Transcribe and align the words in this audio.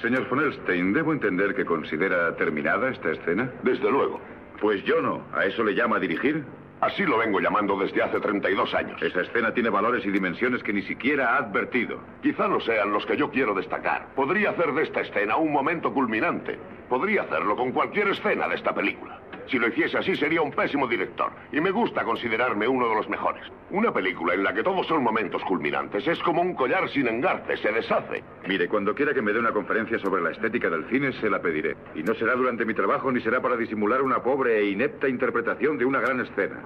Señor 0.00 0.28
von 0.28 0.40
Elstein, 0.40 0.92
¿debo 0.92 1.12
entender 1.12 1.54
que 1.54 1.64
considera 1.64 2.34
terminada 2.36 2.90
esta 2.90 3.10
escena? 3.10 3.50
Desde 3.62 3.90
luego. 3.90 4.20
Pues 4.60 4.82
yo 4.84 5.02
no. 5.02 5.22
¿A 5.34 5.44
eso 5.44 5.64
le 5.64 5.74
llama 5.74 5.98
dirigir? 5.98 6.44
Así 6.80 7.04
lo 7.04 7.18
vengo 7.18 7.40
llamando 7.40 7.76
desde 7.78 8.02
hace 8.02 8.18
32 8.18 8.74
años. 8.74 9.00
Esa 9.02 9.20
escena 9.20 9.54
tiene 9.54 9.70
valores 9.70 10.04
y 10.04 10.10
dimensiones 10.10 10.62
que 10.62 10.72
ni 10.72 10.82
siquiera 10.82 11.34
ha 11.34 11.38
advertido. 11.38 12.00
Quizá 12.22 12.48
no 12.48 12.60
sean 12.60 12.92
los 12.92 13.06
que 13.06 13.16
yo 13.16 13.30
quiero 13.30 13.54
destacar. 13.54 14.08
Podría 14.16 14.50
hacer 14.50 14.72
de 14.72 14.82
esta 14.82 15.00
escena 15.00 15.36
un 15.36 15.52
momento 15.52 15.92
culminante. 15.92 16.58
Podría 16.88 17.22
hacerlo 17.22 17.54
con 17.54 17.70
cualquier 17.70 18.08
escena 18.08 18.48
de 18.48 18.56
esta 18.56 18.74
película. 18.74 19.21
Si 19.46 19.58
lo 19.58 19.68
hiciese 19.68 19.98
así 19.98 20.16
sería 20.16 20.42
un 20.42 20.52
pésimo 20.52 20.86
director. 20.86 21.30
Y 21.52 21.60
me 21.60 21.70
gusta 21.70 22.04
considerarme 22.04 22.68
uno 22.68 22.88
de 22.88 22.94
los 22.94 23.08
mejores. 23.08 23.42
Una 23.70 23.92
película 23.92 24.34
en 24.34 24.42
la 24.42 24.54
que 24.54 24.62
todos 24.62 24.86
son 24.86 25.02
momentos 25.02 25.42
culminantes 25.44 26.06
es 26.06 26.18
como 26.20 26.42
un 26.42 26.54
collar 26.54 26.88
sin 26.90 27.08
engarte, 27.08 27.56
se 27.56 27.72
deshace. 27.72 28.22
Mire, 28.46 28.68
cuando 28.68 28.94
quiera 28.94 29.14
que 29.14 29.22
me 29.22 29.32
dé 29.32 29.38
una 29.38 29.52
conferencia 29.52 29.98
sobre 29.98 30.22
la 30.22 30.30
estética 30.30 30.70
del 30.70 30.84
cine, 30.88 31.12
se 31.20 31.30
la 31.30 31.40
pediré. 31.40 31.76
Y 31.94 32.02
no 32.02 32.14
será 32.14 32.34
durante 32.34 32.64
mi 32.64 32.74
trabajo 32.74 33.10
ni 33.10 33.20
será 33.20 33.40
para 33.40 33.56
disimular 33.56 34.02
una 34.02 34.22
pobre 34.22 34.58
e 34.58 34.70
inepta 34.70 35.08
interpretación 35.08 35.78
de 35.78 35.84
una 35.84 36.00
gran 36.00 36.20
escena. 36.20 36.60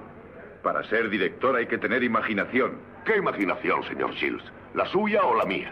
Para 0.63 0.83
ser 0.83 1.09
director 1.09 1.55
hay 1.55 1.67
que 1.67 1.77
tener 1.77 2.03
imaginación. 2.03 2.79
¿Qué 3.05 3.17
imaginación, 3.17 3.83
señor 3.83 4.13
Shields? 4.13 4.43
¿La 4.73 4.85
suya 4.85 5.23
o 5.23 5.35
la 5.35 5.45
mía? 5.45 5.71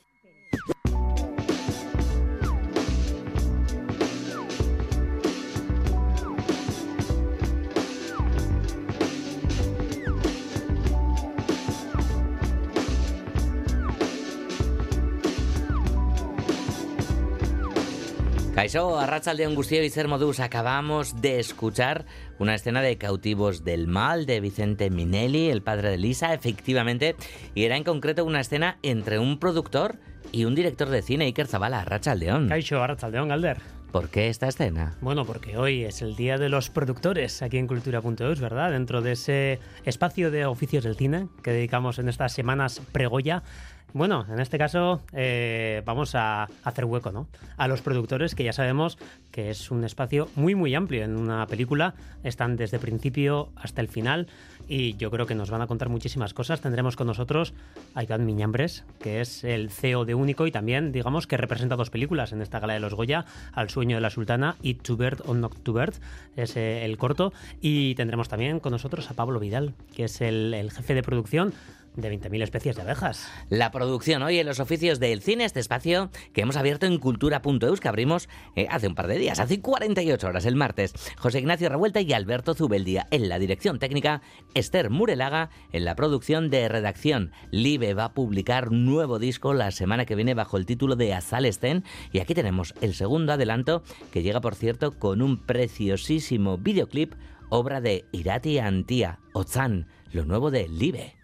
Caixo, 18.71 18.97
Arrachaldeón 18.97 19.53
Gustío 19.53 19.83
y 19.83 19.89
Ser 19.89 20.07
Modus, 20.07 20.39
acabamos 20.39 21.21
de 21.21 21.41
escuchar 21.41 22.05
una 22.39 22.55
escena 22.55 22.81
de 22.81 22.97
Cautivos 22.97 23.65
del 23.65 23.85
Mal 23.85 24.25
de 24.25 24.39
Vicente 24.39 24.89
Minelli, 24.89 25.49
el 25.49 25.61
padre 25.61 25.89
de 25.89 25.97
Lisa, 25.97 26.33
efectivamente, 26.33 27.17
y 27.53 27.65
era 27.65 27.75
en 27.75 27.83
concreto 27.83 28.23
una 28.23 28.39
escena 28.39 28.77
entre 28.81 29.19
un 29.19 29.39
productor 29.39 29.97
y 30.31 30.45
un 30.45 30.55
director 30.55 30.87
de 30.87 31.01
cine, 31.01 31.25
Iker 31.25 31.47
Zabala, 31.47 31.81
Arrachaldeón. 31.81 32.47
Caixo, 32.47 32.81
Arrachaldeón, 32.81 33.27
Galder. 33.27 33.57
¿Por 33.91 34.07
qué 34.07 34.29
esta 34.29 34.47
escena? 34.47 34.95
Bueno, 35.01 35.25
porque 35.25 35.57
hoy 35.57 35.83
es 35.83 36.01
el 36.01 36.15
Día 36.15 36.37
de 36.37 36.47
los 36.47 36.69
Productores 36.69 37.41
aquí 37.41 37.57
en 37.57 37.67
Cultura.eus, 37.67 38.39
¿verdad? 38.39 38.71
Dentro 38.71 39.01
de 39.01 39.11
ese 39.11 39.59
espacio 39.83 40.31
de 40.31 40.45
oficios 40.45 40.85
del 40.85 40.95
cine 40.95 41.27
que 41.43 41.51
dedicamos 41.51 41.99
en 41.99 42.07
estas 42.07 42.31
semanas 42.31 42.81
pregoya 42.93 43.43
bueno, 43.93 44.25
en 44.29 44.39
este 44.39 44.57
caso 44.57 45.01
eh, 45.13 45.81
vamos 45.85 46.15
a 46.15 46.47
hacer 46.63 46.85
hueco, 46.85 47.11
¿no? 47.11 47.27
A 47.57 47.67
los 47.67 47.81
productores, 47.81 48.35
que 48.35 48.43
ya 48.43 48.53
sabemos 48.53 48.97
que 49.31 49.49
es 49.49 49.71
un 49.71 49.83
espacio 49.83 50.29
muy, 50.35 50.55
muy 50.55 50.75
amplio 50.75 51.03
en 51.03 51.17
una 51.17 51.45
película. 51.47 51.93
Están 52.23 52.55
desde 52.55 52.79
principio 52.79 53.49
hasta 53.55 53.81
el 53.81 53.87
final 53.87 54.27
y 54.67 54.95
yo 54.95 55.11
creo 55.11 55.25
que 55.25 55.35
nos 55.35 55.49
van 55.49 55.61
a 55.61 55.67
contar 55.67 55.89
muchísimas 55.89 56.33
cosas. 56.33 56.61
Tendremos 56.61 56.95
con 56.95 57.07
nosotros 57.07 57.53
a 57.93 58.03
Iván 58.03 58.25
Miñambres, 58.25 58.85
que 58.99 59.21
es 59.21 59.43
el 59.43 59.69
CEO 59.69 60.05
de 60.05 60.15
Único 60.15 60.47
y 60.47 60.51
también, 60.51 60.91
digamos, 60.91 61.27
que 61.27 61.37
representa 61.37 61.75
dos 61.75 61.89
películas 61.89 62.31
en 62.31 62.41
esta 62.41 62.59
gala 62.59 62.73
de 62.73 62.79
los 62.79 62.93
Goya, 62.93 63.25
Al 63.53 63.69
sueño 63.69 63.97
de 63.97 64.01
la 64.01 64.09
sultana 64.09 64.55
y 64.61 64.75
To 64.75 64.95
Bird 64.95 65.21
or 65.25 65.35
Not 65.35 65.63
to 65.63 65.73
Bird, 65.73 65.95
es 66.35 66.55
eh, 66.55 66.85
el 66.85 66.97
corto. 66.97 67.33
Y 67.59 67.95
tendremos 67.95 68.29
también 68.29 68.59
con 68.59 68.71
nosotros 68.71 69.09
a 69.11 69.13
Pablo 69.13 69.39
Vidal, 69.39 69.73
que 69.95 70.05
es 70.05 70.21
el 70.21 70.71
jefe 70.71 70.93
de 70.93 71.03
producción 71.03 71.53
de 71.95 72.11
20.000 72.11 72.43
especies 72.43 72.75
de 72.75 72.81
abejas. 72.81 73.27
La 73.49 73.71
producción 73.71 74.23
hoy 74.23 74.39
en 74.39 74.47
los 74.47 74.59
oficios 74.59 74.99
del 74.99 75.21
cine, 75.21 75.45
este 75.45 75.59
espacio 75.59 76.09
que 76.33 76.41
hemos 76.41 76.55
abierto 76.55 76.85
en 76.85 76.97
cultura.eus, 76.97 77.79
que 77.79 77.87
abrimos 77.87 78.29
eh, 78.55 78.67
hace 78.69 78.87
un 78.87 78.95
par 78.95 79.07
de 79.07 79.17
días, 79.17 79.39
hace 79.39 79.59
48 79.59 80.27
horas, 80.27 80.45
el 80.45 80.55
martes. 80.55 80.93
José 81.17 81.39
Ignacio 81.39 81.69
Revuelta 81.69 82.01
y 82.01 82.13
Alberto 82.13 82.53
Zubeldía 82.53 83.07
en 83.11 83.29
la 83.29 83.39
dirección 83.39 83.79
técnica, 83.79 84.21
Esther 84.53 84.89
Murelaga 84.89 85.49
en 85.71 85.85
la 85.85 85.95
producción 85.95 86.49
de 86.49 86.67
redacción. 86.69 87.31
Live 87.51 87.93
va 87.93 88.05
a 88.05 88.13
publicar 88.13 88.71
nuevo 88.71 89.19
disco 89.19 89.53
la 89.53 89.71
semana 89.71 90.05
que 90.05 90.15
viene 90.15 90.33
bajo 90.33 90.57
el 90.57 90.65
título 90.65 90.95
de 90.95 91.13
Azalesten 91.13 91.83
y 92.11 92.19
aquí 92.19 92.33
tenemos 92.33 92.73
el 92.81 92.93
segundo 92.93 93.33
adelanto 93.33 93.83
que 94.11 94.23
llega, 94.23 94.41
por 94.41 94.55
cierto, 94.55 94.97
con 94.97 95.21
un 95.21 95.37
preciosísimo 95.37 96.57
videoclip, 96.57 97.13
obra 97.49 97.81
de 97.81 98.05
Irati 98.11 98.59
Antía, 98.59 99.19
Ozan, 99.33 99.87
lo 100.11 100.25
nuevo 100.25 100.51
de 100.51 100.67
Live. 100.67 101.20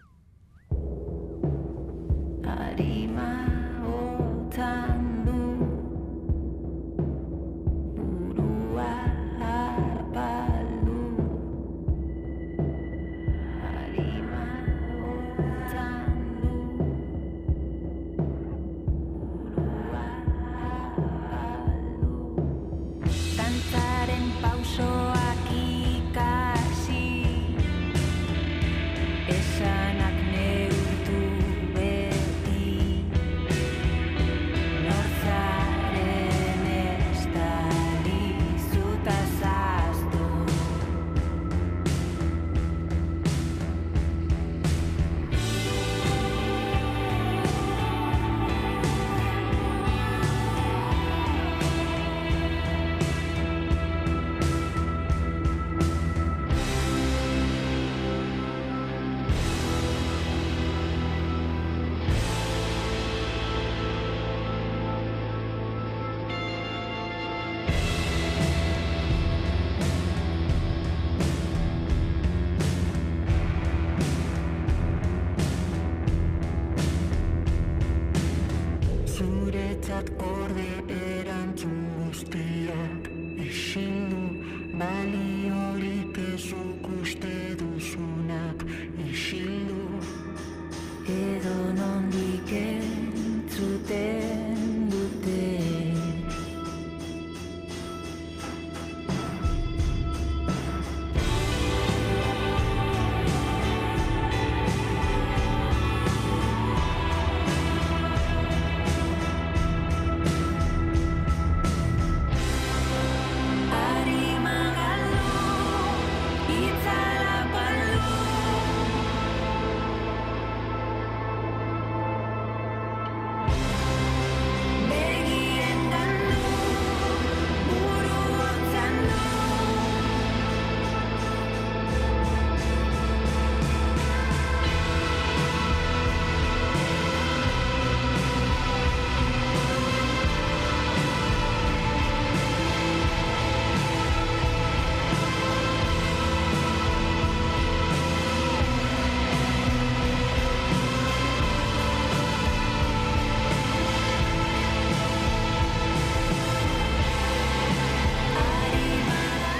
Adios. 2.44 2.97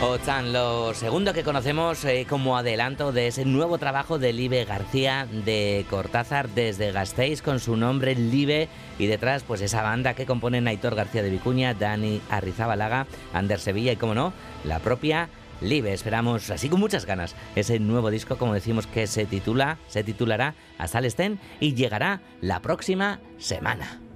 Ozan, 0.00 0.52
lo 0.52 0.94
segundo 0.94 1.34
que 1.34 1.42
conocemos 1.42 2.04
eh, 2.04 2.24
como 2.28 2.56
adelanto 2.56 3.10
de 3.10 3.26
ese 3.26 3.44
nuevo 3.44 3.78
trabajo 3.78 4.20
de 4.20 4.32
Libe 4.32 4.64
García 4.64 5.26
de 5.44 5.84
Cortázar 5.90 6.48
desde 6.50 6.92
Gasteiz 6.92 7.42
con 7.42 7.58
su 7.58 7.76
nombre 7.76 8.14
Libe 8.14 8.68
y 8.96 9.06
detrás 9.06 9.42
pues 9.42 9.60
esa 9.60 9.82
banda 9.82 10.14
que 10.14 10.24
componen 10.24 10.68
Aitor 10.68 10.94
García 10.94 11.24
de 11.24 11.30
Vicuña, 11.30 11.74
Dani 11.74 12.20
Arrizabalaga, 12.30 13.08
Ander 13.32 13.58
Sevilla 13.58 13.90
y 13.90 13.96
como 13.96 14.14
no, 14.14 14.32
la 14.62 14.78
propia 14.78 15.30
Live. 15.60 15.92
Esperamos 15.92 16.48
así 16.50 16.68
con 16.68 16.78
muchas 16.78 17.04
ganas 17.04 17.34
ese 17.56 17.80
nuevo 17.80 18.10
disco, 18.10 18.38
como 18.38 18.54
decimos, 18.54 18.86
que 18.86 19.08
se 19.08 19.26
titula, 19.26 19.78
se 19.88 20.04
titulará 20.04 20.54
Hasta 20.78 21.00
el 21.00 21.06
Estén 21.06 21.40
y 21.58 21.74
llegará 21.74 22.20
la 22.40 22.60
próxima 22.62 23.18
semana. 23.38 24.07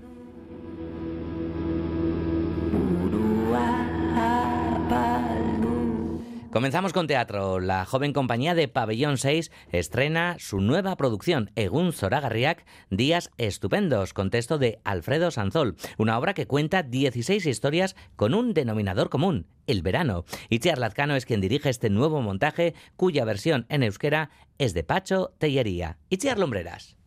Comenzamos 6.52 6.92
con 6.92 7.06
teatro. 7.06 7.60
La 7.60 7.86
joven 7.86 8.12
compañía 8.12 8.54
de 8.54 8.68
Pabellón 8.68 9.16
6 9.16 9.50
estrena 9.70 10.36
su 10.38 10.60
nueva 10.60 10.96
producción, 10.96 11.50
Egun 11.56 11.94
Zoragarriak, 11.94 12.66
Días 12.90 13.30
Estupendos, 13.38 14.12
con 14.12 14.28
texto 14.28 14.58
de 14.58 14.78
Alfredo 14.84 15.30
Sanzol, 15.30 15.76
una 15.96 16.18
obra 16.18 16.34
que 16.34 16.46
cuenta 16.46 16.82
16 16.82 17.46
historias 17.46 17.96
con 18.16 18.34
un 18.34 18.52
denominador 18.52 19.08
común, 19.08 19.46
el 19.66 19.80
verano. 19.80 20.26
Itziar 20.50 20.76
Lazcano 20.76 21.16
es 21.16 21.24
quien 21.24 21.40
dirige 21.40 21.70
este 21.70 21.88
nuevo 21.88 22.20
montaje, 22.20 22.74
cuya 22.96 23.24
versión 23.24 23.64
en 23.70 23.82
euskera 23.82 24.28
es 24.58 24.74
de 24.74 24.84
Pacho 24.84 25.32
Tellería. 25.38 25.96
Itziar 26.10 26.38
Lombreras. 26.38 26.98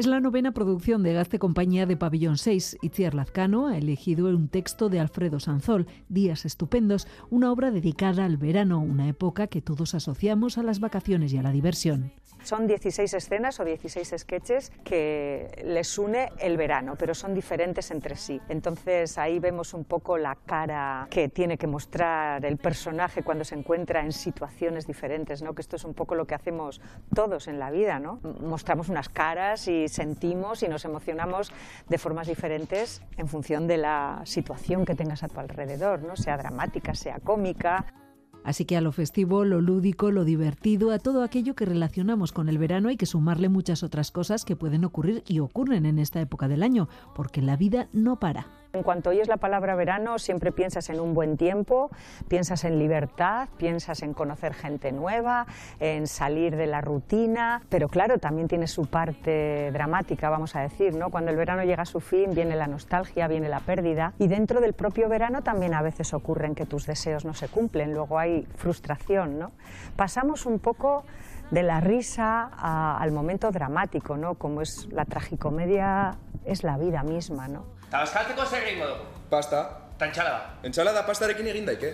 Es 0.00 0.06
la 0.06 0.18
novena 0.18 0.52
producción 0.52 1.02
de 1.02 1.12
Gaste 1.12 1.38
Compañía 1.38 1.84
de 1.84 1.94
Pabellón 1.94 2.38
6. 2.38 2.78
Itziar 2.80 3.12
Lazcano 3.12 3.66
ha 3.66 3.76
elegido 3.76 4.28
un 4.30 4.48
texto 4.48 4.88
de 4.88 4.98
Alfredo 4.98 5.40
Sanzol, 5.40 5.88
Días 6.08 6.46
Estupendos, 6.46 7.06
una 7.28 7.52
obra 7.52 7.70
dedicada 7.70 8.24
al 8.24 8.38
verano, 8.38 8.80
una 8.80 9.08
época 9.08 9.48
que 9.48 9.60
todos 9.60 9.94
asociamos 9.94 10.56
a 10.56 10.62
las 10.62 10.80
vacaciones 10.80 11.34
y 11.34 11.36
a 11.36 11.42
la 11.42 11.52
diversión. 11.52 12.12
Son 12.42 12.66
16 12.66 13.12
escenas 13.14 13.60
o 13.60 13.64
16 13.64 14.14
sketches 14.16 14.72
que 14.82 15.62
les 15.64 15.98
une 15.98 16.32
el 16.38 16.56
verano, 16.56 16.94
pero 16.98 17.14
son 17.14 17.34
diferentes 17.34 17.90
entre 17.90 18.16
sí. 18.16 18.40
Entonces 18.48 19.18
ahí 19.18 19.38
vemos 19.38 19.74
un 19.74 19.84
poco 19.84 20.16
la 20.16 20.36
cara 20.46 21.06
que 21.10 21.28
tiene 21.28 21.58
que 21.58 21.66
mostrar 21.66 22.44
el 22.44 22.56
personaje 22.56 23.22
cuando 23.22 23.44
se 23.44 23.54
encuentra 23.54 24.00
en 24.00 24.12
situaciones 24.12 24.86
diferentes, 24.86 25.42
¿no? 25.42 25.54
que 25.54 25.62
esto 25.62 25.76
es 25.76 25.84
un 25.84 25.94
poco 25.94 26.14
lo 26.14 26.26
que 26.26 26.34
hacemos 26.34 26.80
todos 27.14 27.46
en 27.46 27.58
la 27.58 27.70
vida. 27.70 27.98
¿no? 27.98 28.20
Mostramos 28.40 28.88
unas 28.88 29.08
caras 29.08 29.68
y 29.68 29.88
sentimos 29.88 30.62
y 30.62 30.68
nos 30.68 30.84
emocionamos 30.84 31.52
de 31.88 31.98
formas 31.98 32.26
diferentes 32.26 33.02
en 33.16 33.28
función 33.28 33.66
de 33.66 33.76
la 33.76 34.22
situación 34.24 34.84
que 34.84 34.94
tengas 34.94 35.22
a 35.22 35.28
tu 35.28 35.40
alrededor, 35.40 36.02
¿no? 36.02 36.16
sea 36.16 36.36
dramática, 36.36 36.94
sea 36.94 37.18
cómica. 37.20 37.84
Así 38.44 38.64
que 38.64 38.76
a 38.76 38.80
lo 38.80 38.92
festivo, 38.92 39.44
lo 39.44 39.60
lúdico, 39.60 40.10
lo 40.10 40.24
divertido, 40.24 40.90
a 40.90 40.98
todo 40.98 41.22
aquello 41.22 41.54
que 41.54 41.66
relacionamos 41.66 42.32
con 42.32 42.48
el 42.48 42.58
verano 42.58 42.88
hay 42.88 42.96
que 42.96 43.06
sumarle 43.06 43.48
muchas 43.48 43.82
otras 43.82 44.10
cosas 44.10 44.44
que 44.44 44.56
pueden 44.56 44.84
ocurrir 44.84 45.22
y 45.26 45.40
ocurren 45.40 45.86
en 45.86 45.98
esta 45.98 46.20
época 46.20 46.48
del 46.48 46.62
año, 46.62 46.88
porque 47.14 47.42
la 47.42 47.56
vida 47.56 47.88
no 47.92 48.18
para. 48.18 48.59
En 48.72 48.84
cuanto 48.84 49.10
oyes 49.10 49.26
la 49.26 49.36
palabra 49.36 49.74
verano, 49.74 50.20
siempre 50.20 50.52
piensas 50.52 50.90
en 50.90 51.00
un 51.00 51.12
buen 51.12 51.36
tiempo, 51.36 51.90
piensas 52.28 52.64
en 52.64 52.78
libertad, 52.78 53.48
piensas 53.56 54.00
en 54.02 54.14
conocer 54.14 54.54
gente 54.54 54.92
nueva, 54.92 55.46
en 55.80 56.06
salir 56.06 56.54
de 56.54 56.68
la 56.68 56.80
rutina, 56.80 57.62
pero 57.68 57.88
claro, 57.88 58.18
también 58.18 58.46
tiene 58.46 58.68
su 58.68 58.86
parte 58.86 59.72
dramática, 59.72 60.30
vamos 60.30 60.54
a 60.54 60.60
decir, 60.60 60.94
¿no? 60.94 61.10
Cuando 61.10 61.32
el 61.32 61.36
verano 61.36 61.64
llega 61.64 61.82
a 61.82 61.86
su 61.86 61.98
fin, 61.98 62.32
viene 62.32 62.54
la 62.54 62.68
nostalgia, 62.68 63.26
viene 63.26 63.48
la 63.48 63.58
pérdida, 63.58 64.12
y 64.20 64.28
dentro 64.28 64.60
del 64.60 64.72
propio 64.72 65.08
verano 65.08 65.42
también 65.42 65.74
a 65.74 65.82
veces 65.82 66.14
ocurren 66.14 66.54
que 66.54 66.64
tus 66.64 66.86
deseos 66.86 67.24
no 67.24 67.34
se 67.34 67.48
cumplen, 67.48 67.92
luego 67.92 68.20
hay 68.20 68.46
frustración, 68.54 69.36
¿no? 69.36 69.50
Pasamos 69.96 70.46
un 70.46 70.60
poco 70.60 71.02
de 71.50 71.64
la 71.64 71.80
risa 71.80 72.44
al 72.96 73.10
momento 73.10 73.50
dramático, 73.50 74.16
¿no? 74.16 74.36
Como 74.36 74.62
es 74.62 74.86
la 74.92 75.06
tragicomedia, 75.06 76.18
es 76.44 76.62
la 76.62 76.78
vida 76.78 77.02
misma, 77.02 77.48
¿no? 77.48 77.79
Tabaskaltzeko 77.90 78.46
zer 78.46 78.62
egingo 78.68 78.86
dugu? 78.86 79.04
Pasta. 79.30 79.64
Ta 79.98 80.06
entsalada. 80.06 80.58
Entsalada 80.62 81.02
pastarekin 81.06 81.48
egin 81.50 81.66
daike. 81.66 81.90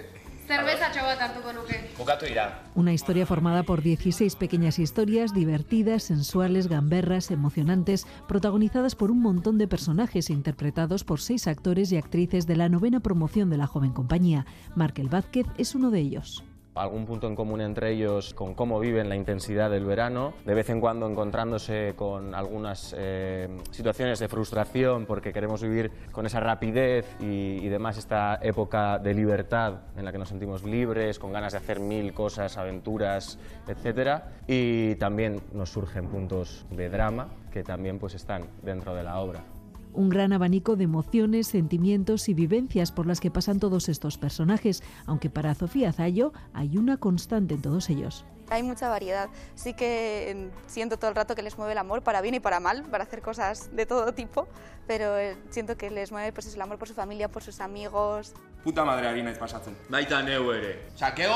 Zerbezatxo 0.46 1.02
bat 1.02 1.22
hartuko 1.24 1.52
nuke. 1.56 1.78
Bukatu 1.96 2.28
dira. 2.28 2.44
Una 2.76 2.92
historia 2.92 3.26
formada 3.26 3.64
por 3.64 3.82
16 3.82 4.36
pequeñas 4.36 4.78
historias 4.78 5.34
divertidas, 5.34 6.04
sensuales, 6.04 6.68
gamberras, 6.68 7.30
emocionantes, 7.32 8.06
protagonizadas 8.28 8.94
por 8.94 9.10
un 9.10 9.22
montón 9.22 9.58
de 9.58 9.66
personajes 9.66 10.30
interpretados 10.30 11.02
por 11.02 11.20
seis 11.20 11.48
actores 11.48 11.90
y 11.90 11.96
actrices 11.96 12.46
de 12.46 12.56
la 12.56 12.68
novena 12.68 13.00
promoción 13.00 13.50
de 13.50 13.56
la 13.56 13.66
joven 13.66 13.92
compañía. 13.92 14.46
Markel 14.76 15.08
Vázquez 15.08 15.46
es 15.58 15.74
uno 15.74 15.90
de 15.90 16.00
ellos 16.00 16.44
algún 16.76 17.06
punto 17.06 17.26
en 17.26 17.34
común 17.34 17.60
entre 17.60 17.92
ellos 17.92 18.34
con 18.34 18.54
cómo 18.54 18.78
viven 18.80 19.08
la 19.08 19.16
intensidad 19.16 19.70
del 19.70 19.84
verano, 19.84 20.34
de 20.44 20.54
vez 20.54 20.70
en 20.70 20.80
cuando 20.80 21.08
encontrándose 21.08 21.94
con 21.96 22.34
algunas 22.34 22.94
eh, 22.96 23.48
situaciones 23.70 24.18
de 24.18 24.28
frustración 24.28 25.06
porque 25.06 25.32
queremos 25.32 25.62
vivir 25.62 25.90
con 26.12 26.26
esa 26.26 26.40
rapidez 26.40 27.06
y, 27.20 27.58
y, 27.64 27.68
demás 27.68 27.98
esta 27.98 28.38
época 28.42 28.98
de 28.98 29.14
libertad 29.14 29.74
en 29.96 30.04
la 30.04 30.12
que 30.12 30.18
nos 30.18 30.28
sentimos 30.28 30.64
libres, 30.64 31.18
con 31.18 31.32
ganas 31.32 31.52
de 31.52 31.58
hacer 31.58 31.80
mil 31.80 32.12
cosas, 32.12 32.56
aventuras, 32.56 33.38
etc. 33.66 34.22
Y 34.46 34.94
también 34.96 35.40
nos 35.52 35.70
surgen 35.70 36.08
puntos 36.08 36.66
de 36.70 36.88
drama 36.88 37.28
que 37.52 37.62
también 37.62 37.98
pues 37.98 38.14
están 38.14 38.44
dentro 38.62 38.94
de 38.94 39.02
la 39.02 39.18
obra 39.18 39.55
un 39.96 40.08
gran 40.08 40.32
abanico 40.32 40.76
de 40.76 40.84
emociones, 40.84 41.48
sentimientos 41.48 42.28
y 42.28 42.34
vivencias 42.34 42.92
por 42.92 43.06
las 43.06 43.20
que 43.20 43.30
pasan 43.30 43.58
todos 43.58 43.88
estos 43.88 44.18
personajes, 44.18 44.82
aunque 45.06 45.30
para 45.30 45.54
Sofía 45.54 45.92
Zayo 45.92 46.32
hay 46.52 46.78
una 46.78 46.98
constante 46.98 47.54
en 47.54 47.62
todos 47.62 47.90
ellos. 47.90 48.24
Hay 48.48 48.62
mucha 48.62 48.88
variedad. 48.88 49.28
Sí 49.56 49.74
que 49.74 50.30
em, 50.30 50.50
siento 50.66 50.98
todo 50.98 51.10
el 51.10 51.16
rato 51.16 51.34
que 51.34 51.42
les 51.42 51.58
mueve 51.58 51.72
el 51.72 51.78
amor, 51.78 52.02
para 52.02 52.20
bien 52.20 52.34
y 52.34 52.40
para 52.40 52.60
mal, 52.60 52.84
para 52.84 53.04
hacer 53.04 53.20
cosas 53.20 53.74
de 53.74 53.86
todo 53.86 54.12
tipo, 54.14 54.46
pero 54.86 55.18
eh, 55.18 55.36
siento 55.50 55.76
que 55.76 55.90
les 55.90 56.12
mueve 56.12 56.32
pues, 56.32 56.54
el 56.54 56.60
amor 56.60 56.78
por 56.78 56.86
su 56.86 56.94
familia, 56.94 57.28
por 57.28 57.42
sus 57.42 57.60
amigos. 57.60 58.34
Puta 58.66 58.82
madre 58.82 59.06
ari 59.06 59.22
naiz 59.22 59.38
pasatzen. 59.38 59.76
Baita 59.94 60.18
neu 60.26 60.48
ere. 60.50 60.72
Sakeo, 60.98 61.34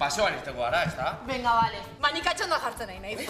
pasoan 0.00 0.34
izteko 0.34 0.64
gara, 0.64 0.80
ezta? 0.88 1.12
Venga, 1.28 1.52
vale. 1.54 1.78
Manikatxondo 2.02 2.58
jartzen 2.58 2.90
nahi 2.90 2.98
naiz. 3.04 3.20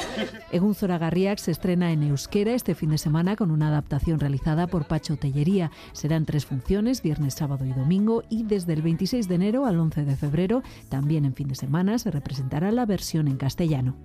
Egun 0.58 0.76
Zoragarriak 0.78 1.42
se 1.42 1.50
estrena 1.50 1.90
en 1.90 2.04
euskera 2.06 2.54
este 2.54 2.76
fin 2.76 2.90
de 2.94 2.98
semana 2.98 3.34
con 3.34 3.50
una 3.50 3.66
adaptación 3.66 4.20
realizada 4.20 4.68
por 4.68 4.86
Pacho 4.86 5.16
Tellería. 5.16 5.72
Serán 5.92 6.24
tres 6.24 6.46
funciones, 6.46 7.02
viernes, 7.02 7.34
sábado 7.34 7.64
y 7.64 7.72
domingo, 7.72 8.22
y 8.30 8.44
desde 8.44 8.74
el 8.74 8.82
26 8.82 9.26
de 9.26 9.34
enero 9.34 9.66
al 9.66 9.80
11 9.80 10.04
de 10.04 10.14
febrero, 10.14 10.62
también 10.88 11.24
en 11.24 11.34
fin 11.34 11.48
de 11.48 11.56
semana, 11.56 11.98
se 11.98 12.12
representará 12.12 12.70
la 12.70 12.86
versión 12.86 13.26
en 13.26 13.38
castellano. 13.38 13.96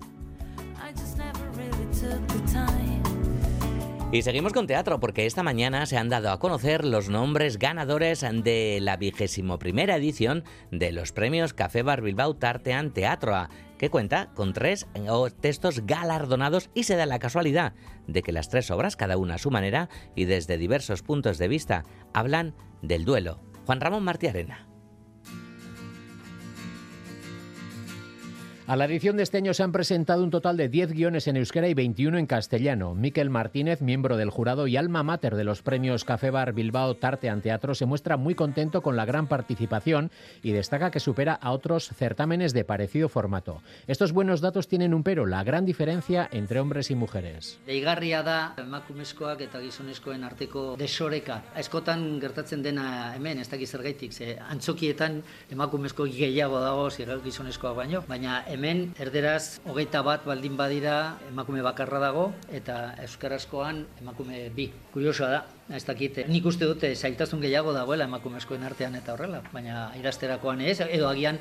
Y 4.16 4.22
seguimos 4.22 4.54
con 4.54 4.66
teatro 4.66 4.98
porque 4.98 5.26
esta 5.26 5.42
mañana 5.42 5.84
se 5.84 5.98
han 5.98 6.08
dado 6.08 6.30
a 6.30 6.38
conocer 6.38 6.86
los 6.86 7.10
nombres 7.10 7.58
ganadores 7.58 8.22
de 8.22 8.78
la 8.80 8.96
vigésimo 8.96 9.58
primera 9.58 9.94
edición 9.96 10.42
de 10.70 10.90
los 10.90 11.12
premios 11.12 11.52
Café 11.52 11.82
Bar 11.82 12.00
Bilbao 12.00 12.34
Tartean 12.34 12.94
Teatro, 12.94 13.50
que 13.76 13.90
cuenta 13.90 14.30
con 14.34 14.54
tres 14.54 14.86
textos 15.42 15.84
galardonados 15.84 16.70
y 16.72 16.84
se 16.84 16.96
da 16.96 17.04
la 17.04 17.18
casualidad 17.18 17.74
de 18.06 18.22
que 18.22 18.32
las 18.32 18.48
tres 18.48 18.70
obras, 18.70 18.96
cada 18.96 19.18
una 19.18 19.34
a 19.34 19.38
su 19.38 19.50
manera 19.50 19.90
y 20.14 20.24
desde 20.24 20.56
diversos 20.56 21.02
puntos 21.02 21.36
de 21.36 21.48
vista, 21.48 21.84
hablan 22.14 22.54
del 22.80 23.04
duelo. 23.04 23.42
Juan 23.66 23.82
Ramón 23.82 24.02
Martí 24.02 24.28
Arena. 24.28 24.66
A 28.68 28.74
la 28.74 28.86
edición 28.86 29.16
de 29.16 29.22
este 29.22 29.36
año 29.36 29.54
se 29.54 29.62
han 29.62 29.70
presentado 29.70 30.24
un 30.24 30.32
total 30.32 30.56
de 30.56 30.68
10 30.68 30.90
guiones 30.90 31.28
en 31.28 31.36
euskera 31.36 31.68
y 31.68 31.74
21 31.74 32.18
en 32.18 32.26
castellano. 32.26 32.96
Miquel 32.96 33.30
Martínez, 33.30 33.80
miembro 33.80 34.16
del 34.16 34.30
jurado 34.30 34.66
y 34.66 34.76
alma 34.76 35.04
mater 35.04 35.36
de 35.36 35.44
los 35.44 35.62
premios 35.62 36.02
Café 36.02 36.32
Bar 36.32 36.52
Bilbao 36.52 36.96
Tartean 36.96 37.42
Teatro, 37.42 37.76
se 37.76 37.86
muestra 37.86 38.16
muy 38.16 38.34
contento 38.34 38.82
con 38.82 38.96
la 38.96 39.04
gran 39.04 39.28
participación 39.28 40.10
y 40.42 40.50
destaca 40.50 40.90
que 40.90 40.98
supera 40.98 41.34
a 41.34 41.52
otros 41.52 41.90
certámenes 41.94 42.52
de 42.54 42.64
parecido 42.64 43.08
formato. 43.08 43.62
Estos 43.86 44.10
buenos 44.10 44.40
datos 44.40 44.66
tienen 44.66 44.94
un 44.94 45.04
pero, 45.04 45.26
la 45.26 45.44
gran 45.44 45.64
diferencia 45.64 46.28
entre 46.32 46.58
hombres 46.58 46.90
y 46.90 46.96
mujeres. 46.96 47.60
Deigarria 47.68 48.24
da 48.26 48.56
emakumezkoak 48.58 49.46
eta 49.46 49.62
gizonezkoen 49.62 50.26
arteko 50.26 50.74
desoreka. 50.74 51.38
Askotan 51.54 52.18
gertatzen 52.18 52.66
dena 52.66 53.14
hemen, 53.14 53.38
ez 53.38 53.46
dakiz 53.48 53.70
zergaitik, 53.70 54.10
ze 54.10 54.40
antzokietan 54.42 55.22
emakumezko 55.54 56.10
gehiago 56.10 56.58
dago 56.58 56.90
gizonezkoak 57.22 57.78
baino, 57.78 58.02
baina 58.10 58.42
hemen 58.56 58.94
erderaz 59.02 59.60
hogeita 59.68 60.00
bat 60.06 60.24
baldin 60.24 60.56
badira 60.56 60.96
emakume 61.28 61.62
bakarra 61.64 62.00
dago 62.00 62.24
eta 62.58 62.94
euskarazkoan 63.04 63.82
emakume 64.00 64.46
bi. 64.56 64.70
Kuriosoa 64.94 65.28
da, 65.34 65.42
ez 65.76 65.84
dakit, 65.84 66.22
nik 66.32 66.48
uste 66.48 66.68
dute 66.68 66.94
zailtasun 66.96 67.44
gehiago 67.44 67.76
dagoela 67.76 68.08
emakumezkoen 68.08 68.64
artean 68.64 68.96
eta 68.96 69.14
horrela, 69.14 69.42
baina 69.52 69.90
irasterakoan 70.00 70.64
ez, 70.64 70.80
edo 70.88 71.08
agian 71.12 71.40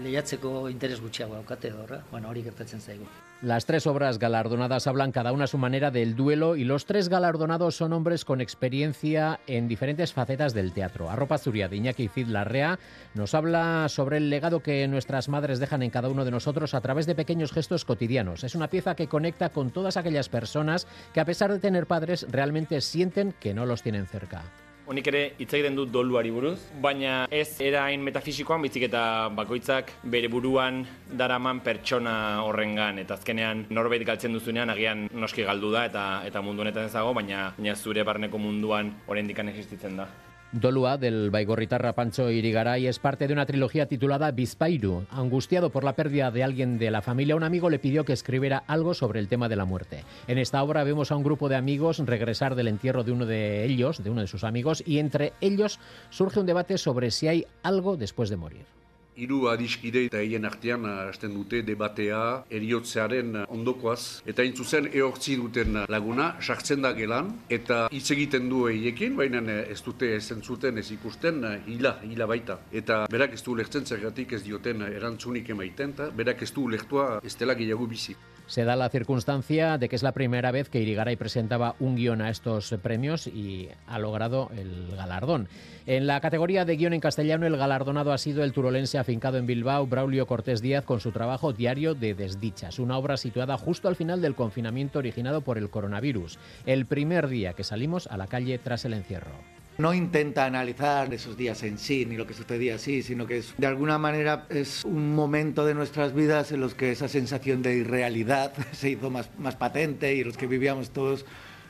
Lehiatzeko 0.00 0.68
interes 0.72 1.00
gutxiago 1.04 1.36
daukate 1.36 1.74
horra, 1.76 2.00
bueno, 2.12 2.30
hori 2.30 2.46
gertatzen 2.46 2.80
zaigu. 2.80 3.08
Las 3.42 3.64
tres 3.64 3.86
obras 3.86 4.18
galardonadas 4.18 4.86
hablan 4.86 5.12
cada 5.12 5.32
una 5.32 5.44
a 5.44 5.46
su 5.46 5.56
manera 5.56 5.90
del 5.90 6.14
duelo 6.14 6.56
y 6.56 6.64
los 6.64 6.84
tres 6.84 7.08
galardonados 7.08 7.74
son 7.74 7.94
hombres 7.94 8.26
con 8.26 8.42
experiencia 8.42 9.40
en 9.46 9.66
diferentes 9.66 10.12
facetas 10.12 10.52
del 10.52 10.74
teatro. 10.74 11.08
Arropa 11.08 11.38
Zuria 11.38 11.66
de 11.66 11.76
Iñaki 11.76 12.08
Cid 12.08 12.26
Larrea 12.26 12.78
nos 13.14 13.32
habla 13.32 13.88
sobre 13.88 14.18
el 14.18 14.28
legado 14.28 14.60
que 14.60 14.86
nuestras 14.88 15.30
madres 15.30 15.58
dejan 15.58 15.82
en 15.82 15.88
cada 15.88 16.10
uno 16.10 16.26
de 16.26 16.30
nosotros 16.32 16.74
a 16.74 16.82
través 16.82 17.06
de 17.06 17.14
pequeños 17.14 17.50
gestos 17.50 17.86
cotidianos. 17.86 18.44
Es 18.44 18.54
una 18.54 18.68
pieza 18.68 18.94
que 18.94 19.08
conecta 19.08 19.48
con 19.48 19.70
todas 19.70 19.96
aquellas 19.96 20.28
personas 20.28 20.86
que 21.14 21.20
a 21.20 21.24
pesar 21.24 21.50
de 21.50 21.60
tener 21.60 21.86
padres 21.86 22.26
realmente 22.30 22.82
sienten 22.82 23.32
que 23.40 23.54
no 23.54 23.64
los 23.64 23.82
tienen 23.82 24.06
cerca. 24.06 24.42
Honik 24.90 25.06
ere 25.06 25.18
hitz 25.38 25.52
egiten 25.54 25.76
dut 25.78 25.92
doluari 25.94 26.32
buruz, 26.34 26.56
baina 26.82 27.28
ez 27.30 27.60
erain 27.62 28.02
metafisikoan 28.02 28.64
bizik 28.66 28.88
eta 28.88 29.02
bakoitzak 29.38 29.92
bere 30.14 30.26
buruan 30.32 30.80
daraman 31.20 31.60
pertsona 31.62 32.14
horrengan 32.42 32.98
eta 32.98 33.14
azkenean 33.14 33.68
norbait 33.70 34.02
galtzen 34.08 34.34
duzunean 34.34 34.72
agian 34.74 35.04
noski 35.12 35.46
galdu 35.46 35.70
da 35.76 35.84
eta 35.86 36.02
eta 36.26 36.42
mundu 36.42 36.66
honetan 36.66 36.90
ez 36.90 36.96
dago, 36.96 37.14
baina, 37.14 37.52
baina 37.60 37.76
zure 37.76 38.02
barneko 38.10 38.42
munduan 38.42 38.90
oraindik 39.06 39.38
existitzen 39.46 40.02
da. 40.02 40.08
Dolua 40.52 40.98
del 40.98 41.30
Baigorritarra 41.30 41.92
Pancho 41.92 42.28
Irigaray 42.28 42.88
es 42.88 42.98
parte 42.98 43.28
de 43.28 43.32
una 43.32 43.46
trilogía 43.46 43.86
titulada 43.86 44.32
Bispairu. 44.32 45.06
Angustiado 45.10 45.70
por 45.70 45.84
la 45.84 45.94
pérdida 45.94 46.32
de 46.32 46.42
alguien 46.42 46.76
de 46.76 46.90
la 46.90 47.02
familia, 47.02 47.36
un 47.36 47.44
amigo 47.44 47.70
le 47.70 47.78
pidió 47.78 48.04
que 48.04 48.12
escribiera 48.12 48.64
algo 48.66 48.92
sobre 48.92 49.20
el 49.20 49.28
tema 49.28 49.48
de 49.48 49.54
la 49.54 49.64
muerte. 49.64 50.02
En 50.26 50.38
esta 50.38 50.60
obra 50.64 50.82
vemos 50.82 51.12
a 51.12 51.16
un 51.16 51.22
grupo 51.22 51.48
de 51.48 51.54
amigos 51.54 51.98
regresar 51.98 52.56
del 52.56 52.66
entierro 52.66 53.04
de 53.04 53.12
uno 53.12 53.26
de 53.26 53.64
ellos, 53.64 54.02
de 54.02 54.10
uno 54.10 54.22
de 54.22 54.26
sus 54.26 54.42
amigos, 54.42 54.82
y 54.84 54.98
entre 54.98 55.34
ellos 55.40 55.78
surge 56.10 56.40
un 56.40 56.46
debate 56.46 56.78
sobre 56.78 57.12
si 57.12 57.28
hay 57.28 57.46
algo 57.62 57.96
después 57.96 58.28
de 58.28 58.36
morir. 58.36 58.79
Hiru 59.20 59.40
adiskide 59.52 60.06
eta 60.08 60.22
hien 60.24 60.48
artean 60.48 60.86
hasten 60.90 61.34
dute 61.36 61.62
debatea 61.66 62.20
eriotzearen 62.60 63.44
ondokoaz. 63.46 64.22
Eta 64.26 64.42
hain 64.42 64.56
zuzen 64.56 64.88
ehortzi 64.92 65.36
duten 65.40 65.82
laguna, 65.88 66.32
sartzen 66.40 66.82
da 66.86 66.92
gelan, 66.96 67.32
eta 67.48 67.82
hitz 67.92 68.08
egiten 68.16 68.48
du 68.50 68.66
eiekin, 68.70 69.16
baina 69.20 69.42
ez 69.60 69.80
dute 69.84 70.14
ez 70.16 70.24
entzuten 70.34 70.78
ez 70.78 70.88
ikusten 70.96 71.44
hila, 71.66 71.96
hila 72.06 72.26
baita. 72.30 72.60
Eta 72.72 73.04
berak 73.10 73.36
ez 73.36 73.42
du 73.46 73.56
lehtzen 73.58 73.86
zergatik 73.86 74.36
ez 74.38 74.42
dioten 74.46 74.82
erantzunik 74.88 75.50
emaiten, 75.56 75.96
eta 75.96 76.10
berak 76.16 76.42
ez 76.42 76.52
du 76.56 76.68
lehtua 76.68 77.20
ez 77.24 77.36
dela 77.36 77.54
gehiago 77.58 77.86
bizi. 77.90 78.16
Se 78.50 78.64
da 78.64 78.74
la 78.74 78.88
circunstancia 78.88 79.78
de 79.78 79.88
que 79.88 79.94
es 79.94 80.02
la 80.02 80.10
primera 80.10 80.50
vez 80.50 80.68
que 80.68 80.80
Irigaray 80.80 81.14
presentaba 81.14 81.76
un 81.78 81.94
guion 81.94 82.20
a 82.20 82.30
estos 82.30 82.74
premios 82.82 83.28
y 83.28 83.68
ha 83.86 84.00
logrado 84.00 84.50
el 84.56 84.90
galardón. 84.96 85.48
En 85.86 86.08
la 86.08 86.20
categoría 86.20 86.64
de 86.64 86.74
guion 86.74 86.92
en 86.92 86.98
castellano, 86.98 87.46
el 87.46 87.56
galardonado 87.56 88.12
ha 88.12 88.18
sido 88.18 88.42
el 88.42 88.52
turolense 88.52 88.98
afincado 88.98 89.38
en 89.38 89.46
Bilbao, 89.46 89.86
Braulio 89.86 90.26
Cortés 90.26 90.62
Díaz, 90.62 90.84
con 90.84 90.98
su 90.98 91.12
trabajo 91.12 91.52
Diario 91.52 91.94
de 91.94 92.14
Desdichas, 92.14 92.80
una 92.80 92.98
obra 92.98 93.16
situada 93.16 93.56
justo 93.56 93.86
al 93.86 93.94
final 93.94 94.20
del 94.20 94.34
confinamiento 94.34 94.98
originado 94.98 95.42
por 95.42 95.56
el 95.56 95.70
coronavirus, 95.70 96.40
el 96.66 96.86
primer 96.86 97.28
día 97.28 97.52
que 97.52 97.62
salimos 97.62 98.08
a 98.08 98.16
la 98.16 98.26
calle 98.26 98.58
tras 98.58 98.84
el 98.84 98.94
encierro 98.94 99.59
no 99.80 99.94
intenta 99.94 100.44
analizar 100.44 101.12
esos 101.12 101.36
días 101.36 101.62
en 101.62 101.78
sí 101.78 102.04
ni 102.06 102.16
lo 102.16 102.26
que 102.26 102.34
sucedía 102.34 102.76
así, 102.76 103.02
sino 103.02 103.26
que 103.26 103.38
es, 103.38 103.54
de 103.56 103.66
alguna 103.66 103.98
manera 103.98 104.46
es 104.50 104.84
un 104.84 105.14
momento 105.14 105.64
de 105.64 105.74
nuestras 105.74 106.14
vidas 106.14 106.52
en 106.52 106.60
los 106.60 106.74
que 106.74 106.92
esa 106.92 107.08
sensación 107.08 107.62
de 107.62 107.76
irrealidad 107.76 108.52
se 108.72 108.90
hizo 108.90 109.10
más, 109.10 109.28
patente 109.58 110.14
y 110.14 110.24
los 110.24 110.36
que 110.36 110.46
vivíamos 110.46 110.90
todos 110.90 111.24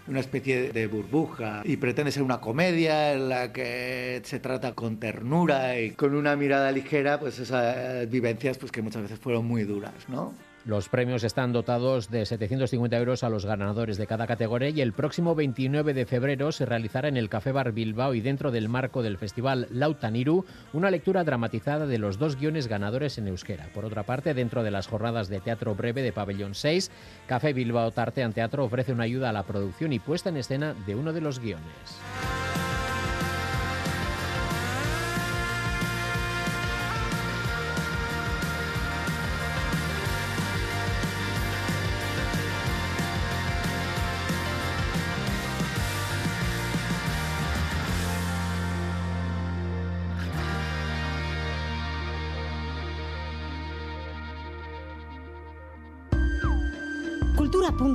una 0.06 0.20
especie 0.20 0.72
de 0.72 0.86
burbuja 0.86 1.62
y 1.64 1.76
pretende 1.76 2.10
ser 2.10 2.22
una 2.22 2.40
comedia 2.40 3.12
en 3.12 3.28
la 3.28 3.52
que 3.52 4.20
se 4.24 4.40
trata 4.40 4.74
con 4.74 4.98
ternura 4.98 5.78
y 5.78 5.92
con 5.92 6.14
una 6.14 6.34
mirada 6.34 6.72
ligera, 6.72 7.20
pues 7.20 7.38
esas 7.38 8.10
vivencias 8.10 8.58
pues 8.58 8.72
que 8.72 8.82
muchas 8.82 9.02
veces 9.02 9.18
fueron 9.20 9.46
muy 9.46 9.62
duras, 9.62 9.94
¿no? 10.08 10.34
Los 10.66 10.90
premios 10.90 11.24
están 11.24 11.54
dotados 11.54 12.10
de 12.10 12.26
750 12.26 12.94
euros 12.98 13.24
a 13.24 13.30
los 13.30 13.46
ganadores 13.46 13.96
de 13.96 14.06
cada 14.06 14.26
categoría 14.26 14.68
y 14.68 14.82
el 14.82 14.92
próximo 14.92 15.34
29 15.34 15.94
de 15.94 16.04
febrero 16.04 16.52
se 16.52 16.66
realizará 16.66 17.08
en 17.08 17.16
el 17.16 17.30
Café 17.30 17.50
Bar 17.50 17.72
Bilbao 17.72 18.12
y 18.12 18.20
dentro 18.20 18.50
del 18.50 18.68
marco 18.68 19.02
del 19.02 19.16
festival 19.16 19.68
Lautaniru 19.70 20.44
una 20.74 20.90
lectura 20.90 21.24
dramatizada 21.24 21.86
de 21.86 21.96
los 21.96 22.18
dos 22.18 22.36
guiones 22.36 22.68
ganadores 22.68 23.16
en 23.16 23.28
euskera. 23.28 23.70
Por 23.72 23.86
otra 23.86 24.02
parte, 24.02 24.34
dentro 24.34 24.62
de 24.62 24.70
las 24.70 24.86
jornadas 24.86 25.28
de 25.28 25.40
teatro 25.40 25.74
breve 25.74 26.02
de 26.02 26.12
Pabellón 26.12 26.54
6, 26.54 26.90
Café 27.26 27.54
Bilbao 27.54 27.90
Tartean 27.90 28.34
Teatro 28.34 28.62
ofrece 28.62 28.92
una 28.92 29.04
ayuda 29.04 29.30
a 29.30 29.32
la 29.32 29.44
producción 29.44 29.94
y 29.94 29.98
puesta 29.98 30.28
en 30.28 30.36
escena 30.36 30.74
de 30.86 30.94
uno 30.94 31.14
de 31.14 31.22
los 31.22 31.38
guiones. 31.38 32.49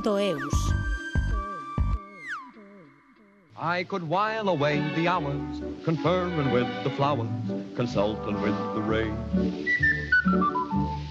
cultura.eus. 0.06 0.72
I 3.58 3.84
could 3.84 4.08
while 4.08 4.48
away 4.48 4.78
the 4.94 5.08
hours, 5.08 5.62
conferring 5.84 6.50
with 6.52 6.68
the 6.84 6.90
flowers, 6.90 7.28
consulting 7.74 8.40
with 8.40 8.56
the 8.74 8.82
rain. 8.82 9.16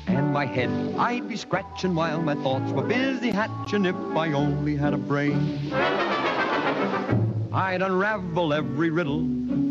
And 0.07 0.31
my 0.31 0.45
head 0.45 0.69
I'd 0.97 1.27
be 1.27 1.35
scratching 1.35 1.95
while 1.95 2.21
my 2.21 2.35
thoughts 2.35 2.71
were 2.71 2.83
busy 2.83 3.31
hatching 3.31 3.85
if 3.85 3.95
I 4.15 4.31
only 4.31 4.77
had 4.77 4.93
a 4.93 4.97
brain. 4.97 5.59
I'd 7.55 7.81
unravel 7.81 8.51
every 8.51 8.89
riddle 8.89 9.23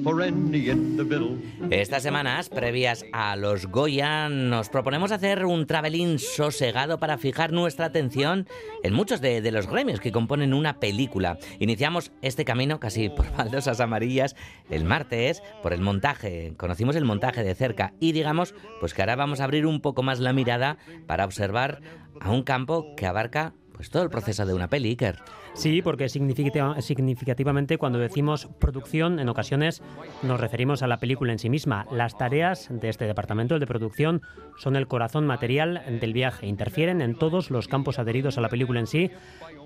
for 0.02 0.22
any 0.22 0.70
individual. 0.70 1.36
Estas 1.68 2.02
semanas, 2.02 2.48
previas 2.48 3.04
a 3.12 3.36
los 3.36 3.66
Goya, 3.66 4.30
nos 4.30 4.70
proponemos 4.70 5.12
hacer 5.12 5.44
un 5.44 5.66
travelín 5.66 6.18
sosegado 6.18 6.98
para 6.98 7.18
fijar 7.18 7.52
nuestra 7.52 7.84
atención 7.84 8.48
en 8.82 8.94
muchos 8.94 9.20
de, 9.20 9.42
los 9.52 9.66
gremios 9.66 10.00
que 10.00 10.12
componen 10.12 10.54
una 10.54 10.80
película. 10.80 11.36
Iniciamos 11.58 12.10
este 12.22 12.46
camino 12.46 12.80
casi 12.80 13.10
por 13.10 13.30
baldosas 13.36 13.80
amarillas 13.80 14.34
el 14.70 14.84
martes 14.84 15.42
por 15.62 15.74
el 15.74 15.82
montaje. 15.82 16.54
Conocimos 16.56 16.96
el 16.96 17.04
montaje 17.04 17.44
de 17.44 17.54
cerca 17.54 17.92
y 18.00 18.12
digamos, 18.12 18.54
pues 18.80 18.94
que 18.94 19.02
ahora 19.02 19.16
vamos 19.16 19.40
a 19.40 19.44
abrir 19.44 19.66
un 19.66 19.82
poco 19.82 20.02
más 20.02 20.20
la 20.20 20.32
mirada 20.32 20.78
para 21.06 21.26
observar 21.26 21.82
a 22.18 22.30
un 22.30 22.44
campo 22.44 22.94
que 22.96 23.06
abarca 23.06 23.52
pues 23.74 23.90
todo 23.90 24.04
el 24.04 24.10
proceso 24.10 24.46
de 24.46 24.54
una 24.54 24.68
peli, 24.68 24.90
Iker. 24.90 25.18
Sí, 25.54 25.82
porque 25.82 26.08
significativamente 26.08 27.76
cuando 27.76 27.98
decimos 27.98 28.48
producción, 28.58 29.18
en 29.18 29.28
ocasiones 29.28 29.82
nos 30.22 30.40
referimos 30.40 30.82
a 30.82 30.86
la 30.86 30.98
película 30.98 31.32
en 31.32 31.38
sí 31.38 31.50
misma. 31.50 31.86
Las 31.90 32.16
tareas 32.16 32.68
de 32.70 32.88
este 32.88 33.06
departamento 33.06 33.58
de 33.58 33.66
producción 33.66 34.22
son 34.56 34.76
el 34.76 34.88
corazón 34.88 35.26
material 35.26 35.82
del 36.00 36.12
viaje, 36.12 36.46
interfieren 36.46 37.02
en 37.02 37.16
todos 37.16 37.50
los 37.50 37.68
campos 37.68 37.98
adheridos 37.98 38.38
a 38.38 38.40
la 38.40 38.48
película 38.48 38.80
en 38.80 38.86
sí 38.86 39.10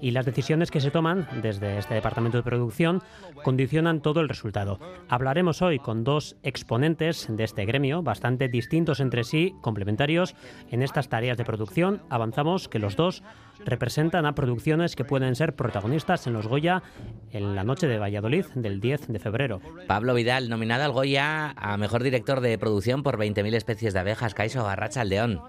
y 0.00 0.12
las 0.12 0.26
decisiones 0.26 0.70
que 0.70 0.80
se 0.80 0.90
toman 0.90 1.26
desde 1.42 1.78
este 1.78 1.94
departamento 1.94 2.38
de 2.38 2.42
producción 2.42 3.02
condicionan 3.42 4.00
todo 4.00 4.20
el 4.20 4.28
resultado. 4.28 4.78
Hablaremos 5.08 5.62
hoy 5.62 5.78
con 5.78 6.04
dos 6.04 6.36
exponentes 6.42 7.26
de 7.28 7.44
este 7.44 7.64
gremio, 7.64 8.02
bastante 8.02 8.48
distintos 8.48 9.00
entre 9.00 9.24
sí, 9.24 9.54
complementarios 9.60 10.34
en 10.70 10.82
estas 10.82 11.08
tareas 11.08 11.36
de 11.36 11.44
producción. 11.44 12.02
Avanzamos 12.10 12.68
que 12.68 12.78
los 12.78 12.96
dos 12.96 13.22
representan 13.64 14.26
a 14.26 14.34
producciones 14.34 14.96
que 14.96 15.04
pueden 15.04 15.34
ser 15.34 15.54
protagonistas 15.54 16.26
en 16.26 16.32
los 16.32 16.46
Goya 16.46 16.82
en 17.30 17.54
la 17.54 17.64
noche 17.64 17.86
de 17.86 17.98
Valladolid 17.98 18.46
del 18.54 18.80
10 18.80 19.08
de 19.08 19.18
febrero. 19.18 19.60
Pablo 19.86 20.14
Vidal, 20.14 20.48
nominado 20.48 20.84
al 20.84 20.92
Goya 20.92 21.50
a 21.56 21.76
Mejor 21.76 22.02
Director 22.02 22.40
de 22.40 22.58
Producción 22.58 23.02
por 23.02 23.18
20.000 23.18 23.54
especies 23.54 23.94
de 23.94 24.00
abejas, 24.00 24.34
Caixo 24.34 24.62
Barracha 24.64 25.04
León. 25.04 25.40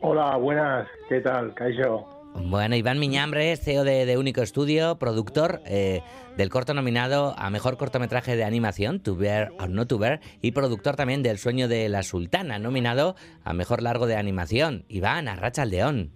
Hola, 0.00 0.36
buenas, 0.36 0.86
¿qué 1.08 1.20
tal, 1.20 1.54
Caixo? 1.54 2.14
Bueno, 2.34 2.74
Iván 2.74 2.98
Miñambre, 2.98 3.56
CEO 3.56 3.84
de, 3.84 4.06
de 4.06 4.18
Único 4.18 4.42
Estudio, 4.42 4.98
productor 4.98 5.62
eh, 5.66 6.02
del 6.36 6.50
corto 6.50 6.74
nominado 6.74 7.32
a 7.38 7.48
Mejor 7.48 7.76
Cortometraje 7.76 8.34
de 8.34 8.42
Animación, 8.42 9.00
To 9.00 9.14
Bear 9.14 9.52
or 9.60 9.70
Not 9.70 9.88
To 9.88 9.98
Bear, 9.98 10.20
y 10.42 10.50
productor 10.50 10.96
también 10.96 11.22
del 11.22 11.38
Sueño 11.38 11.68
de 11.68 11.88
la 11.88 12.02
Sultana, 12.02 12.58
nominado 12.58 13.14
a 13.44 13.54
Mejor 13.54 13.82
Largo 13.82 14.06
de 14.06 14.16
Animación. 14.16 14.84
Iván, 14.88 15.28
Arracha 15.28 15.64
León. 15.64 16.10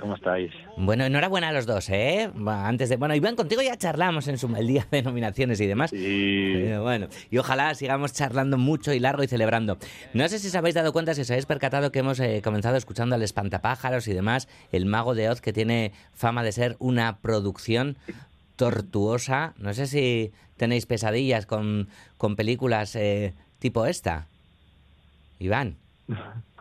¿Cómo 0.00 0.14
estáis? 0.14 0.50
Bueno, 0.78 1.04
enhorabuena 1.04 1.48
a 1.48 1.52
los 1.52 1.66
dos, 1.66 1.90
¿eh? 1.90 2.30
Antes 2.46 2.88
de. 2.88 2.96
Bueno, 2.96 3.14
Iván, 3.14 3.36
contigo 3.36 3.60
ya 3.60 3.76
charlamos 3.76 4.28
en 4.28 4.38
su 4.38 4.46
el 4.56 4.66
día 4.66 4.86
de 4.90 5.02
nominaciones 5.02 5.60
y 5.60 5.66
demás. 5.66 5.90
Sí. 5.90 6.52
Pero 6.54 6.82
bueno, 6.82 7.08
y 7.30 7.36
ojalá 7.38 7.74
sigamos 7.74 8.14
charlando 8.14 8.56
mucho 8.56 8.94
y 8.94 8.98
largo 8.98 9.22
y 9.22 9.26
celebrando. 9.26 9.76
No 10.14 10.26
sé 10.28 10.38
si 10.38 10.48
os 10.48 10.54
habéis 10.54 10.74
dado 10.74 10.92
cuenta, 10.92 11.14
si 11.14 11.20
os 11.20 11.30
habéis 11.30 11.46
percatado 11.46 11.92
que 11.92 11.98
hemos 11.98 12.18
eh, 12.20 12.40
comenzado 12.42 12.76
escuchando 12.76 13.14
al 13.14 13.22
Espantapájaros 13.22 14.08
y 14.08 14.14
demás, 14.14 14.48
El 14.72 14.86
Mago 14.86 15.14
de 15.14 15.28
Oz, 15.28 15.40
que 15.40 15.52
tiene 15.52 15.92
fama 16.14 16.42
de 16.42 16.52
ser 16.52 16.76
una 16.78 17.18
producción 17.18 17.98
tortuosa. 18.56 19.52
No 19.58 19.74
sé 19.74 19.86
si 19.86 20.32
tenéis 20.56 20.86
pesadillas 20.86 21.44
con, 21.44 21.88
con 22.16 22.36
películas 22.36 22.96
eh, 22.96 23.34
tipo 23.58 23.84
esta. 23.84 24.28
Iván. 25.38 25.76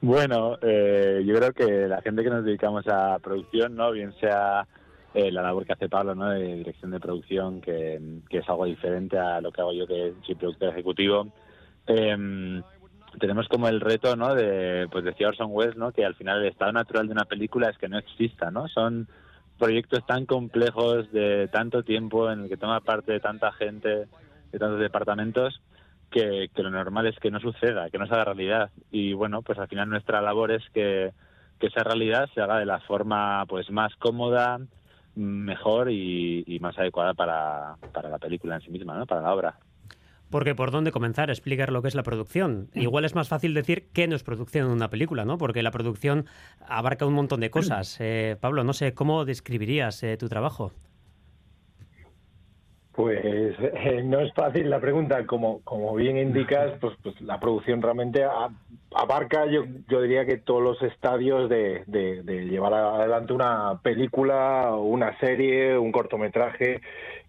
Bueno, 0.00 0.58
eh, 0.62 1.22
yo 1.26 1.34
creo 1.36 1.52
que 1.52 1.88
la 1.88 2.00
gente 2.02 2.22
que 2.22 2.30
nos 2.30 2.44
dedicamos 2.44 2.86
a 2.88 3.18
producción, 3.18 3.74
¿no? 3.76 3.90
Bien 3.92 4.12
sea 4.20 4.66
eh, 5.14 5.30
la 5.32 5.42
labor 5.42 5.66
que 5.66 5.72
hace 5.72 5.88
Pablo, 5.88 6.14
¿no? 6.14 6.30
De 6.30 6.56
dirección 6.56 6.90
de 6.90 7.00
producción, 7.00 7.60
que, 7.60 8.00
es 8.30 8.48
algo 8.48 8.64
diferente 8.64 9.18
a 9.18 9.40
lo 9.40 9.50
que 9.50 9.60
hago 9.60 9.72
yo, 9.72 9.86
que 9.86 10.14
soy 10.24 10.34
productor 10.34 10.70
ejecutivo. 10.70 11.28
em, 11.86 12.62
tenemos 13.18 13.48
como 13.48 13.68
el 13.68 13.80
reto, 13.80 14.16
¿no? 14.16 14.34
De, 14.34 14.86
pues 14.90 15.04
decía 15.04 15.28
Orson 15.28 15.48
Welles, 15.50 15.76
¿no? 15.76 15.92
Que 15.92 16.04
al 16.04 16.14
final 16.14 16.40
el 16.40 16.48
estado 16.48 16.72
natural 16.72 17.06
de 17.06 17.12
una 17.12 17.24
película 17.24 17.70
es 17.70 17.78
que 17.78 17.88
no 17.88 17.98
exista, 17.98 18.50
¿no? 18.50 18.68
Son 18.68 19.08
proyectos 19.58 20.06
tan 20.06 20.26
complejos 20.26 21.10
de 21.10 21.48
tanto 21.48 21.82
tiempo 21.82 22.30
en 22.30 22.42
el 22.44 22.48
que 22.48 22.56
toma 22.56 22.80
parte 22.80 23.18
tanta 23.20 23.52
gente, 23.52 24.06
de 24.52 24.58
tantos 24.58 24.78
departamentos, 24.78 25.60
que, 26.10 26.50
que 26.54 26.62
lo 26.62 26.70
normal 26.70 27.06
es 27.06 27.18
que 27.18 27.30
no 27.30 27.40
suceda, 27.40 27.90
que 27.90 27.98
no 27.98 28.06
se 28.06 28.14
haga 28.14 28.24
realidad. 28.24 28.70
Y 28.90 29.12
bueno, 29.12 29.42
pues 29.42 29.58
al 29.58 29.68
final 29.68 29.88
nuestra 29.88 30.20
labor 30.20 30.52
es 30.52 30.62
que, 30.72 31.12
que 31.58 31.66
esa 31.66 31.84
realidad 31.84 32.28
se 32.34 32.40
haga 32.40 32.58
de 32.58 32.66
la 32.66 32.80
forma 32.80 33.44
pues 33.46 33.70
más 33.70 33.94
cómoda, 33.96 34.60
mejor 35.14 35.90
y, 35.90 36.44
y 36.46 36.60
más 36.60 36.78
adecuada 36.78 37.14
para, 37.14 37.76
para 37.92 38.08
la 38.08 38.18
película 38.18 38.56
en 38.56 38.60
sí 38.62 38.70
misma, 38.70 38.96
¿no? 38.96 39.06
Para 39.06 39.22
la 39.22 39.34
obra. 39.34 39.58
Porque 40.30 40.54
por 40.54 40.70
dónde 40.70 40.92
comenzar 40.92 41.30
a 41.30 41.32
explicar 41.32 41.72
lo 41.72 41.80
que 41.80 41.88
es 41.88 41.94
la 41.94 42.02
producción. 42.02 42.68
Igual 42.74 43.04
es 43.06 43.14
más 43.14 43.28
fácil 43.28 43.54
decir 43.54 43.88
qué 43.94 44.06
no 44.06 44.14
es 44.14 44.22
producción 44.22 44.66
en 44.66 44.72
una 44.72 44.90
película, 44.90 45.24
¿no? 45.24 45.38
Porque 45.38 45.62
la 45.62 45.70
producción 45.70 46.26
abarca 46.66 47.06
un 47.06 47.14
montón 47.14 47.40
de 47.40 47.50
cosas. 47.50 47.96
Eh, 48.00 48.36
Pablo, 48.38 48.62
no 48.62 48.74
sé, 48.74 48.92
¿cómo 48.92 49.24
describirías 49.24 50.02
eh, 50.02 50.18
tu 50.18 50.28
trabajo? 50.28 50.72
Pues 52.98 53.20
eh, 53.24 54.02
no 54.04 54.18
es 54.18 54.32
fácil 54.34 54.68
la 54.68 54.80
pregunta, 54.80 55.24
como, 55.24 55.62
como 55.62 55.94
bien 55.94 56.16
indicas, 56.18 56.72
pues, 56.80 56.96
pues 57.00 57.20
la 57.20 57.38
producción 57.38 57.80
realmente 57.80 58.24
abarca, 58.92 59.46
yo, 59.46 59.62
yo 59.88 60.02
diría 60.02 60.26
que 60.26 60.38
todos 60.38 60.60
los 60.60 60.82
estadios 60.82 61.48
de, 61.48 61.84
de- 61.86 62.24
de 62.24 62.46
llevar 62.46 62.74
adelante 62.74 63.32
una 63.32 63.78
película, 63.84 64.74
una 64.74 65.16
serie, 65.20 65.78
un 65.78 65.92
cortometraje, 65.92 66.80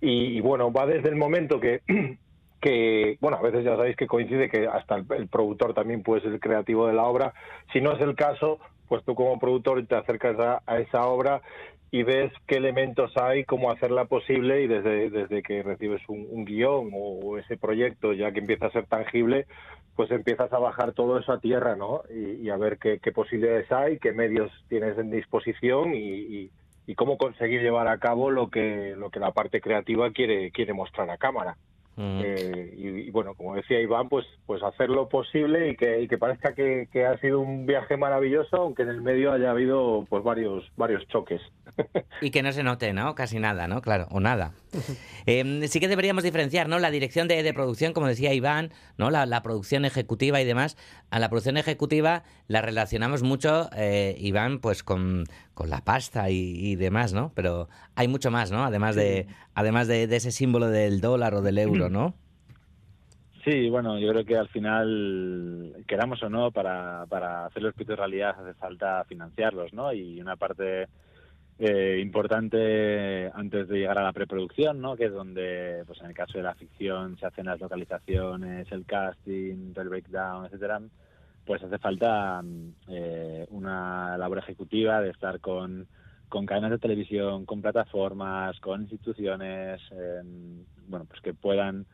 y, 0.01 0.37
y 0.37 0.41
bueno, 0.41 0.73
va 0.73 0.87
desde 0.87 1.09
el 1.09 1.15
momento 1.17 1.59
que, 1.59 1.81
que, 2.61 3.17
bueno, 3.21 3.37
a 3.37 3.43
veces 3.43 3.63
ya 3.63 3.75
sabéis 3.75 3.95
que 3.95 4.07
coincide 4.07 4.49
que 4.49 4.65
hasta 4.65 4.95
el, 4.95 5.27
productor 5.27 5.75
también 5.75 6.01
puede 6.01 6.21
ser 6.21 6.39
creativo 6.39 6.87
de 6.87 6.93
la 6.93 7.03
obra, 7.03 7.35
si 7.71 7.79
no 7.79 7.91
es 7.91 8.01
el 8.01 8.15
caso, 8.15 8.57
pues 8.87 9.03
tú 9.05 9.13
como 9.13 9.37
productor 9.37 9.85
te 9.85 9.93
acercas 9.95 10.35
a 10.65 10.79
esa 10.79 11.05
obra 11.05 11.43
y 11.91 12.03
ves 12.03 12.31
qué 12.47 12.57
elementos 12.57 13.11
hay, 13.17 13.45
cómo 13.45 13.71
hacerla 13.71 14.05
posible 14.05 14.61
y 14.63 14.67
desde, 14.67 15.09
desde 15.09 15.41
que 15.41 15.63
recibes 15.63 16.01
un, 16.07 16.27
un 16.29 16.45
guion 16.45 16.89
o, 16.93 17.37
ese 17.37 17.57
proyecto 17.57 18.13
ya 18.13 18.31
que 18.31 18.39
empieza 18.39 18.67
a 18.67 18.71
ser 18.71 18.85
tangible, 18.87 19.47
pues 19.95 20.11
empiezas 20.11 20.51
a 20.53 20.59
bajar 20.59 20.93
todo 20.93 21.17
eso 21.19 21.31
a 21.31 21.39
tierra, 21.39 21.75
¿no? 21.75 22.03
Y, 22.09 22.49
a 22.49 22.57
ver 22.57 22.77
qué, 22.77 22.99
qué 23.01 23.11
posibilidades 23.11 23.71
hay, 23.71 23.97
qué 23.99 24.11
medios 24.13 24.51
tienes 24.67 24.97
en 24.97 25.11
disposición 25.11 25.93
y, 25.93 25.99
y- 26.43 26.51
y 26.85 26.95
cómo 26.95 27.17
conseguir 27.19 27.61
llevar 27.61 27.87
a 27.87 27.99
cabo 27.99 28.31
lo 28.31 28.49
que, 28.49 28.95
lo 28.97 29.11
que 29.11 29.19
la 29.19 29.31
parte 29.31 29.61
creativa 29.61 30.09
quiere, 30.11 30.49
quiere 30.51 30.73
mostrar 30.73 31.07
a 31.11 31.17
cámara. 31.19 31.55
Eh, 32.01 32.73
y, 32.77 32.87
y 32.87 33.11
bueno, 33.11 33.33
como 33.33 33.55
decía 33.55 33.81
Iván, 33.81 34.07
pues, 34.07 34.25
pues 34.45 34.63
hacer 34.63 34.89
lo 34.89 35.09
posible 35.09 35.69
y 35.69 35.75
que, 35.75 36.01
y 36.01 36.07
que 36.07 36.17
parezca 36.17 36.53
que, 36.53 36.87
que 36.91 37.05
ha 37.05 37.17
sido 37.19 37.41
un 37.41 37.65
viaje 37.65 37.97
maravilloso, 37.97 38.55
aunque 38.55 38.83
en 38.83 38.89
el 38.89 39.01
medio 39.01 39.33
haya 39.33 39.51
habido 39.51 40.05
pues 40.09 40.23
varios, 40.23 40.63
varios 40.77 41.05
choques. 41.07 41.41
Y 42.21 42.31
que 42.31 42.43
no 42.43 42.51
se 42.51 42.63
note, 42.63 42.91
¿no? 42.93 43.15
Casi 43.15 43.39
nada, 43.39 43.67
¿no? 43.67 43.81
Claro, 43.81 44.07
o 44.11 44.19
nada. 44.19 44.51
Eh, 45.25 45.67
sí 45.67 45.79
que 45.79 45.87
deberíamos 45.87 46.23
diferenciar, 46.23 46.67
¿no? 46.69 46.79
La 46.79 46.89
dirección 46.89 47.27
de, 47.27 47.43
de 47.43 47.53
producción, 47.53 47.93
como 47.93 48.07
decía 48.07 48.33
Iván, 48.33 48.71
¿no? 48.97 49.11
La, 49.11 49.27
la 49.27 49.43
producción 49.43 49.85
ejecutiva 49.85 50.41
y 50.41 50.45
demás. 50.45 50.75
A 51.11 51.19
la 51.19 51.29
producción 51.29 51.57
ejecutiva 51.57 52.23
la 52.47 52.63
relacionamos 52.63 53.21
mucho, 53.21 53.69
eh, 53.75 54.15
Iván, 54.17 54.57
pues 54.59 54.81
con, 54.81 55.25
con 55.53 55.69
la 55.69 55.83
pasta 55.83 56.31
y, 56.31 56.55
y 56.55 56.75
demás, 56.77 57.13
¿no? 57.13 57.31
Pero 57.35 57.69
hay 57.93 58.07
mucho 58.07 58.31
más, 58.31 58.49
¿no? 58.51 58.63
Además 58.63 58.95
de, 58.95 59.27
además 59.53 59.87
de, 59.87 60.07
de 60.07 60.15
ese 60.15 60.31
símbolo 60.31 60.69
del 60.69 60.99
dólar 60.99 61.35
o 61.35 61.41
del 61.43 61.59
euro, 61.59 61.89
¿no? 61.89 62.15
Sí, 63.43 63.69
bueno, 63.69 63.99
yo 63.99 64.09
creo 64.09 64.25
que 64.25 64.37
al 64.37 64.49
final, 64.49 65.75
queramos 65.87 66.21
o 66.23 66.29
no, 66.29 66.51
para, 66.51 67.05
para 67.07 67.45
hacer 67.45 67.63
los 67.63 67.73
proyectos 67.73 67.99
realidad 67.99 68.35
hace 68.39 68.53
falta 68.55 69.03
financiarlos, 69.05 69.73
¿no? 69.73 69.93
Y 69.93 70.19
una 70.19 70.35
parte 70.35 70.87
eh, 71.61 71.99
importante 72.01 73.29
antes 73.33 73.67
de 73.67 73.79
llegar 73.79 73.97
a 73.97 74.03
la 74.03 74.13
preproducción, 74.13 74.79
¿no? 74.79 74.95
Que 74.95 75.05
es 75.07 75.11
donde, 75.11 75.83
pues 75.85 75.99
en 75.99 76.05
el 76.05 76.13
caso 76.13 76.37
de 76.37 76.43
la 76.45 76.55
ficción, 76.55 77.17
se 77.17 77.25
hacen 77.25 77.47
las 77.47 77.59
localizaciones, 77.59 78.71
el 78.71 78.85
casting, 78.85 79.73
el 79.75 79.89
breakdown, 79.89 80.45
etcétera. 80.45 80.81
Pues 81.45 81.61
hace 81.61 81.77
falta 81.77 82.41
eh, 82.87 83.45
una 83.49 84.17
labor 84.17 84.37
ejecutiva 84.37 85.01
de 85.01 85.09
estar 85.09 85.41
con, 85.41 85.87
con 86.29 86.45
cadenas 86.45 86.71
de 86.71 86.79
televisión, 86.79 87.45
con 87.45 87.61
plataformas, 87.61 88.57
con 88.61 88.83
instituciones, 88.83 89.81
em, 89.91 90.63
bueno, 90.87 91.05
pues 91.09 91.19
que 91.19 91.33
puedan 91.33 91.85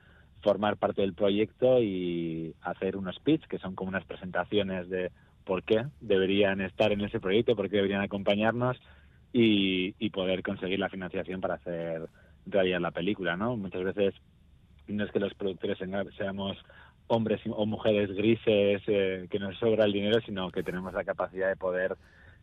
formar 0.44 0.78
parte 0.78 1.02
del 1.02 1.16
proyecto 1.16 1.82
y 1.82 2.54
hacer 2.62 2.98
unos 2.98 3.18
pitch, 3.20 3.48
que 3.48 3.58
son 3.58 3.74
como 3.74 3.90
unas 3.90 4.06
presentaciones 4.06 4.90
de 4.90 5.12
por 5.44 5.64
qué 5.64 5.86
deberían 6.02 6.62
estar 6.62 6.92
en 6.92 7.02
ese 7.02 7.20
proyecto, 7.20 7.56
por 7.56 7.68
qué 7.68 7.78
deberían 7.78 8.02
acompañarnos 8.02 8.78
y, 9.38 9.94
y 10.00 10.10
poder 10.12 10.42
conseguir 10.42 10.80
la 10.80 10.88
financiación 10.88 11.42
para 11.42 11.56
hacer 11.56 12.08
realidad 12.46 12.80
la 12.80 12.92
película, 12.92 13.36
¿no? 13.36 13.58
Muchas 13.58 13.84
veces 13.84 14.14
no 14.88 15.04
es 15.04 15.12
que 15.12 15.20
los 15.20 15.34
productores 15.34 15.78
seamos 16.16 16.58
hombres 17.08 17.42
o 17.50 17.66
mujeres 17.66 18.16
grises, 18.16 18.82
eh, 18.88 19.28
que 19.30 19.40
nos 19.40 19.58
sobra 19.58 19.84
el 19.84 19.92
dinero, 19.92 20.22
sino 20.26 20.50
que 20.52 20.64
tenemos 20.64 20.94
la 20.94 21.04
capacidad 21.04 21.50
de 21.50 21.58
poder 21.58 21.98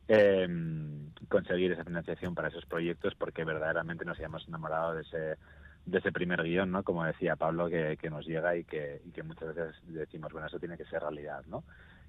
eh, 0.07 0.47
conseguir 1.31 1.73
esa 1.73 1.85
financiación 1.85 2.35
para 2.35 2.49
esos 2.49 2.67
proyectos 2.67 3.15
porque 3.15 3.43
verdaderamente 3.43 4.05
nos 4.05 4.19
hayamos 4.19 4.47
enamorado 4.47 4.95
de 4.95 5.01
ese 5.01 5.39
de 5.87 5.99
ese 5.99 6.13
primer 6.13 6.43
guion, 6.43 6.71
¿no? 6.71 6.83
Como 6.85 7.05
decía 7.05 7.37
Pablo, 7.37 7.71
que, 7.71 7.97
que 7.99 8.11
nos 8.11 8.27
llega 8.27 8.55
y 8.55 8.65
que, 8.65 9.01
y 9.05 9.11
que 9.13 9.23
muchas 9.23 9.55
veces 9.55 9.75
decimos, 9.87 10.31
bueno, 10.31 10.47
eso 10.47 10.61
tiene 10.61 10.77
que 10.77 10.85
ser 10.85 11.01
realidad, 11.01 11.43
¿no? 11.49 11.65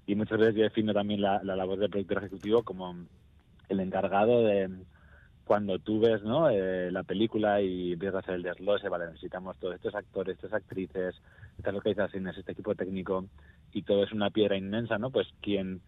Y 0.06 0.14
muchas 0.14 0.38
veces 0.38 0.54
yo 0.54 0.62
defino 0.62 0.92
también 0.92 1.22
la, 1.22 1.42
la 1.42 1.56
labor 1.56 1.78
del 1.78 1.90
productor 1.90 2.18
ejecutivo 2.18 2.62
como 2.62 2.94
el 3.68 3.80
encargado 3.80 4.42
de 4.42 4.70
cuando 5.44 5.78
tú 5.78 6.00
ves 6.00 6.22
¿no? 6.22 6.48
Eh, 6.48 6.90
la 6.90 7.02
película 7.02 7.60
y 7.60 7.92
empiezas 7.92 8.16
a 8.16 8.18
hacer 8.20 8.34
el 8.34 8.42
desglose, 8.42 8.88
vale, 8.88 9.06
necesitamos 9.06 9.58
todos 9.58 9.74
estos 9.74 9.94
actores, 9.94 10.36
estas 10.36 10.54
actrices, 10.54 11.14
estas 11.58 11.74
localizaciones, 11.74 12.36
este 12.36 12.52
equipo 12.52 12.74
técnico 12.74 13.26
y 13.72 13.82
todo 13.82 14.04
es 14.04 14.12
una 14.12 14.30
piedra 14.30 14.56
inmensa, 14.56 14.98
¿no? 14.98 15.10
Pues 15.10 15.28
quien 15.40 15.82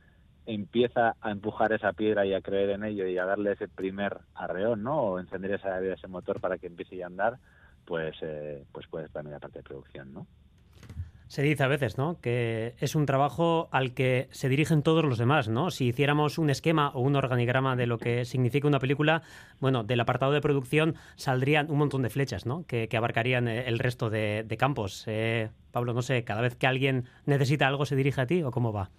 empieza 0.45 1.17
a 1.21 1.31
empujar 1.31 1.73
esa 1.73 1.93
piedra 1.93 2.25
y 2.27 2.35
a 2.35 2.41
creer 2.41 2.71
en 2.71 2.85
ello 2.85 3.07
y 3.07 3.19
a 3.19 3.25
darle 3.25 3.53
ese 3.53 3.69
primer 3.69 4.19
arreón, 4.35 4.83
¿no? 4.83 5.01
O 5.01 5.19
encender 5.19 5.53
esa, 5.53 5.81
ese 5.81 6.07
motor 6.07 6.41
para 6.41 6.59
que 6.59 6.67
empiece 6.67 7.03
a 7.03 7.07
andar, 7.07 7.39
pues, 7.85 8.15
eh, 8.23 8.65
pues 8.73 8.87
puede 8.87 9.09
también 9.09 9.33
la 9.33 9.41
parte 9.41 9.61
de 9.61 9.65
producción, 9.65 10.13
¿no? 10.13 10.27
Se 11.29 11.43
dice 11.43 11.65
a 11.65 11.69
veces, 11.69 11.99
¿no? 11.99 12.21
Que 12.21 12.75
es 12.79 12.95
un 12.95 13.05
trabajo 13.05 13.69
al 13.73 13.95
que 13.95 14.29
se 14.31 14.49
dirigen 14.49 14.83
todos 14.83 15.05
los 15.05 15.19
demás, 15.19 15.49
¿no? 15.49 15.71
Si 15.71 15.89
hiciéramos 15.89 16.39
un 16.39 16.51
esquema 16.51 16.91
o 16.95 17.01
un 17.01 17.17
organigrama 17.17 17.75
de 17.75 17.87
lo 17.87 17.99
que 17.99 18.25
significa 18.25 18.69
una 18.69 18.79
película, 18.79 19.23
bueno, 19.61 19.83
del 19.83 20.01
apartado 20.01 20.33
de 20.33 20.41
producción 20.41 20.95
saldrían 21.17 21.71
un 21.71 21.79
montón 21.79 22.03
de 22.03 22.11
flechas, 22.11 22.47
¿no? 22.47 22.65
Que, 22.67 22.89
que 22.89 22.97
abarcarían 22.97 23.49
eh, 23.49 23.65
el 23.67 23.81
resto 23.81 24.09
de, 24.09 24.47
campos. 24.57 25.05
Eh, 25.09 25.51
Pablo, 25.73 25.93
no 25.93 26.03
sé, 26.03 26.23
cada 26.23 26.43
vez 26.43 26.55
que 26.55 26.67
alguien 26.69 27.05
necesita 27.27 27.67
algo, 27.67 27.87
¿se 27.87 27.97
dirige 27.97 28.21
a 28.21 28.27
ti 28.27 28.43
o 28.43 28.53
cómo 28.53 28.73
va? 28.73 28.91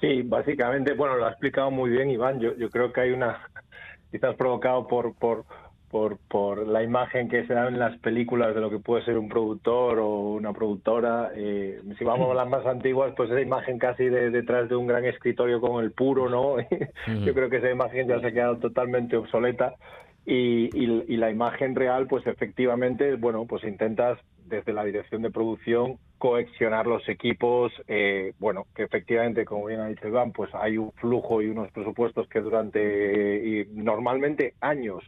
Sí, 0.00 0.22
básicamente, 0.22 0.92
bueno, 0.94 1.16
lo 1.16 1.26
ha 1.26 1.30
explicado 1.30 1.70
muy 1.70 1.88
bien 1.88 2.10
Iván. 2.10 2.38
Yo, 2.38 2.54
yo 2.56 2.68
creo 2.68 2.92
que 2.92 3.00
hay 3.00 3.10
una, 3.12 3.48
quizás 4.10 4.34
provocado 4.36 4.86
por, 4.86 5.14
por, 5.14 5.46
por, 5.92 6.16
por 6.26 6.66
la 6.66 6.82
imagen 6.82 7.28
que 7.28 7.46
se 7.46 7.52
da 7.52 7.68
en 7.68 7.78
las 7.78 7.98
películas 7.98 8.54
de 8.54 8.62
lo 8.62 8.70
que 8.70 8.78
puede 8.78 9.04
ser 9.04 9.18
un 9.18 9.28
productor 9.28 9.98
o 9.98 10.32
una 10.32 10.54
productora. 10.54 11.32
Eh, 11.36 11.82
si 11.98 12.02
vamos 12.02 12.30
a 12.30 12.34
las 12.34 12.48
más 12.48 12.64
antiguas, 12.64 13.12
pues 13.14 13.30
esa 13.30 13.42
imagen 13.42 13.78
casi 13.78 14.06
de, 14.06 14.30
detrás 14.30 14.70
de 14.70 14.74
un 14.74 14.86
gran 14.86 15.04
escritorio 15.04 15.60
con 15.60 15.84
el 15.84 15.92
puro, 15.92 16.30
¿no? 16.30 16.56
Yo 17.26 17.34
creo 17.34 17.50
que 17.50 17.58
esa 17.58 17.70
imagen 17.70 18.08
ya 18.08 18.18
se 18.20 18.28
ha 18.28 18.32
quedado 18.32 18.56
totalmente 18.56 19.18
obsoleta. 19.18 19.74
Y, 20.24 20.70
y, 20.72 21.04
y 21.08 21.16
la 21.18 21.30
imagen 21.30 21.74
real, 21.74 22.06
pues 22.06 22.26
efectivamente, 22.26 23.16
bueno, 23.16 23.44
pues 23.44 23.62
intentas 23.64 24.18
desde 24.46 24.72
la 24.72 24.84
dirección 24.84 25.20
de 25.20 25.30
producción 25.30 25.98
coexionar 26.16 26.86
los 26.86 27.06
equipos, 27.08 27.70
eh, 27.86 28.32
bueno, 28.38 28.66
que 28.74 28.84
efectivamente, 28.84 29.44
como 29.44 29.66
bien 29.66 29.80
ha 29.80 29.88
dicho 29.88 30.08
Iván, 30.08 30.32
pues 30.32 30.54
hay 30.54 30.78
un 30.78 30.92
flujo 30.92 31.42
y 31.42 31.48
unos 31.48 31.70
presupuestos 31.72 32.28
que 32.28 32.40
durante 32.40 33.44
y 33.44 33.66
normalmente 33.74 34.54
años 34.60 35.02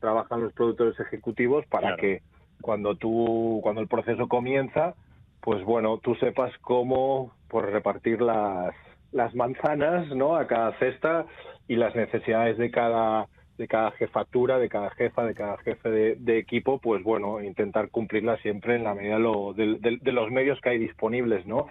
trabajan 0.00 0.40
los 0.42 0.52
productores 0.52 0.98
ejecutivos 1.00 1.64
para 1.66 1.90
que 1.96 2.22
cuando 2.60 2.94
tú, 2.96 3.60
cuando 3.62 3.80
el 3.80 3.88
proceso 3.88 4.26
comienza, 4.28 4.94
pues 5.40 5.62
bueno, 5.64 5.98
tú 5.98 6.14
sepas 6.16 6.52
cómo 6.58 7.32
pues, 7.48 7.66
repartir 7.66 8.20
las, 8.20 8.74
las 9.12 9.34
manzanas, 9.34 10.08
¿no? 10.14 10.36
A 10.36 10.46
cada 10.46 10.72
cesta 10.78 11.26
y 11.68 11.76
las 11.76 11.94
necesidades 11.94 12.58
de 12.58 12.70
cada 12.70 13.26
de 13.58 13.66
cada 13.66 13.90
jefatura, 13.90 14.56
de 14.60 14.68
cada 14.68 14.90
jefa, 14.90 15.24
de 15.24 15.34
cada 15.34 15.58
jefe 15.58 15.90
de, 15.90 16.14
de 16.14 16.38
equipo, 16.38 16.78
pues 16.78 17.02
bueno, 17.02 17.42
intentar 17.42 17.90
cumplirla 17.90 18.36
siempre 18.36 18.76
en 18.76 18.84
la 18.84 18.94
medida 18.94 19.14
de, 19.14 19.20
lo- 19.20 19.52
de- 19.52 19.78
de- 19.80 19.98
de 20.00 20.12
los 20.12 20.30
medios 20.30 20.60
que 20.60 20.68
hay 20.68 20.78
disponibles, 20.78 21.44
¿no? 21.44 21.66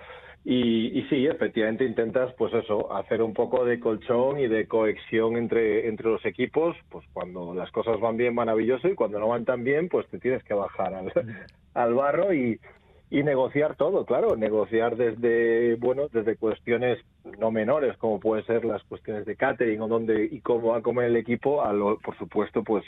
Y, 0.49 0.97
y 0.97 1.03
sí, 1.09 1.27
efectivamente 1.27 1.83
intentas, 1.83 2.33
pues 2.35 2.53
eso, 2.53 2.93
hacer 2.95 3.21
un 3.21 3.33
poco 3.33 3.65
de 3.65 3.81
colchón 3.81 4.39
y 4.39 4.47
de 4.47 4.65
cohesión 4.65 5.35
entre, 5.35 5.89
entre 5.89 6.07
los 6.09 6.25
equipos, 6.25 6.73
pues 6.87 7.05
cuando 7.11 7.53
las 7.53 7.69
cosas 7.71 7.99
van 7.99 8.15
bien, 8.15 8.33
maravilloso, 8.33 8.87
y 8.87 8.95
cuando 8.95 9.19
no 9.19 9.27
van 9.27 9.43
tan 9.43 9.65
bien, 9.65 9.89
pues 9.89 10.07
te 10.07 10.19
tienes 10.19 10.41
que 10.45 10.53
bajar 10.53 10.93
al, 10.93 11.11
al 11.73 11.93
barro 11.93 12.33
y, 12.33 12.61
y 13.09 13.23
negociar 13.23 13.75
todo, 13.75 14.05
claro, 14.05 14.37
negociar 14.37 14.95
desde, 14.95 15.75
bueno, 15.75 16.07
desde 16.13 16.37
cuestiones 16.37 16.97
no 17.39 17.51
menores, 17.51 17.97
como 17.97 18.21
pueden 18.21 18.45
ser 18.45 18.63
las 18.63 18.81
cuestiones 18.85 19.25
de 19.25 19.35
catering 19.35 19.81
o 19.81 19.89
dónde 19.89 20.29
y 20.31 20.39
cómo 20.39 20.69
va 20.69 20.77
a 20.77 20.81
comer 20.81 21.07
el 21.07 21.17
equipo, 21.17 21.61
a 21.61 21.73
lo, 21.73 21.99
por 21.99 22.17
supuesto, 22.17 22.63
pues, 22.63 22.85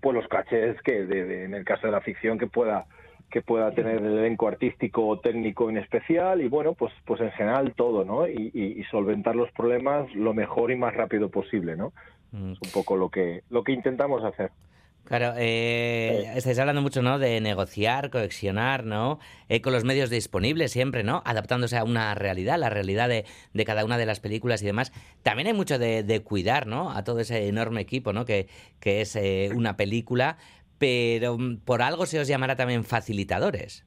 pues 0.00 0.14
los 0.14 0.28
cachés 0.28 0.80
que 0.82 1.04
de- 1.06 1.42
en 1.42 1.54
el 1.54 1.64
caso 1.64 1.88
de 1.88 1.92
la 1.92 2.02
ficción 2.02 2.38
que 2.38 2.46
pueda 2.46 2.86
que 3.34 3.42
pueda 3.42 3.72
tener 3.72 3.96
el 3.96 4.16
elenco 4.18 4.46
artístico 4.46 5.06
o 5.08 5.18
técnico 5.18 5.68
en 5.68 5.76
especial 5.78 6.40
y 6.40 6.46
bueno 6.48 6.74
pues 6.74 6.92
pues 7.04 7.20
en 7.20 7.32
general 7.32 7.74
todo 7.74 8.04
no 8.04 8.28
y, 8.28 8.52
y- 8.54 8.80
y 8.80 8.84
solventar 8.84 9.34
los 9.34 9.50
problemas 9.50 10.02
lo 10.14 10.32
mejor 10.32 10.70
y 10.70 10.76
más 10.76 10.94
rápido 10.94 11.28
posible 11.28 11.76
no 11.76 11.92
es 12.32 12.58
un 12.62 12.70
poco 12.72 12.96
lo 12.96 13.08
que 13.10 13.42
lo 13.50 13.64
que 13.64 13.72
intentamos 13.72 14.22
hacer 14.24 14.50
Claro, 15.06 15.34
eh, 15.36 16.32
estáis 16.34 16.58
hablando 16.58 16.80
mucho, 16.80 17.02
¿no? 17.02 17.18
De 17.18 17.38
negociar, 17.42 18.08
coexionar, 18.08 18.86
¿no? 18.86 19.18
Eh, 19.50 19.60
con 19.60 19.74
los 19.74 19.84
medios 19.84 20.08
disponibles 20.08 20.72
siempre, 20.72 21.04
¿no? 21.04 21.22
Adaptándose 21.26 21.76
a 21.76 21.84
una 21.84 22.14
realidad, 22.14 22.58
la 22.58 22.70
realidad 22.70 23.10
de, 23.10 23.26
de 23.52 23.64
cada 23.66 23.84
una 23.84 23.98
de 23.98 24.06
las 24.06 24.20
películas 24.20 24.62
y 24.62 24.64
demás. 24.64 24.92
También 25.22 25.48
hay 25.48 25.52
mucho 25.52 25.78
de, 25.78 26.04
de 26.04 26.20
cuidar, 26.22 26.66
¿no? 26.66 26.90
A 26.90 27.04
todo 27.04 27.20
ese 27.20 27.48
enorme 27.48 27.82
equipo, 27.82 28.14
¿no? 28.14 28.24
Que, 28.24 28.46
que 28.80 29.02
es 29.02 29.14
eh, 29.16 29.50
una 29.54 29.76
película, 29.76 30.38
pero 30.78 31.38
mm, 31.38 31.58
por 31.58 31.82
algo 31.82 32.06
se 32.06 32.20
os 32.20 32.28
llamará 32.28 32.56
también 32.56 32.84
facilitadores. 32.84 33.86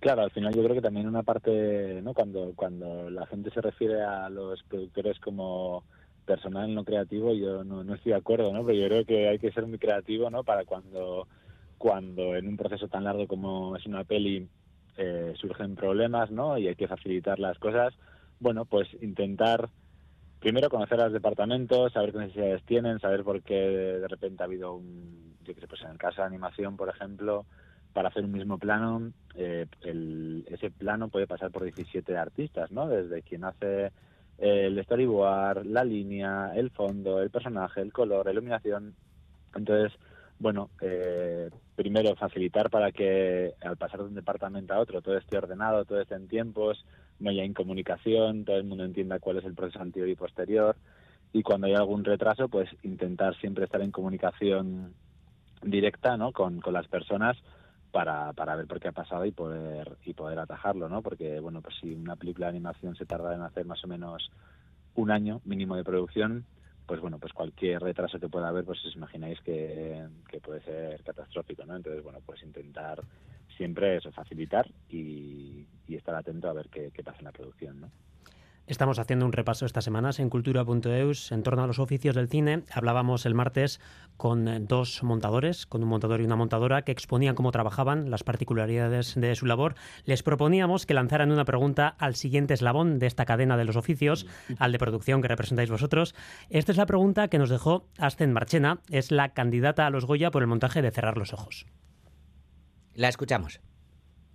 Claro, 0.00 0.22
al 0.22 0.30
final 0.30 0.54
yo 0.54 0.62
creo 0.62 0.74
que 0.74 0.82
también 0.82 1.06
una 1.06 1.22
parte, 1.22 2.00
¿no? 2.02 2.14
Cuando, 2.14 2.54
cuando 2.56 3.10
la 3.10 3.26
gente 3.26 3.50
se 3.50 3.60
refiere 3.60 4.02
a 4.02 4.30
los 4.30 4.62
productores 4.62 5.20
como 5.20 5.84
personal 6.24 6.74
no 6.74 6.84
creativo, 6.84 7.34
yo 7.34 7.64
no, 7.64 7.84
no 7.84 7.94
estoy 7.94 8.12
de 8.12 8.18
acuerdo, 8.18 8.52
¿no? 8.52 8.64
Pero 8.64 8.78
yo 8.78 8.88
creo 8.88 9.04
que 9.04 9.28
hay 9.28 9.38
que 9.38 9.52
ser 9.52 9.66
muy 9.66 9.78
creativo, 9.78 10.30
¿no? 10.30 10.42
Para 10.42 10.64
cuando, 10.64 11.28
cuando 11.76 12.34
en 12.34 12.48
un 12.48 12.56
proceso 12.56 12.88
tan 12.88 13.04
largo 13.04 13.26
como 13.26 13.76
es 13.76 13.84
una 13.84 14.04
peli 14.04 14.48
eh, 14.96 15.34
surgen 15.36 15.74
problemas, 15.74 16.30
¿no? 16.30 16.56
Y 16.56 16.68
hay 16.68 16.76
que 16.76 16.88
facilitar 16.88 17.38
las 17.38 17.58
cosas. 17.58 17.92
Bueno, 18.38 18.64
pues 18.64 18.88
intentar 19.02 19.68
primero 20.40 20.70
conocer 20.70 21.00
a 21.00 21.04
los 21.04 21.12
departamentos, 21.12 21.92
saber 21.92 22.12
qué 22.12 22.18
necesidades 22.18 22.64
tienen, 22.64 22.98
saber 23.00 23.24
por 23.24 23.42
qué 23.42 23.54
de 23.54 24.08
repente 24.08 24.42
ha 24.42 24.46
habido 24.46 24.74
un, 24.74 25.36
yo 25.42 25.54
qué 25.54 25.60
sé, 25.60 25.68
pues 25.68 25.82
en 25.82 25.90
el 25.90 25.98
caso 25.98 26.22
de 26.22 26.28
animación, 26.28 26.76
por 26.76 26.88
ejemplo, 26.88 27.46
para 27.92 28.08
hacer 28.08 28.24
un 28.24 28.32
mismo 28.32 28.58
plano, 28.58 29.12
eh, 29.34 29.66
el- 29.82 30.46
ese 30.48 30.70
plano 30.70 31.08
puede 31.10 31.26
pasar 31.26 31.50
por 31.52 31.64
17 31.64 32.16
artistas, 32.16 32.70
¿no? 32.72 32.88
Desde 32.88 33.22
quien 33.22 33.44
hace 33.44 33.92
el 34.38 34.82
storyboard, 34.84 35.66
la 35.66 35.84
línea, 35.84 36.52
el 36.56 36.70
fondo, 36.70 37.20
el 37.22 37.30
personaje, 37.30 37.82
el 37.82 37.92
color, 37.92 38.24
la 38.26 38.32
iluminación. 38.32 38.96
Entonces, 39.54 39.92
bueno, 40.38 40.70
eh, 40.80 41.50
primero 41.74 42.16
facilitar 42.16 42.70
para 42.70 42.92
que 42.92 43.54
al 43.60 43.76
pasar 43.76 44.00
de 44.00 44.06
un 44.06 44.14
departamento 44.14 44.72
a 44.74 44.80
otro 44.80 45.02
todo 45.02 45.18
esté 45.18 45.36
ordenado, 45.38 45.84
todo 45.84 46.00
esté 46.00 46.14
en 46.14 46.28
tiempos, 46.28 46.86
no 47.20 47.30
haya 47.30 47.44
incomunicación, 47.44 48.44
todo 48.44 48.56
el 48.56 48.64
mundo 48.64 48.84
entienda 48.84 49.18
cuál 49.18 49.38
es 49.38 49.44
el 49.44 49.54
proceso 49.54 49.80
anterior 49.80 50.08
y 50.08 50.16
posterior. 50.16 50.76
Y 51.32 51.42
cuando 51.42 51.68
hay 51.68 51.74
algún 51.74 52.04
retraso, 52.04 52.48
pues 52.48 52.68
intentar 52.82 53.36
siempre 53.36 53.64
estar 53.64 53.80
en 53.82 53.92
comunicación 53.92 54.94
directa 55.62 56.16
¿no? 56.16 56.32
con, 56.32 56.60
con 56.60 56.72
las 56.72 56.88
personas 56.88 57.36
para, 57.92 58.32
para 58.32 58.56
ver 58.56 58.66
por 58.66 58.80
qué 58.80 58.88
ha 58.88 58.92
pasado 58.92 59.24
y 59.24 59.32
poder 59.32 59.96
y 60.04 60.14
poder 60.14 60.38
atajarlo, 60.38 60.88
¿no? 60.88 61.02
Porque 61.02 61.40
bueno, 61.40 61.60
pues 61.60 61.76
si 61.80 61.92
una 61.92 62.16
película 62.16 62.46
de 62.46 62.50
animación 62.50 62.96
se 62.96 63.06
tarda 63.06 63.34
en 63.34 63.42
hacer 63.42 63.64
más 63.66 63.84
o 63.84 63.88
menos 63.88 64.30
un 64.94 65.10
año 65.10 65.40
mínimo 65.44 65.76
de 65.76 65.84
producción, 65.84 66.44
pues 66.86 67.00
bueno, 67.00 67.18
pues 67.18 67.32
cualquier 67.32 67.80
retraso 67.82 68.18
que 68.18 68.28
pueda 68.28 68.48
haber, 68.48 68.64
pues 68.64 68.84
os 68.84 68.94
imagináis 68.96 69.40
que, 69.40 70.06
que 70.28 70.40
puede 70.40 70.60
ser 70.62 71.02
catastrófico, 71.02 71.64
¿no? 71.64 71.76
Entonces, 71.76 72.02
bueno, 72.02 72.18
pues 72.24 72.42
intentar 72.42 73.02
siempre 73.60 73.98
eso, 73.98 74.10
facilitar 74.10 74.66
y, 74.88 75.66
estar 75.86 76.14
atento 76.14 76.48
a 76.48 76.54
ver 76.54 76.70
qué, 76.70 76.90
qué 76.94 77.02
pasa 77.02 77.18
en 77.18 77.24
la 77.26 77.32
producción, 77.32 77.78
¿no? 77.78 77.90
Estamos 78.66 78.98
haciendo 78.98 79.26
un 79.26 79.32
repaso 79.32 79.66
estas 79.66 79.84
semanas 79.84 80.18
en 80.18 80.30
cultura.eus 80.30 81.32
en 81.32 81.42
torno 81.42 81.64
a 81.64 81.66
los 81.66 81.78
oficios 81.80 82.14
del 82.14 82.28
cine. 82.28 82.62
Hablábamos 82.72 83.26
el 83.26 83.34
martes 83.34 83.80
con 84.16 84.66
dos 84.66 85.02
montadores, 85.02 85.66
con 85.66 85.82
un 85.82 85.88
montador 85.88 86.20
y 86.20 86.24
una 86.24 86.36
montadora, 86.36 86.82
que 86.82 86.92
exponían 86.92 87.34
cómo 87.34 87.50
trabajaban, 87.50 88.10
las 88.10 88.22
particularidades 88.22 89.16
de 89.16 89.34
su 89.34 89.44
labor. 89.44 89.74
Les 90.04 90.22
proponíamos 90.22 90.86
que 90.86 90.94
lanzaran 90.94 91.32
una 91.32 91.44
pregunta 91.44 91.88
al 91.98 92.14
siguiente 92.14 92.54
eslabón 92.54 92.98
de 93.00 93.08
esta 93.08 93.26
cadena 93.26 93.56
de 93.56 93.64
los 93.64 93.76
oficios, 93.76 94.26
al 94.58 94.72
de 94.72 94.78
producción 94.78 95.20
que 95.20 95.28
representáis 95.28 95.70
vosotros. 95.70 96.14
Esta 96.48 96.70
es 96.70 96.78
la 96.78 96.86
pregunta 96.86 97.28
que 97.28 97.38
nos 97.38 97.50
dejó 97.50 97.88
Asten 97.98 98.32
Marchena, 98.32 98.80
es 98.88 99.10
la 99.10 99.34
candidata 99.34 99.86
a 99.86 99.90
los 99.90 100.06
Goya 100.06 100.30
por 100.30 100.42
el 100.42 100.48
montaje 100.48 100.80
de 100.80 100.92
Cerrar 100.92 101.18
los 101.18 101.34
Ojos. 101.34 101.66
La 102.94 103.08
escuchamos. 103.08 103.60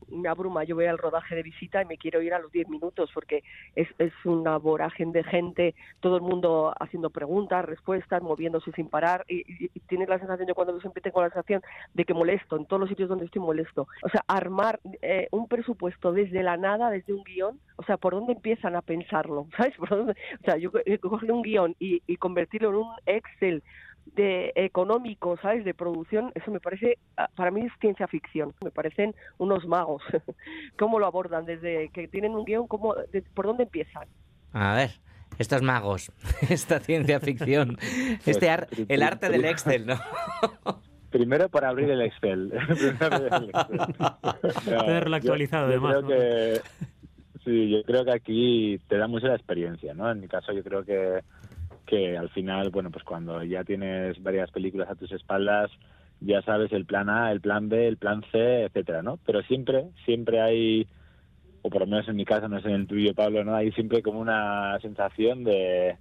me 0.07 0.29
abruma. 0.29 0.63
Yo 0.63 0.75
voy 0.75 0.85
al 0.85 0.99
rodaje 0.99 1.33
de 1.33 1.41
visita 1.41 1.81
y 1.81 1.85
me 1.85 1.97
quiero 1.97 2.21
ir 2.21 2.31
a 2.33 2.39
los 2.39 2.51
10 2.51 2.69
minutos 2.69 3.09
porque 3.11 3.43
es, 3.75 3.87
es 3.97 4.13
una 4.23 4.57
vorágine 4.57 5.11
de 5.11 5.23
gente, 5.23 5.73
todo 5.99 6.17
el 6.17 6.21
mundo 6.21 6.73
haciendo 6.79 7.09
preguntas, 7.09 7.65
respuestas, 7.65 8.21
moviéndose 8.21 8.71
sin 8.73 8.87
parar. 8.87 9.25
Y, 9.27 9.37
y- 9.51 9.71
y 9.73 9.79
tienes 9.81 10.07
la 10.07 10.19
sensación, 10.19 10.47
yo 10.47 10.53
cuando 10.53 10.79
siempre 10.79 11.01
tengo 11.01 11.21
la 11.21 11.29
sensación 11.29 11.63
de 11.95 12.05
que 12.05 12.13
molesto, 12.13 12.55
en 12.55 12.65
todos 12.67 12.79
los 12.81 12.89
sitios 12.89 13.09
donde 13.09 13.25
estoy 13.25 13.41
molesto. 13.41 13.87
O 14.03 14.09
sea, 14.09 14.21
armar 14.27 14.79
eh, 15.01 15.27
un 15.31 15.47
presupuesto 15.47 16.11
desde 16.11 16.43
la 16.43 16.55
nada, 16.55 16.91
desde 16.91 17.11
un 17.13 17.23
guion, 17.23 17.59
o 17.77 17.83
sea, 17.83 17.97
¿por 17.97 18.13
dónde 18.13 18.33
empiezan 18.33 18.75
a 18.75 18.83
pensarlo? 18.83 19.47
¿Sabes? 19.57 19.75
¿Por 19.75 19.89
dónde? 19.89 20.13
O 20.39 20.43
sea, 20.45 20.57
yo 20.57 20.69
eh, 20.85 20.99
coger 20.99 21.31
un 21.31 21.41
guion 21.41 21.75
y, 21.79 22.03
y 22.05 22.17
convertirlo 22.17 22.69
en 22.69 22.75
un 22.75 22.93
Excel 23.07 23.63
de 24.05 24.51
económico, 24.55 25.37
¿sabes? 25.41 25.65
De 25.65 25.73
producción, 25.73 26.31
eso 26.35 26.51
me 26.51 26.59
parece, 26.59 26.97
ah, 27.17 27.29
para 27.35 27.51
mí 27.51 27.61
es 27.61 27.71
ciencia 27.81 28.07
ficción, 28.07 28.53
me 28.63 28.71
parecen 28.71 29.13
unos 29.37 29.65
magos. 29.65 30.03
¿Cómo 30.77 30.99
lo 30.99 31.05
abordan? 31.07 31.45
Desde 31.45 31.89
que 31.89 32.07
tienen 32.07 32.33
un 32.35 32.45
guion, 32.45 32.67
¿cómo, 32.67 32.93
de- 33.11 33.21
¿por 33.23 33.45
dónde 33.47 33.63
empiezan? 33.63 34.07
A 34.53 34.75
ver, 34.75 34.91
estos 35.39 35.61
magos, 35.63 36.11
esta 36.49 36.79
ciencia 36.79 37.19
ficción, 37.19 37.77
este 38.25 38.49
ar- 38.49 38.67
el 38.87 39.03
arte 39.03 39.29
del 39.29 39.45
Excel, 39.45 39.85
¿no? 39.87 39.95
Primero 41.09 41.47
para 41.47 41.69
abrir 41.69 41.89
el 41.89 42.01
Excel. 42.01 42.51
Primero 42.67 43.05
abrir 43.15 43.33
el 43.33 43.49
Excel. 43.49 43.77
No, 44.73 44.85
Tenerlo 44.85 45.15
actualizado, 45.15 45.67
además, 45.67 45.95
creo 46.03 46.07
que- 46.07 46.61
sí, 47.45 47.69
yo 47.69 47.83
creo 47.83 48.03
que 48.05 48.11
aquí 48.11 48.79
te 48.89 48.97
da 48.97 49.07
mucho 49.07 49.27
la 49.27 49.35
experiencia, 49.35 49.93
¿no? 49.93 50.11
En 50.11 50.19
mi 50.19 50.27
caso 50.27 50.51
yo 50.51 50.61
creo 50.63 50.83
que, 50.83 51.21
que 51.85 52.17
al 52.17 52.29
final, 52.29 52.69
bueno, 52.69 52.91
pues 52.91 53.03
cuando 53.03 53.43
ya 53.43 53.63
tienes 53.63 54.21
varias 54.21 54.51
películas 54.51 54.89
a 54.89 54.95
tus 54.95 55.11
espaldas, 55.11 55.71
ya 56.21 56.41
sabes 56.41 56.71
el 56.71 56.85
plan 56.85 57.09
A, 57.09 57.31
el 57.31 57.41
plan 57.41 57.69
B, 57.69 57.87
el 57.87 57.97
plan 57.97 58.23
C, 58.31 58.63
etcétera, 58.63 59.01
¿no? 59.01 59.17
Pero 59.25 59.41
siempre, 59.43 59.85
siempre 60.05 60.41
hay, 60.41 60.87
o 61.61 61.69
por 61.69 61.81
lo 61.81 61.87
menos 61.87 62.07
en 62.07 62.15
mi 62.15 62.25
caso, 62.25 62.47
no 62.47 62.61
sé 62.61 62.69
en 62.69 62.75
el 62.75 62.87
tuyo, 62.87 63.13
Pablo, 63.13 63.43
¿no? 63.43 63.55
Hay 63.55 63.71
siempre 63.71 64.01
como 64.01 64.19
una 64.19 64.79
sensación 64.81 65.43
de 65.43 65.97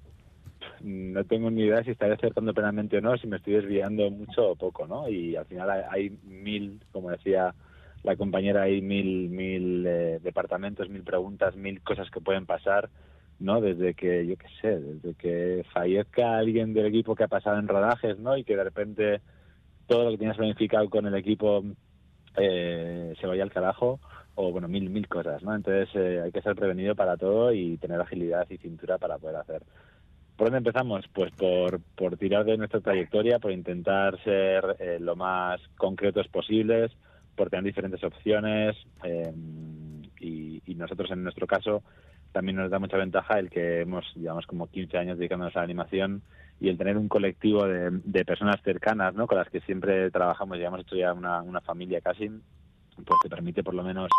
no 0.82 1.24
tengo 1.24 1.50
ni 1.50 1.62
idea 1.62 1.84
si 1.84 1.90
estaré 1.90 2.14
acertando 2.14 2.54
plenamente 2.54 2.98
o 2.98 3.00
no, 3.00 3.16
si 3.16 3.26
me 3.26 3.36
estoy 3.36 3.54
desviando 3.54 4.10
mucho 4.10 4.50
o 4.50 4.56
poco, 4.56 4.86
¿no? 4.86 5.08
Y 5.08 5.36
al 5.36 5.46
final 5.46 5.70
hay, 5.70 5.82
hay 5.90 6.18
mil, 6.24 6.80
como 6.92 7.10
decía 7.10 7.54
la 8.02 8.16
compañera, 8.16 8.62
hay 8.62 8.82
mil, 8.82 9.30
mil 9.30 9.84
eh, 9.86 10.20
departamentos, 10.22 10.88
mil 10.88 11.02
preguntas, 11.02 11.56
mil 11.56 11.80
cosas 11.82 12.10
que 12.10 12.20
pueden 12.20 12.46
pasar, 12.46 12.90
¿no? 13.38 13.60
Desde 13.60 13.94
que, 13.94 14.26
yo 14.26 14.36
qué 14.36 14.46
sé, 14.60 14.80
desde 14.80 15.14
que 15.14 15.64
fallezca 15.72 16.38
alguien 16.38 16.72
del 16.72 16.86
equipo 16.86 17.14
que 17.14 17.24
ha 17.24 17.28
pasado 17.28 17.58
en 17.58 17.68
rodajes, 17.68 18.18
¿no? 18.18 18.36
Y 18.36 18.44
que 18.44 18.56
de 18.56 18.64
repente 18.64 19.20
todo 19.86 20.04
lo 20.04 20.10
que 20.10 20.18
tienes 20.18 20.36
planificado 20.36 20.88
con 20.88 21.06
el 21.06 21.14
equipo 21.14 21.64
eh, 22.36 23.14
se 23.20 23.26
vaya 23.26 23.42
al 23.42 23.52
carajo, 23.52 24.00
o 24.34 24.50
bueno, 24.50 24.68
mil, 24.68 24.90
mil 24.90 25.08
cosas, 25.08 25.42
¿no? 25.42 25.54
Entonces 25.54 25.88
eh, 25.94 26.20
hay 26.24 26.32
que 26.32 26.42
ser 26.42 26.54
prevenido 26.56 26.94
para 26.94 27.16
todo 27.16 27.52
y 27.52 27.76
tener 27.78 28.00
agilidad 28.00 28.46
y 28.50 28.58
cintura 28.58 28.98
para 28.98 29.18
poder 29.18 29.36
hacer. 29.36 29.62
¿Por 30.36 30.48
dónde 30.48 30.58
empezamos? 30.58 31.04
Pues 31.12 31.30
por, 31.32 31.80
por 31.96 32.16
tirar 32.16 32.44
de 32.44 32.56
nuestra 32.56 32.80
trayectoria, 32.80 33.38
por 33.38 33.52
intentar 33.52 34.20
ser 34.24 34.76
eh, 34.80 34.98
lo 35.00 35.14
más 35.14 35.60
concretos 35.76 36.26
posibles, 36.26 36.90
por 37.36 37.50
tener 37.50 37.64
diferentes 37.64 38.02
opciones 38.02 38.76
y, 40.20 40.62
y 40.66 40.74
nosotros 40.74 41.10
en 41.10 41.22
nuestro 41.22 41.46
caso 41.46 41.82
también 42.34 42.56
nos 42.56 42.70
da 42.70 42.78
mucha 42.78 42.98
ventaja 42.98 43.38
el 43.38 43.48
que 43.48 43.82
hemos, 43.82 44.04
llevamos 44.16 44.46
como 44.46 44.66
15 44.66 44.98
años 44.98 45.18
dedicándonos 45.18 45.54
a 45.56 45.60
la 45.60 45.64
animación 45.64 46.20
y 46.60 46.68
el 46.68 46.76
tener 46.76 46.98
un 46.98 47.08
colectivo 47.08 47.64
de, 47.66 48.24
personas 48.24 48.60
cercanas, 48.62 49.14
¿no? 49.14 49.26
Con 49.26 49.38
las 49.38 49.48
que 49.48 49.60
siempre 49.60 50.10
trabajamos, 50.10 50.58
ya 50.58 50.66
hemos 50.66 50.80
hecho 50.80 50.96
ya 50.96 51.12
una, 51.12 51.40
una 51.42 51.60
familia 51.60 52.00
casi, 52.00 52.28
pues 52.28 53.18
te 53.22 53.30
permite 53.30 53.62
por 53.62 53.74
lo 53.74 53.84
menos 53.84 54.10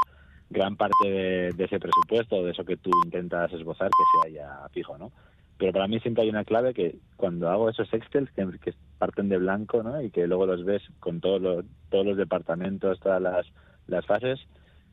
gran 0.50 0.78
parte 0.78 1.10
de, 1.10 1.52
de 1.52 1.64
ese 1.66 1.78
presupuesto, 1.78 2.42
de 2.42 2.52
eso 2.52 2.64
que 2.64 2.78
tú 2.78 2.90
intentas 3.04 3.52
esbozar, 3.52 3.90
que 3.90 4.30
sea 4.30 4.34
ya 4.34 4.70
fijo, 4.70 4.98
¿no? 4.98 5.12
pero 5.58 5.72
para 5.72 5.88
mí 5.88 6.00
siempre 6.00 6.24
hay 6.24 6.30
una 6.30 6.44
clave 6.44 6.74
que 6.74 6.98
cuando 7.16 7.50
hago 7.50 7.70
esos 7.70 7.94
Excel 7.94 8.30
que, 8.36 8.46
que 8.60 8.74
parten 8.98 9.30
de 9.30 9.38
blanco, 9.38 9.84
¿no? 9.84 10.02
Y 10.02 10.10
que 10.10 10.28
luego 10.28 10.46
los 10.46 10.66
ves 10.66 10.82
con 11.00 11.22
todos 11.22 11.42
los, 11.42 11.66
todos 11.90 12.06
los 12.06 12.18
departamentos, 12.18 13.00
todas 13.00 13.22
las, 13.22 13.46
las 13.88 14.06
fases, 14.06 14.40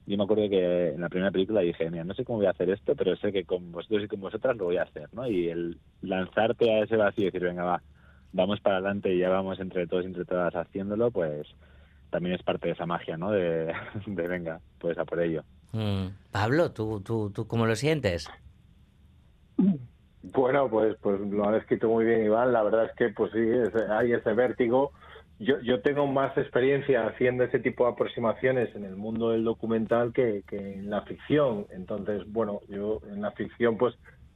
yo 0.06 0.16
me 0.16 0.24
acuerdo 0.24 0.48
que 0.50 0.88
en 0.90 1.00
la 1.00 1.08
primera 1.08 1.30
película 1.30 1.60
dije, 1.60 1.90
mira, 1.90 2.04
no 2.04 2.14
sé 2.14 2.24
cómo 2.24 2.38
voy 2.38 2.46
a 2.46 2.50
hacer 2.50 2.70
esto, 2.70 2.94
pero 2.96 3.16
sé 3.16 3.32
que 3.32 3.44
con 3.44 3.70
vosotros 3.72 4.04
y 4.04 4.08
con 4.08 4.20
vosotras 4.20 4.56
lo 4.56 4.64
voy 4.66 4.76
a 4.78 4.82
hacer, 4.82 5.08
¿no? 5.12 5.26
Y 5.28 5.48
el 5.48 5.80
lanzarte 6.00 6.72
a 6.72 6.84
ese 6.84 6.96
vacío 6.96 7.22
y 7.24 7.26
decir, 7.26 7.42
venga, 7.42 7.64
va, 7.64 7.82
vamos 8.32 8.60
para 8.60 8.76
adelante 8.76 9.12
y 9.14 9.18
ya 9.20 9.28
vamos 9.28 9.60
entre 9.60 9.86
todos 9.86 10.04
y 10.04 10.08
entre 10.08 10.24
todas 10.24 10.54
haciéndolo, 10.54 11.10
pues 11.10 11.46
también 12.10 12.34
es 12.34 12.42
parte 12.42 12.68
de 12.68 12.74
esa 12.74 12.86
magia, 12.86 13.16
¿no? 13.16 13.30
De, 13.30 13.72
de 14.06 14.28
venga, 14.28 14.60
pues 14.78 14.98
a 14.98 15.04
por 15.04 15.20
ello. 15.20 15.44
Mm. 15.72 16.08
Pablo, 16.30 16.72
¿tú, 16.72 17.00
tú, 17.00 17.30
¿tú 17.30 17.46
cómo 17.46 17.66
lo 17.66 17.76
sientes? 17.76 18.28
Bueno, 20.22 20.68
pues, 20.70 20.96
pues 21.00 21.20
lo 21.20 21.48
han 21.48 21.56
escrito 21.56 21.88
muy 21.88 22.04
bien, 22.04 22.24
Iván. 22.24 22.52
La 22.52 22.62
verdad 22.62 22.84
es 22.86 22.92
que, 22.96 23.08
pues 23.10 23.32
sí, 23.32 23.40
es- 23.40 23.74
hay 23.90 24.12
ese 24.12 24.32
vértigo. 24.34 24.92
Yo, 25.42 25.61
yo 25.61 25.81
tengo 25.81 26.07
más 26.07 26.37
experiencia 26.38 27.07
haciendo 27.07 27.44
ese 27.44 27.59
tipo 27.59 27.85
de 27.85 27.92
aproximaciones 27.92 28.74
en 28.76 28.85
el 28.85 28.96
mundo 28.96 29.31
del 29.31 29.42
documental 29.44 30.12
que, 30.12 30.44
que 30.46 30.74
en 30.74 30.88
la 30.88 31.02
ficción. 31.02 31.66
Entonces, 31.70 32.22
bueno, 32.26 32.61
yo 32.68 33.00
en 33.11 33.20
la 33.20 33.33
ficción, 33.33 33.76
pues 33.76 33.94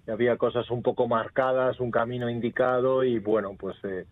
había 0.08 0.36
cosas 0.36 0.68
un 0.70 0.82
poco 0.82 1.06
marcadas, 1.06 1.78
un 1.80 1.90
camino 1.90 2.28
indicado 2.28 3.04
y, 3.04 3.18
bueno, 3.20 3.54
pues 3.58 3.76
eh, 3.84 4.06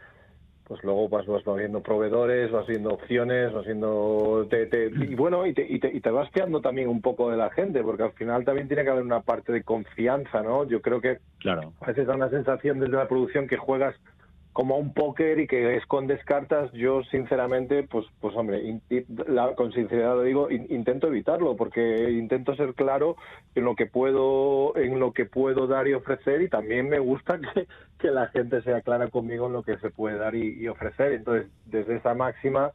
pues 0.65 0.83
luego 0.83 1.09
vas, 1.09 1.27
vas, 1.27 1.45
vas 1.45 1.57
viendo 1.57 1.83
proveedores, 1.83 2.51
vas 2.51 2.67
viendo 2.67 2.91
opciones, 2.91 3.53
vas 3.53 3.67
viendo... 3.67 4.47
te- 4.49 4.67
te- 4.67 4.87
y 4.87 5.15
bueno, 5.15 5.47
y 5.47 5.53
te, 5.53 5.67
y, 5.69 5.79
te, 5.79 5.89
y 5.95 6.01
te 6.01 6.11
vas 6.11 6.31
fiando 6.31 6.61
también 6.61 6.89
un 6.89 7.03
poco 7.03 7.31
de 7.31 7.37
la 7.37 7.51
gente, 7.51 7.83
porque 7.83 8.05
al 8.05 8.13
final 8.13 8.45
también 8.45 8.69
tiene 8.69 8.85
que 8.85 8.91
haber 8.91 9.03
una 9.03 9.21
parte 9.21 9.53
de 9.53 9.63
confianza, 9.63 10.43
¿no? 10.43 10.65
Yo 10.67 10.81
creo 10.81 11.01
que 11.01 11.19
Claro. 11.39 11.75
a 11.81 11.87
veces 11.89 12.07
da 12.07 12.15
una 12.15 12.31
sensación 12.31 12.81
desde 12.81 12.97
la 12.97 13.09
producción 13.09 13.47
que 13.47 13.59
juegas 13.59 13.95
como 14.55 14.79
un 14.79 14.95
póker 14.95 15.41
y 15.41 15.49
que 15.49 15.77
escondes 15.77 16.25
cartas, 16.25 16.73
yo 16.73 17.03
sinceramente, 17.11 17.83
pues, 17.83 18.07
pues 18.21 18.37
hombre, 18.37 18.81
con 19.57 19.73
sinceridad 19.73 20.15
lo 20.15 20.23
digo, 20.23 20.51
in- 20.51 20.69
intento 20.71 21.09
evitarlo 21.09 21.57
porque 21.57 22.11
intento 22.13 22.55
ser 22.55 22.75
claro 22.75 23.17
en 23.57 23.65
lo 23.65 23.75
que 23.75 23.87
puedo, 23.87 24.77
en 24.77 25.01
lo 25.01 25.13
que 25.13 25.27
puedo 25.27 25.67
dar 25.67 25.89
y 25.89 25.95
ofrecer 25.95 26.41
y 26.41 26.49
también 26.49 26.89
me 26.89 27.01
gusta 27.01 27.41
que, 27.55 27.67
que 27.99 28.11
la 28.13 28.29
gente 28.29 28.63
sea 28.63 28.81
clara 28.83 29.09
conmigo 29.11 29.49
en 29.49 29.55
lo 29.55 29.65
que 29.65 29.77
se 29.79 29.91
puede 29.91 30.19
dar 30.19 30.37
y, 30.37 30.55
y 30.63 30.69
ofrecer. 30.69 31.13
Entonces, 31.15 31.51
desde 31.67 31.97
esa 31.97 32.15
máxima, 32.15 32.73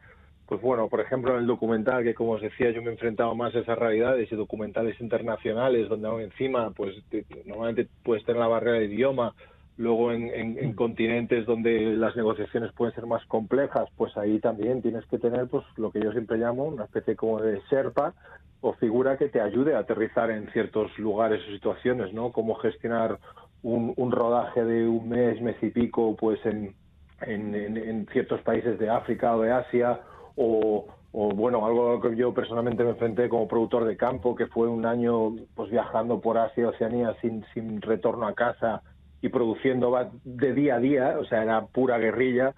pues 0.47 0.61
bueno, 0.61 0.89
por 0.89 0.99
ejemplo, 0.99 1.33
en 1.33 1.39
el 1.41 1.47
documental, 1.47 2.03
que 2.03 2.13
como 2.13 2.31
os 2.31 2.41
decía, 2.41 2.71
yo 2.71 2.81
me 2.81 2.89
he 2.89 2.93
enfrentado 2.93 3.35
más 3.35 3.55
a 3.55 3.59
esas 3.59 3.79
realidades 3.79 4.29
y 4.31 4.35
documentales 4.35 4.99
internacionales, 4.99 5.87
donde 5.87 6.09
aún 6.09 6.21
encima, 6.21 6.71
pues 6.71 6.95
te- 7.09 7.25
normalmente 7.45 7.87
puedes 8.03 8.25
tener 8.25 8.41
la 8.41 8.47
barrera 8.49 8.79
de 8.79 8.85
idioma, 8.85 9.33
luego 9.79 10.11
en, 10.11 10.27
en- 10.27 10.59
en 10.59 10.73
continentes 10.73 11.45
donde 11.45 11.95
las 11.95 12.13
negociaciones 12.17 12.73
pueden 12.73 12.93
ser 12.93 13.05
más 13.05 13.25
complejas, 13.27 13.87
pues 13.95 14.15
ahí 14.17 14.39
también 14.39 14.81
tienes 14.81 15.05
que 15.05 15.17
tener, 15.17 15.47
pues 15.47 15.63
lo 15.77 15.89
que 15.89 16.01
yo 16.01 16.11
siempre 16.11 16.37
llamo 16.37 16.65
una 16.65 16.83
especie 16.83 17.15
como 17.15 17.39
de 17.41 17.61
Sherpa 17.71 18.13
o 18.59 18.73
figura 18.73 19.17
que 19.17 19.29
te 19.29 19.39
ayude 19.39 19.75
a 19.75 19.79
aterrizar 19.79 20.31
en 20.31 20.51
ciertos 20.51 20.91
lugares 20.99 21.41
o 21.47 21.51
situaciones, 21.53 22.13
¿no? 22.13 22.33
Cómo 22.33 22.55
gestionar 22.55 23.19
un, 23.63 24.11
rodaje 24.11 24.65
de 24.65 24.85
un 24.85 25.07
mes, 25.07 25.41
mes 25.41 25.55
y 25.61 25.69
pico, 25.69 26.13
pues 26.17 26.45
en, 26.45 26.75
en, 27.21 27.55
en- 27.55 28.05
ciertos 28.11 28.41
países 28.41 28.77
de 28.79 28.89
África 28.89 29.33
o 29.33 29.41
de 29.41 29.51
Asia, 29.53 30.01
o, 30.35 30.87
bueno, 31.13 31.65
algo 31.65 32.01
que 32.01 32.17
yo 32.17 32.33
personalmente 32.33 32.83
me 32.83 32.91
enfrenté 32.91 33.29
como 33.29 33.47
productor 33.47 33.85
de 33.85 33.95
campo, 33.95 34.35
que 34.35 34.47
fue 34.47 34.67
un 34.67 34.85
año 34.85 35.35
pues 35.55 35.69
viajando 35.71 36.19
por 36.19 36.37
Asia 36.37 36.67
Oceanía 36.67 37.15
sin, 37.21 37.45
sin 37.53 37.81
retorno 37.81 38.27
a 38.27 38.33
casa 38.33 38.83
y 39.21 39.29
produciendo 39.29 39.95
de 40.23 40.53
día 40.53 40.75
a 40.75 40.79
día, 40.79 41.17
o 41.19 41.25
sea, 41.25 41.43
era 41.43 41.65
pura 41.65 41.97
guerrilla. 41.97 42.53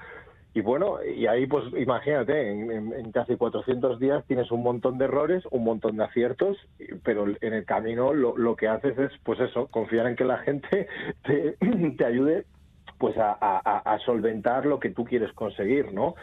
Y 0.54 0.60
bueno, 0.62 0.98
y 1.02 1.28
ahí 1.28 1.48
pues 1.48 1.64
imagínate, 1.78 2.52
en, 2.52 2.70
en- 2.72 2.94
en 2.94 3.12
casi 3.14 3.38
400 3.38 4.00
días 4.00 4.26
tienes 4.28 4.52
un 4.52 4.62
montón 4.64 4.98
de 4.98 5.06
errores, 5.06 5.44
un 5.50 5.64
montón 5.64 5.96
de 5.96 6.04
aciertos, 6.04 6.58
pero 7.04 7.26
en 7.40 7.54
el 7.54 7.64
camino 7.66 8.14
lo, 8.14 8.36
lo 8.38 8.56
que 8.58 8.68
haces 8.68 8.98
es, 9.00 9.12
pues 9.24 9.40
eso, 9.40 9.68
confiar 9.68 10.08
en 10.08 10.16
que 10.18 10.26
la 10.26 10.40
gente 10.40 10.88
te, 11.24 11.56
te 11.98 12.06
ayude 12.06 12.46
pues 12.98 13.18
a, 13.18 13.32
a- 13.32 13.98
solventar 14.00 14.66
lo 14.68 14.80
que 14.80 14.90
tú 14.92 15.06
quieres 15.06 15.32
conseguir, 15.34 15.92
¿no? 15.92 16.14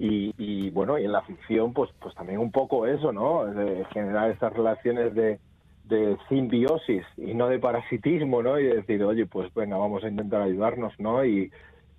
Y, 0.00 0.34
y, 0.36 0.70
bueno, 0.70 0.98
y 0.98 1.04
en 1.04 1.12
la 1.12 1.22
ficción, 1.22 1.72
pues, 1.72 1.90
pues 2.00 2.12
también 2.16 2.40
un 2.40 2.50
poco 2.50 2.86
eso, 2.88 3.12
¿no? 3.12 3.44
De 3.46 3.84
generar 3.92 4.30
esas 4.32 4.52
relaciones 4.52 5.14
de, 5.14 5.38
de 5.84 6.16
simbiosis 6.28 7.04
y 7.16 7.34
no 7.34 7.48
de 7.48 7.58
parasitismo, 7.58 8.42
¿no? 8.42 8.58
Y 8.58 8.64
decir, 8.64 9.02
oye, 9.04 9.26
pues 9.26 9.52
venga, 9.54 9.76
vamos 9.76 10.02
a 10.04 10.08
intentar 10.08 10.42
ayudarnos, 10.42 10.92
¿no? 10.98 11.24
Y, 11.24 11.50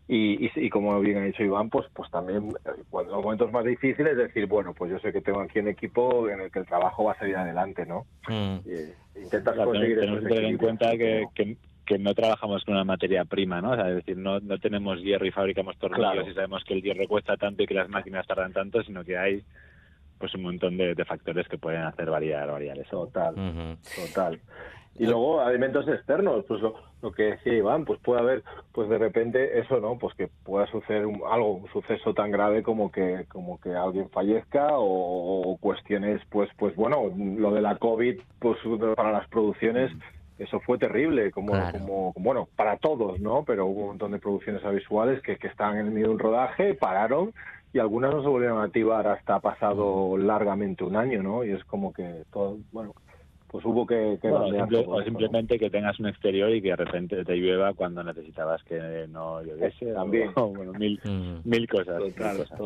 y, 0.07 0.45
y, 0.45 0.51
y 0.55 0.69
como 0.69 0.99
bien 0.99 1.17
ha 1.17 1.25
dicho 1.25 1.43
Iván, 1.43 1.69
pues, 1.69 1.85
pues 1.93 2.09
también 2.11 2.49
eh, 2.65 2.81
cuando 2.89 3.15
los 3.15 3.23
momentos 3.23 3.51
más 3.51 3.63
difíciles 3.65 4.17
decir, 4.17 4.47
bueno, 4.47 4.73
pues 4.73 4.91
yo 4.91 4.99
sé 4.99 5.11
que 5.11 5.21
tengo 5.21 5.39
aquí 5.41 5.59
un 5.59 5.67
equipo 5.67 6.29
en 6.29 6.41
el 6.41 6.51
que 6.51 6.59
el 6.59 6.65
trabajo 6.65 7.03
va 7.03 7.13
a 7.13 7.19
salir 7.19 7.35
adelante, 7.37 7.85
¿no? 7.85 8.05
Y 8.29 9.19
intentas 9.19 9.53
Claro, 9.53 9.71
conseguir 9.71 9.99
tenemos 9.99 10.21
que 10.21 10.27
tener 10.29 10.45
en 10.45 10.57
cuenta 10.57 10.91
que, 10.91 11.25
que, 11.33 11.57
que 11.85 11.99
no 11.99 12.13
trabajamos 12.15 12.63
con 12.65 12.73
una 12.73 12.83
materia 12.83 13.25
prima, 13.25 13.61
¿no? 13.61 13.71
O 13.71 13.75
sea, 13.75 13.89
es 13.89 13.95
decir, 13.95 14.17
no, 14.17 14.39
no 14.39 14.57
tenemos 14.57 14.99
hierro 15.01 15.25
y 15.25 15.31
fabricamos 15.31 15.77
tornillos 15.77 16.11
Claro. 16.11 16.29
y 16.29 16.33
sabemos 16.33 16.63
que 16.63 16.73
el 16.73 16.81
hierro 16.81 17.07
cuesta 17.07 17.37
tanto 17.37 17.63
y 17.63 17.67
que 17.67 17.75
las 17.75 17.89
máquinas 17.89 18.25
tardan 18.25 18.53
tanto, 18.53 18.81
sino 18.83 19.03
que 19.03 19.17
hay 19.17 19.43
pues 20.25 20.33
un 20.33 20.41
montón 20.41 20.75
de, 20.75 20.95
de 20.95 21.05
factores 21.05 21.47
que 21.47 21.59
pueden 21.59 21.83
hacer 21.83 22.09
variar, 22.09 22.49
variar 22.49 22.79
eso. 22.79 23.05
Total, 23.05 23.35
total. 23.95 24.39
Y 24.97 25.05
luego 25.05 25.47
elementos 25.47 25.88
externos, 25.88 26.45
pues 26.47 26.61
lo, 26.61 26.73
lo 27.03 27.11
que 27.11 27.23
decía 27.23 27.53
Iván, 27.53 27.85
pues 27.85 27.99
puede 27.99 28.21
haber, 28.21 28.43
pues 28.71 28.89
de 28.89 28.97
repente 28.97 29.59
eso, 29.59 29.79
¿no? 29.79 29.99
Pues 29.99 30.15
que 30.15 30.29
pueda 30.43 30.65
suceder 30.67 31.05
un- 31.05 31.21
algo, 31.29 31.55
un 31.57 31.67
suceso 31.67 32.13
tan 32.15 32.31
grave 32.31 32.63
como 32.63 32.91
que, 32.91 33.25
como 33.27 33.59
que 33.59 33.75
alguien 33.75 34.09
fallezca 34.09 34.69
o, 34.79 35.41
o 35.51 35.57
cuestiones, 35.57 36.21
pues, 36.31 36.49
pues 36.57 36.75
bueno, 36.75 37.11
lo 37.38 37.51
de 37.51 37.61
la 37.61 37.75
COVID, 37.75 38.19
pues 38.39 38.57
para 38.95 39.11
las 39.11 39.27
producciones, 39.27 39.91
eso 40.39 40.59
fue 40.61 40.77
terrible, 40.79 41.29
como, 41.31 41.51
Claro. 41.51 41.71
como, 41.77 42.13
bueno, 42.15 42.47
para 42.55 42.77
todos, 42.77 43.19
¿no? 43.19 43.43
Pero 43.45 43.65
hubo 43.67 43.81
un 43.81 43.88
montón 43.89 44.11
de 44.13 44.19
producciones 44.19 44.63
audiovisuales 44.63 45.21
que, 45.21 45.38
que 45.38 45.47
estaban 45.47 45.77
en 45.77 45.85
el 45.88 45.91
medio 45.91 46.07
de 46.07 46.13
un 46.13 46.19
rodaje, 46.19 46.73
pararon 46.73 47.31
y 47.75 47.79
algunas 47.79 48.13
no 48.13 48.21
se 48.21 48.29
volvieron 48.29 48.59
a 48.59 48.63
activar 48.63 49.05
hasta 49.05 49.41
pasado 49.41 50.17
largamente 50.17 50.85
un 50.85 50.95
año, 50.95 51.21
¿no? 51.21 51.43
Y 51.43 51.51
es 51.51 51.61
como 51.65 51.91
que 51.91 52.23
todo, 52.31 52.57
bueno, 52.71 52.93
pues 53.47 53.65
hubo 53.65 53.85
que, 53.85 54.17
que 54.21 54.29
Bueno, 54.29 54.45
bandear 54.45 54.63
simple- 54.69 54.83
todo 54.85 54.95
o 54.95 55.03
simplemente 55.03 55.59
que 55.59 55.69
tengas 55.69 55.99
un 55.99 56.07
exterior 56.07 56.51
y 56.51 56.61
que 56.61 56.69
de 56.69 56.75
repente 56.77 57.25
te 57.25 57.35
llueva 57.35 57.73
cuando 57.73 58.01
necesitabas 58.01 58.63
que 58.63 59.05
no 59.09 59.43
lloviese. 59.43 59.91
También. 59.91 60.31
o, 60.35 60.47
bueno, 60.55 60.71
mil, 60.71 61.01
mil 61.43 61.67
cosas. 61.67 62.01
mil 62.01 62.13
cosas. 62.15 62.61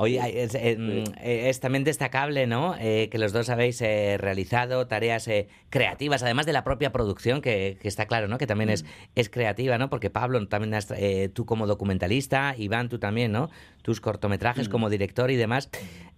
Oye, 0.00 0.20
es, 0.44 0.54
eh, 0.54 0.76
mm, 0.78 1.10
eh, 1.22 1.48
es 1.48 1.58
también 1.58 1.82
destacable, 1.82 2.46
¿no? 2.46 2.76
Eh, 2.78 3.08
que 3.10 3.18
los 3.18 3.32
dos 3.32 3.50
habéis 3.50 3.82
eh, 3.82 4.16
realizado 4.16 4.86
tareas 4.86 5.26
eh, 5.26 5.48
creativas, 5.70 6.22
además 6.22 6.46
de 6.46 6.52
la 6.52 6.62
propia 6.62 6.92
producción, 6.92 7.42
que, 7.42 7.78
que 7.82 7.88
está 7.88 8.06
claro, 8.06 8.28
¿no? 8.28 8.38
Que 8.38 8.46
también 8.46 8.70
es, 8.70 8.84
es 9.16 9.28
creativa, 9.28 9.76
¿no? 9.76 9.90
Porque 9.90 10.08
Pablo, 10.08 10.46
también 10.46 10.74
has, 10.74 10.88
eh, 10.92 11.28
tú 11.34 11.46
como 11.46 11.66
documentalista, 11.66 12.54
Iván, 12.56 12.88
tú 12.88 13.00
también, 13.00 13.32
¿no? 13.32 13.50
Tus 13.82 14.00
cortometrajes 14.00 14.68
Mm. 14.68 14.70
como 14.70 14.88
director 14.88 15.32
y 15.32 15.36
demás. 15.36 15.68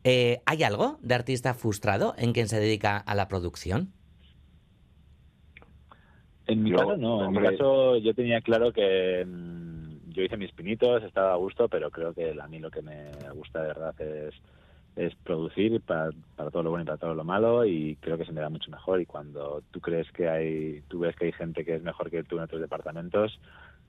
Eh, 0.05 0.43
¿Hay 0.45 0.63
algo 0.63 0.99
de 1.01 1.15
artista 1.15 1.55
frustrado 1.55 2.15
en 2.19 2.35
quien 2.35 2.49
se 2.49 2.61
dedica 2.61 2.99
a 2.99 3.15
la 3.15 3.29
producción? 3.29 3.95
En 6.47 6.65
mi 6.65 6.71
Yo, 6.71 6.77
caso 6.77 6.97
no, 6.99 7.25
en 7.25 7.33
mi 7.33 7.41
caso 7.41 7.97
yo 7.97 8.13
tenía 8.13 8.41
claro 8.43 8.73
que 8.75 9.25
mm, 9.27 9.80
yo 10.21 10.27
hice 10.27 10.37
mis 10.37 10.53
pinitos, 10.53 11.03
estaba 11.03 11.33
a 11.33 11.37
gusto, 11.37 11.69
pero 11.69 11.91
creo 11.91 12.13
que 12.13 12.37
a 12.39 12.47
mí 12.47 12.59
lo 12.59 12.71
que 12.71 12.83
me 12.83 13.11
gusta 13.35 13.63
de 13.63 13.69
verdad 13.69 14.01
es, 14.01 14.35
es 14.97 15.15
producir 15.17 15.81
para, 15.81 16.11
para 16.37 16.51
todo 16.51 16.63
lo 16.63 16.71
bueno 16.71 16.83
y 16.83 16.87
para 16.87 16.99
todo 16.99 17.15
lo 17.15 17.25
malo 17.25 17.65
y 17.65 17.97
creo 18.01 18.19
que 18.19 18.27
se 18.27 18.33
me 18.33 18.41
da 18.41 18.51
mucho 18.51 18.71
mejor 18.71 19.01
y 19.01 19.07
cuando 19.07 19.63
tú 19.71 19.81
crees 19.81 20.11
que 20.13 20.29
hay, 20.29 20.83
tú 20.89 21.01
ves 21.01 21.17
que 21.17 21.27
hay 21.27 21.33
gente 21.33 21.65
que 21.65 21.77
es 21.77 21.83
mejor 21.83 22.11
que 22.11 22.23
tú 22.23 22.37
en 22.37 22.43
otros 22.43 22.61
departamentos, 22.61 23.41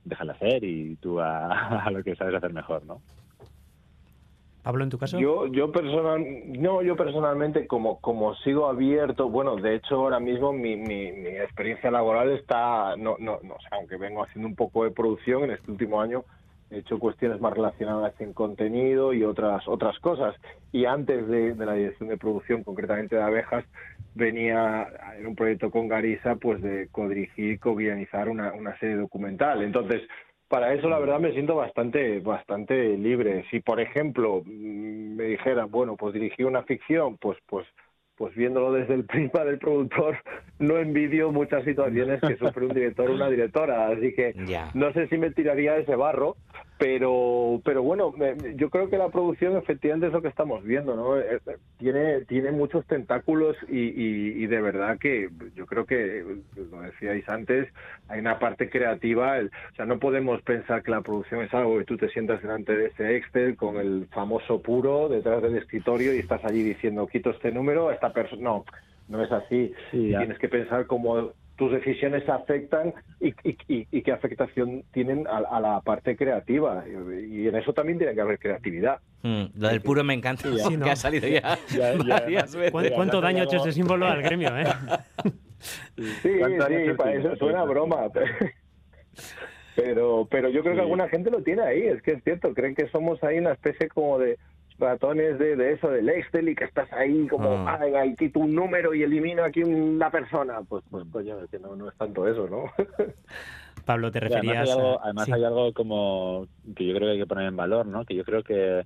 déjala 0.06 0.34
hacer 0.34 0.63
y 0.63 0.96
tú 0.96 1.20
a, 1.20 1.84
a 1.86 1.91
lo 1.91 2.04
que 2.04 2.15
sabes 2.15 2.36
hacer 2.36 2.54
mejor, 2.54 2.86
¿no? 2.86 3.02
Pablo, 4.63 4.84
en 4.84 4.89
tu 4.89 4.97
caso. 4.97 5.19
Yo, 5.19 5.47
yo 5.47 5.71
personal, 5.71 6.24
no, 6.60 6.82
yo 6.82 6.95
personalmente 6.95 7.67
como, 7.67 8.00
como 8.00 8.36
sigo 8.36 8.67
abierto, 8.67 9.30
bueno, 9.30 9.56
de 9.56 9.76
hecho 9.76 9.95
ahora 9.95 10.19
mismo 10.19 10.54
mi, 10.54 10.76
mi, 10.76 11.12
mi 11.12 11.30
experiencia 11.30 11.89
laboral 11.89 12.32
está, 12.32 12.95
no, 12.95 13.15
no, 13.19 13.39
no, 13.43 13.56
o 13.56 13.62
sea, 13.62 13.78
aunque 13.78 13.97
vengo 13.97 14.24
haciendo 14.24 14.47
un 14.47 14.56
poco 14.56 14.84
de 14.84 14.91
producción 14.91 15.43
en 15.43 15.52
este 15.52 15.71
último 15.71 16.00
año, 16.00 16.24
he 16.69 16.78
hecho 16.80 17.00
cuestiones 17.00 17.41
más 17.41 17.54
relacionadas 17.54 18.13
en 18.21 18.34
contenido 18.34 19.13
y 19.13 19.24
otras 19.24 19.67
otras 19.67 20.00
cosas. 20.00 20.36
Y 20.71 20.86
antes 20.86 21.28
de, 21.28 21.54
de 21.54 21.65
la 21.65 21.74
dirección 21.74 22.10
de 22.10 22.17
producción, 22.17 22.63
concretamente 22.63 23.15
de 23.15 23.24
abejas, 23.24 23.65
venía 24.15 24.88
en 25.17 25.28
un 25.28 25.36
proyecto 25.36 25.69
con 25.69 25.88
Garisa, 25.88 26.36
pues 26.36 26.62
de 26.62 26.88
codirigir, 26.91 27.60
co-guionizar 27.60 28.30
una, 28.30 28.54
una 28.54 28.78
serie 28.80 28.95
documental. 28.95 29.63
Entonces, 29.63 30.04
para 30.51 30.73
eso 30.73 30.89
la 30.89 30.99
verdad 30.99 31.21
me 31.21 31.31
siento 31.31 31.55
bastante 31.55 32.19
bastante 32.19 32.97
libre. 32.97 33.45
Si 33.49 33.61
por 33.61 33.79
ejemplo 33.79 34.43
mm, 34.45 35.15
me 35.15 35.23
dijeran, 35.23 35.71
bueno, 35.71 35.95
pues 35.95 36.13
dirigir 36.13 36.45
una 36.45 36.63
ficción, 36.63 37.17
pues 37.17 37.37
pues 37.47 37.65
pues 38.21 38.36
viéndolo 38.36 38.71
desde 38.71 38.93
el 38.93 39.03
prisma 39.05 39.43
del 39.43 39.57
productor, 39.57 40.15
no 40.60 40.77
envidio 40.77 41.31
muchas 41.31 41.63
situaciones 41.63 42.21
que 42.21 42.38
sufre 42.38 42.67
un 42.67 42.73
director 42.75 43.10
o 43.10 43.15
una 43.15 43.27
directora. 43.27 43.88
Así 43.88 44.13
que 44.13 44.36
no 44.75 44.93
sé 44.93 45.07
si 45.07 45.17
me 45.17 45.31
tiraría 45.31 45.77
ese 45.77 45.95
barro, 45.95 46.36
pero 46.77 47.62
pero 47.63 47.81
bueno, 47.81 48.13
yo 48.55 48.69
creo 48.69 48.91
que 48.91 48.97
la 48.99 49.10
producción 49.10 49.57
efectivamente 49.57 50.05
es 50.05 50.13
lo 50.13 50.21
que 50.21 50.27
estamos 50.27 50.63
viendo, 50.63 50.95
¿no? 50.95 51.17
Eh, 51.17 51.39
eh, 51.47 51.57
tiene, 51.79 52.21
tiene 52.25 52.51
muchos 52.51 52.86
tentáculos 52.86 53.57
y, 53.67 54.45
de 54.45 54.62
verdad 54.62 54.99
que 54.99 55.29
yo 55.55 55.65
creo 55.65 55.86
que, 55.86 56.23
lo 56.55 56.81
decíais 56.81 57.27
antes, 57.27 57.67
hay 58.07 58.19
una 58.19 58.38
parte 58.38 58.69
creativa, 58.69 59.38
o 59.39 59.75
sea, 59.75 59.86
no 59.86 59.97
podemos 59.97 60.43
pensar 60.43 60.84
que 60.84 60.91
la 60.91 61.01
producción 61.01 61.41
es 61.41 61.53
algo 61.55 61.79
que 61.79 61.86
tú 61.86 61.97
te 61.97 62.10
sientas 62.10 62.41
delante 62.41 62.75
de 62.75 62.88
ese 62.88 63.15
Excel 63.15 63.55
con 63.55 63.77
el 63.77 64.07
famoso 64.12 64.62
puro 64.62 65.10
detrás 65.10 65.41
del 65.41 65.57
escritorio 65.57 66.13
y 66.13 66.19
estás 66.19 66.43
allí 66.45 66.62
diciendo, 66.62 67.07
quito 67.07 67.31
este 67.31 67.51
número, 67.51 67.91
esta 67.91 68.11
persona. 68.12 68.41
No, 68.41 68.65
no 69.08 69.24
es 69.24 69.32
así. 69.32 69.74
Tienes 69.91 70.39
que 70.39 70.50
pensar 70.50 70.88
cómo 70.88 71.34
tus 71.62 71.71
decisiones 71.71 72.28
afectan 72.28 72.93
y, 73.19 73.34
qué 74.02 74.12
afectación 74.12 74.84
tienen 74.91 75.28
a, 75.28 75.60
la 75.60 75.80
parte 75.82 76.15
creativa. 76.15 76.84
Y 76.88 77.47
en 77.47 77.56
eso 77.56 77.71
también 77.71 78.00
tiene 78.00 78.15
que 78.15 78.21
haber 78.21 78.39
creatividad. 78.39 79.00
Mm, 79.21 79.43
lo 79.56 79.67
del 79.67 79.82
puro 79.82 80.04
me 80.04 80.15
encanta, 80.15 80.50
que 80.50 80.89
ha 80.89 80.95
salido 80.95 81.28
ya, 81.28 81.60
¿Cuánto 82.71 83.21
daño 83.21 83.41
ha 83.41 83.45
hecho 83.45 83.58
ese 83.58 83.74
símbolo 83.74 84.08
al 84.08 84.24
gremio? 84.24 84.58
Eh? 84.58 84.65
sí, 85.95 86.12
sí, 86.24 86.93
para 86.97 87.13
eso 87.13 87.36
suena 87.36 87.63
broma. 87.63 88.08
Pero, 89.76 90.28
pero 90.30 90.50
yo 90.50 90.63
creo 90.63 90.76
que 90.76 90.82
alguna 90.82 91.08
gente 91.08 91.32
lo 91.32 91.41
tiene 91.43 91.62
ahí, 91.62 91.84
es 91.84 92.02
que 92.02 92.12
es 92.12 92.24
cierto, 92.24 92.54
creen 92.54 92.76
que 92.76 92.89
somos 92.89 93.24
ahí 93.24 93.38
una 93.38 93.54
especie 93.54 93.88
como 93.88 94.19
de 94.19 94.38
ratones 94.82 95.39
de, 95.39 95.56
de 95.56 95.74
eso, 95.74 95.89
del 95.89 96.10
Excel 96.10 96.50
y 96.50 96.56
que 96.56 96.65
estás 96.65 96.91
ahí 96.91 97.28
como, 97.28 97.50
ah. 97.67 97.80
ahí 97.80 98.15
quito 98.15 98.39
un 98.39 98.54
número 98.54 98.94
y 98.94 99.04
elimino 99.04 99.44
aquí 99.44 99.63
una 99.63 100.10
persona. 100.10 100.62
Pues, 100.67 100.84
pues 100.89 101.06
coño, 101.12 101.39
es 101.39 101.50
que 101.50 101.60
no, 101.60 101.76
no 101.76 101.89
es 101.89 101.96
tanto 101.98 102.28
eso, 102.28 102.48
¿no? 102.48 102.65
Pablo, 103.86 104.12
te 104.12 104.20
referías. 104.20 104.70
además, 105.02 105.30
hay, 105.32 105.44
algo, 105.44 105.74
como 105.74 106.48
que 106.76 106.86
yo 106.86 106.96
creo 106.96 107.08
que 107.08 107.13
hay 107.13 107.20
que 107.20 107.28
poner 107.28 107.48
en 107.48 107.56
valor, 107.56 107.86
¿no? 107.86 108.06
Que 108.06 108.15
yo 108.15 108.24
creo 108.24 108.44
que, 108.44 108.86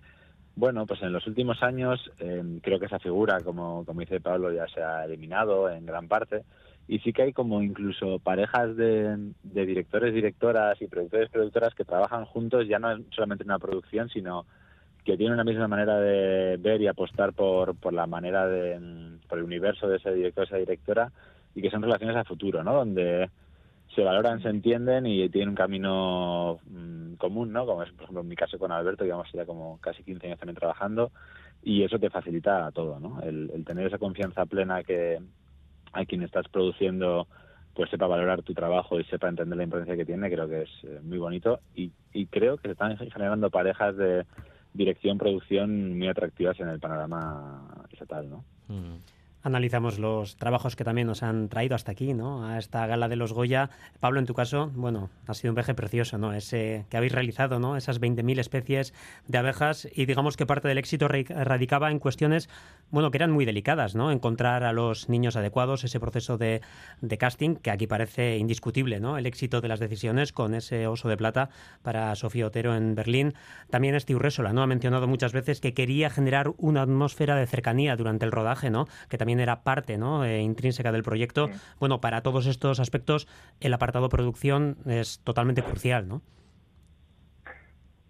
bueno, 0.56 0.86
pues 0.86 1.02
en 1.02 1.12
los 1.12 1.26
últimos 1.28 1.64
años 1.64 2.12
em, 2.20 2.60
creo 2.60 2.80
que 2.80 2.86
esa 2.86 3.00
figura, 3.00 3.42
como, 3.42 3.84
como 3.86 4.02
dice 4.02 4.20
Pablo, 4.20 4.52
ya 4.52 4.68
se 4.68 4.82
ha 4.82 5.06
eliminado 5.06 5.70
en 5.70 5.86
gran 5.86 6.08
parte. 6.08 6.44
Y 6.88 7.00
sí 7.00 7.14
que 7.14 7.24
hay 7.24 7.34
como 7.34 7.64
incluso 7.64 8.20
parejas 8.20 8.76
de, 8.78 9.18
de 9.42 9.66
directores, 9.66 10.14
directoras 10.14 10.80
y 10.82 10.88
productores, 10.88 11.30
productoras 11.30 11.74
que 11.74 11.84
trabajan 11.84 12.26
juntos 12.26 12.68
ya 12.68 12.78
no 12.78 12.96
solamente 13.10 13.44
en 13.44 13.50
una 13.50 13.60
producción, 13.60 14.08
sino 14.10 14.46
que 15.06 15.18
tiene 15.18 15.36
una 15.36 15.44
misma 15.44 15.68
manera 15.68 16.00
de 16.00 16.58
ver 16.58 16.82
y 16.82 16.88
apostar 16.88 17.34
por, 17.34 17.76
por 17.76 17.94
la 17.94 18.08
manera 18.08 18.48
de, 18.48 19.20
por 19.30 19.38
el 19.38 19.44
universo 19.44 19.88
de 19.88 19.98
ese 19.98 20.12
director, 20.12 20.46
esa 20.46 20.58
directora, 20.58 21.12
y 21.54 21.62
que 21.62 21.70
son 21.70 21.84
relaciones 21.84 22.18
a 22.18 22.24
futuro, 22.24 22.64
¿no? 22.64 22.74
Donde 22.74 23.30
se 23.94 24.04
valoran, 24.04 24.42
se 24.42 24.50
entienden 24.50 25.06
y 25.06 25.30
tienen 25.30 25.50
un 25.50 25.56
camino 25.56 26.60
mm, 26.68 27.14
común, 27.14 27.54
¿no? 27.54 27.68
Como 27.68 27.84
es, 27.84 27.92
por 27.92 28.04
ejemplo, 28.04 28.22
en 28.22 28.28
mi 28.28 28.36
caso 28.36 28.58
con 28.58 28.72
Alberto, 28.72 29.04
digamos, 29.04 29.32
ya 29.32 29.46
como 29.46 29.80
casi 29.80 30.04
15 30.04 30.26
años 30.26 30.40
también 30.40 30.58
trabajando, 30.58 31.12
y 31.62 31.84
eso 31.84 32.00
te 32.00 32.10
facilita 32.10 32.72
todo, 32.72 33.00
¿no? 33.00 33.22
El, 33.22 33.64
tener 33.64 33.86
esa 33.86 34.00
confianza 34.00 34.48
plena 34.48 34.84
que 34.84 35.20
a 35.94 36.06
quien 36.06 36.24
estás 36.24 36.48
produciendo 36.50 37.28
pues 37.76 37.90
sepa 37.90 38.08
valorar 38.08 38.42
tu 38.42 38.54
trabajo 38.54 39.00
y 39.00 39.04
sepa 39.04 39.28
entender 39.28 39.58
la 39.58 39.64
importancia 39.66 39.98
que 39.98 40.06
tiene, 40.06 40.32
creo 40.32 40.48
que 40.48 40.62
es 40.62 40.70
eh, 40.84 41.00
muy 41.04 41.18
bonito 41.18 41.60
y, 41.76 41.92
y 42.14 42.26
creo 42.28 42.56
que 42.56 42.70
se 42.70 42.72
están 42.72 42.98
generando 42.98 43.50
parejas 43.50 43.98
de 43.98 44.26
dirección, 44.76 45.18
producción 45.18 45.98
muy 45.98 46.08
atractivas 46.08 46.60
en 46.60 46.70
el 46.70 46.80
panorama 46.80 47.86
estatal, 47.92 48.30
¿no? 48.30 48.46
Mm 48.68 48.98
analizamos 49.46 50.00
los 50.00 50.38
trabajos 50.38 50.76
que 50.76 50.84
también 50.84 51.06
nos 51.06 51.22
han 51.22 51.50
traído 51.50 51.76
hasta 51.76 51.92
aquí, 51.92 52.16
¿no? 52.16 52.48
A 52.48 52.58
esta 52.58 52.88
gala 52.88 53.08
de 53.08 53.16
los 53.16 53.32
Goya. 53.32 53.70
Pablo, 54.00 54.20
en 54.20 54.26
tu 54.26 54.34
caso, 54.34 54.72
bueno, 54.74 55.12
ha 55.28 55.36
sido 55.36 55.52
un 55.52 55.56
viaje 55.56 55.76
precioso, 55.76 56.18
¿no? 56.18 56.34
Ese 56.34 56.86
que 56.90 56.98
habéis 56.98 57.14
realizado, 57.14 57.60
¿no? 57.60 57.78
Esas 57.78 58.02
20.000 58.02 58.40
especies 58.40 58.94
de 59.28 59.38
abejas 59.38 59.88
y 59.94 60.08
digamos 60.08 60.36
que 60.36 60.48
parte 60.48 60.68
del 60.68 60.80
éxito 60.80 61.08
radicaba 61.08 61.92
en 61.92 62.00
cuestiones, 62.00 62.50
bueno, 62.90 63.12
que 63.12 63.20
eran 63.20 63.32
muy 63.32 63.46
delicadas, 63.46 63.94
¿no? 63.94 64.12
Encontrar 64.12 64.64
a 64.64 64.74
los 64.74 65.10
niños 65.10 65.36
adecuados, 65.36 65.84
ese 65.84 66.00
proceso 66.00 66.40
de, 66.40 66.62
casting 67.20 67.56
que 67.56 67.70
aquí 67.70 67.86
parece 67.86 68.38
indiscutible, 68.38 69.00
¿no? 69.00 69.16
El 69.16 69.28
éxito 69.28 69.62
de 69.62 69.68
las 69.68 69.80
decisiones 69.80 70.34
con 70.34 70.56
ese 70.56 70.88
oso 70.88 71.08
de 71.08 71.18
plata 71.18 71.50
para 71.84 72.16
Sofía 72.16 72.48
Otero 72.48 72.76
en 72.76 72.96
Berlín. 72.96 73.36
También 73.70 73.98
Steve 74.00 74.20
Resola, 74.20 74.54
¿no? 74.54 74.64
Ha 74.64 74.68
mencionado 74.68 75.08
muchas 75.08 75.34
veces 75.34 75.62
que 75.62 75.76
quería 75.76 76.10
generar 76.10 76.52
una 76.58 76.82
atmósfera 76.82 77.36
de 77.36 77.46
cercanía 77.46 77.96
durante 77.96 78.26
el 78.26 78.32
rodaje, 78.32 78.72
¿no? 78.72 78.88
Que 79.08 79.20
también 79.20 79.35
era 79.40 79.64
parte 79.64 79.98
¿no? 79.98 80.26
Eh, 80.26 80.42
intrínseca 80.42 80.92
del 80.92 81.04
proyecto. 81.04 81.50
Bueno, 81.80 82.02
para 82.02 82.22
todos 82.22 82.48
estos 82.48 82.80
aspectos, 82.80 83.28
el 83.60 83.74
apartado 83.74 84.10
producción 84.10 84.78
es 84.86 85.20
totalmente 85.24 85.64
crucial, 85.64 86.08
¿no? 86.08 86.22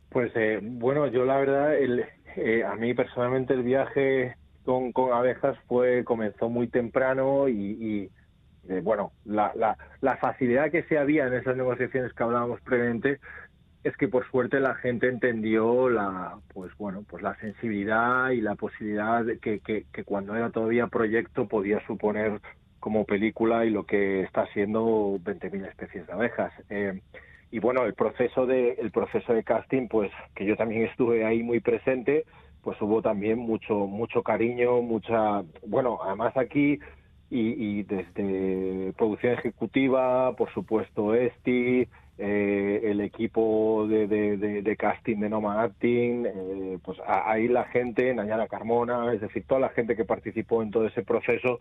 Pues 0.10 0.32
eh, 0.36 0.60
bueno, 0.62 1.08
yo 1.08 1.26
la 1.26 1.38
verdad, 1.38 1.76
el, 1.76 2.06
eh, 2.38 2.64
a 2.64 2.76
mí 2.76 2.94
personalmente 2.94 3.54
el 3.54 3.64
viaje 3.64 4.36
con, 4.64 4.92
con, 4.94 5.12
abejas 5.12 5.58
fue 5.68 6.04
comenzó 6.06 6.50
muy 6.50 6.68
temprano 6.68 7.50
y, 7.50 8.10
bueno, 8.82 9.12
la, 9.26 9.52
la, 9.56 9.78
la, 10.02 10.18
facilidad 10.18 10.72
que 10.72 10.84
se 10.84 10.98
había 10.98 11.28
en 11.28 11.34
esas 11.34 11.56
negociaciones 11.56 12.14
que 12.14 12.24
hablábamos 12.24 12.62
previamente 12.62 13.20
es 13.86 13.96
que 13.98 14.08
por 14.08 14.28
suerte 14.32 14.60
la 14.60 14.74
gente 14.74 15.08
entendió 15.08 15.90
la 15.90 16.40
pues 16.56 16.76
bueno 16.76 17.06
pues 17.08 17.22
la 17.22 17.36
sensibilidad 17.36 18.32
y 18.32 18.42
la 18.42 18.56
posibilidad 18.56 19.24
que, 19.40 19.60
que, 19.60 20.04
cuando 20.04 20.36
era 20.36 20.50
todavía 20.50 20.88
proyecto 20.88 21.48
podía 21.48 21.86
suponer 21.86 22.42
como 22.80 23.06
película 23.06 23.64
y 23.64 23.70
lo 23.70 23.84
que 23.84 24.24
está 24.24 24.48
siendo 24.54 25.20
20.000 25.24 25.68
especies 25.68 26.08
de 26.08 26.14
abejas. 26.14 26.52
Eh, 26.72 27.00
y 27.52 27.60
bueno 27.60 27.86
el 27.86 27.94
proceso 27.94 28.48
de 28.48 28.72
el 28.72 28.90
proceso 28.90 29.34
de 29.34 29.44
casting 29.44 29.88
pues 29.88 30.12
que 30.34 30.48
yo 30.48 30.56
también 30.56 30.88
estuve 30.88 31.24
ahí 31.24 31.44
muy 31.44 31.60
presente 31.60 32.26
pues 32.64 32.82
hubo 32.82 33.04
también 33.04 33.38
mucho 33.38 33.86
mucho 33.86 34.24
cariño 34.24 34.82
mucha 34.82 35.44
bueno 35.68 36.00
además 36.04 36.36
aquí 36.38 36.80
y, 37.30 37.80
y 37.80 37.84
desde 37.84 38.94
producción 38.94 39.34
ejecutiva 39.34 40.36
por 40.36 40.52
supuesto 40.56 41.14
Esti 41.14 41.88
eh, 42.18 42.82
el 42.84 43.02
equipo 43.02 43.88
de, 43.90 44.08
de, 44.08 44.78
casting 44.78 45.18
de 45.18 45.30
Noma 45.30 45.64
Acting, 45.64 46.26
eh, 46.26 46.78
pues 46.84 46.98
ahí 47.06 47.48
la 47.48 47.66
gente, 47.66 48.14
Nayara 48.14 48.48
Carmona, 48.48 49.14
es 49.14 49.22
decir, 49.22 49.44
toda 49.48 49.60
la 49.60 49.70
gente 49.70 49.96
que 49.96 50.06
participó 50.06 50.64
en 50.64 50.72
todo 50.72 50.88
ese 50.88 51.04
proceso 51.04 51.60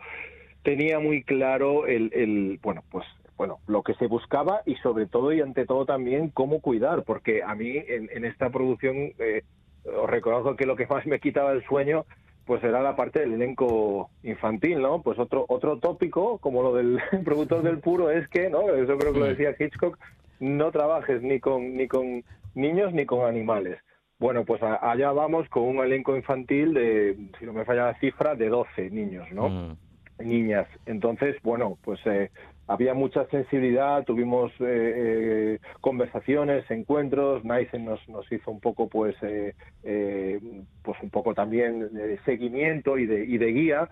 tenía 0.63 0.99
muy 1.01 1.23
claro 1.23 1.87
el, 1.87 2.11
el 2.15 2.59
bueno, 2.63 2.83
pues 2.91 3.05
bueno, 3.37 3.59
lo 3.67 3.83
que 3.83 3.95
se 3.95 4.07
buscaba 4.07 4.63
y 4.65 4.77
sobre 4.77 5.07
todo 5.07 5.33
y 5.33 5.41
ante 5.41 5.67
todo 5.67 5.87
también 5.87 6.29
cómo 6.31 6.61
cuidar, 6.61 7.03
porque 7.03 7.43
a 7.43 7.55
mí 7.55 7.75
en, 7.77 8.25
esta 8.25 8.51
producción 8.51 9.13
eh, 9.19 9.43
os 9.85 10.09
reconozco 10.09 10.57
que 10.57 10.67
lo 10.67 10.77
que 10.77 10.87
más 10.87 11.05
me 11.07 11.21
quitaba 11.21 11.53
el 11.53 11.65
sueño 11.65 12.07
pues 12.47 12.63
era 12.63 12.83
la 12.83 12.95
parte 12.95 13.21
del 13.21 13.33
elenco 13.33 14.11
infantil, 14.23 14.83
¿no? 14.83 15.01
Pues 15.01 15.19
otro 15.19 15.47
otro 15.49 15.79
tópico, 15.79 16.39
como 16.39 16.63
lo 16.63 16.75
del 16.75 17.01
productor 17.25 17.63
del 17.63 17.79
puro, 17.79 18.11
es 18.11 18.29
que, 18.29 18.51
¿no? 18.51 18.69
Eso 18.75 18.99
creo 18.99 19.13
que 19.13 19.19
lo 19.19 19.25
decía 19.25 19.57
Hitchcock, 19.59 19.99
no 20.41 20.71
trabajes 20.71 21.23
ni 21.23 21.41
con, 21.41 21.77
ni 21.77 21.89
con 21.89 22.25
niños 22.55 22.93
ni 22.93 23.07
con 23.07 23.27
animales. 23.27 23.79
Bueno, 24.19 24.45
pues 24.45 24.63
allá 24.63 25.13
vamos 25.13 25.49
con 25.49 25.65
un 25.65 25.79
elenco 25.85 26.17
infantil 26.17 26.73
de, 26.73 27.17
si 27.39 27.45
no 27.45 27.53
me 27.53 27.65
falla 27.65 27.87
la 27.87 27.99
cifra, 27.99 28.35
de 28.35 28.49
12 28.49 28.91
niños, 28.91 29.27
¿no? 29.33 29.49
Mm. 29.49 29.77
Niñas. 30.21 30.69
Entonces, 30.87 31.37
bueno, 31.43 31.77
pues 31.83 31.99
eh, 32.07 32.31
había 32.69 32.95
mucha 32.95 33.27
sensibilidad, 33.27 34.05
tuvimos 34.05 34.53
eh, 34.61 34.61
eh, 34.61 35.59
conversaciones, 35.81 36.71
encuentros, 36.71 37.45
Naisen 37.45 37.85
nos, 37.85 38.09
nos 38.09 38.31
hizo 38.31 38.51
un 38.53 38.61
poco, 38.61 38.89
pues, 38.89 39.17
pues 39.21 41.03
un 41.03 41.11
poco 41.11 41.35
también 41.35 41.93
de 41.93 42.19
seguimiento 42.25 42.97
y 42.97 43.07
de, 43.07 43.25
y 43.25 43.39
de 43.39 43.47
guía. 43.47 43.89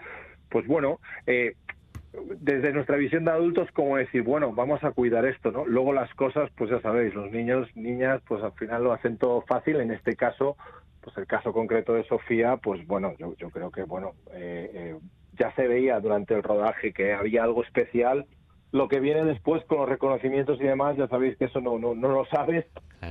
Pues 0.49 0.67
bueno, 0.67 1.01
desde 2.41 2.73
nuestra 2.73 2.97
visión 2.97 3.25
de 3.25 3.31
adultos, 3.31 3.71
como 3.73 3.97
decir, 3.97 4.23
bueno, 4.23 4.53
vamos 4.53 4.85
a 4.85 4.91
cuidar 4.91 5.25
esto, 5.25 5.51
¿no? 5.51 5.65
Luego 5.65 5.93
las 5.93 6.13
cosas, 6.15 6.51
pues 6.57 6.71
ya 6.71 6.81
sabéis, 6.81 7.15
los 7.15 7.31
niños, 7.31 7.69
niñas, 7.75 8.21
pues 8.27 8.43
al 8.43 8.53
final 8.53 8.85
lo 8.85 8.93
hacen 8.93 9.17
todo 9.17 9.43
fácil. 9.43 9.77
En 9.81 9.91
este 9.91 10.15
caso, 10.15 10.57
pues 11.01 11.17
el 11.17 11.27
caso 11.27 11.53
concreto 11.53 11.95
de 11.95 12.05
Sofía, 12.05 12.59
pues 12.59 12.87
bueno, 12.87 13.15
yo, 13.19 13.35
yo 13.37 13.51
creo 13.51 13.71
que, 13.71 13.85
bueno, 13.85 14.13
eh, 14.33 14.71
eh, 14.75 14.99
ya 15.39 15.55
se 15.55 15.67
veía 15.67 16.01
durante 16.01 16.35
el 16.35 16.43
rodaje 16.43 16.93
que 16.93 17.15
había 17.15 17.45
algo 17.45 17.63
especial 17.63 18.27
lo 18.73 18.89
que 18.89 19.01
viene 19.01 19.25
después 19.25 19.63
con 19.67 19.79
los 19.79 19.89
reconocimientos 19.89 20.59
y 20.59 20.65
demás, 20.65 20.97
ya 20.97 21.07
sabéis 21.07 21.37
que 21.37 21.45
eso 21.45 21.61
no, 21.61 21.79
no, 21.79 21.95
no 21.95 22.09
lo 22.09 22.25
sabes, 22.25 22.65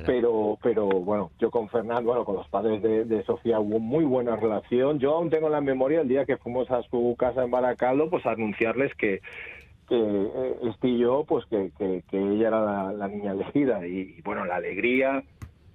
pero, 0.07 0.57
pero 0.61 0.87
bueno, 0.87 1.31
yo 1.39 1.51
con 1.51 1.69
Fernando, 1.69 2.09
bueno, 2.09 2.25
con 2.25 2.35
los 2.35 2.47
padres 2.49 2.81
de, 2.81 3.23
Sofía 3.23 3.59
hubo 3.59 3.79
muy 3.79 4.03
buena 4.03 4.35
relación. 4.35 4.97
Yo 4.97 5.15
aún 5.15 5.29
tengo 5.29 5.49
la 5.49 5.61
memoria 5.61 6.01
el 6.01 6.07
día 6.07 6.25
que 6.25 6.37
fuimos 6.37 6.69
a 6.71 6.81
su 6.83 7.15
casa 7.17 7.43
en 7.43 7.51
Baracaldo, 7.51 8.09
pues 8.09 8.25
a 8.25 8.31
anunciarles 8.31 8.93
que, 8.95 9.21
que 9.87 9.99
eh, 9.99 10.55
este 10.63 10.87
y 10.87 10.97
yo, 10.97 11.25
pues 11.27 11.45
que, 11.45 11.71
que, 11.77 12.03
ella 12.11 12.47
era 12.47 12.91
la, 12.91 13.07
niña 13.07 13.33
elegida 13.33 13.85
y, 13.85 14.19
bueno, 14.23 14.45
la 14.45 14.55
alegría 14.55 15.23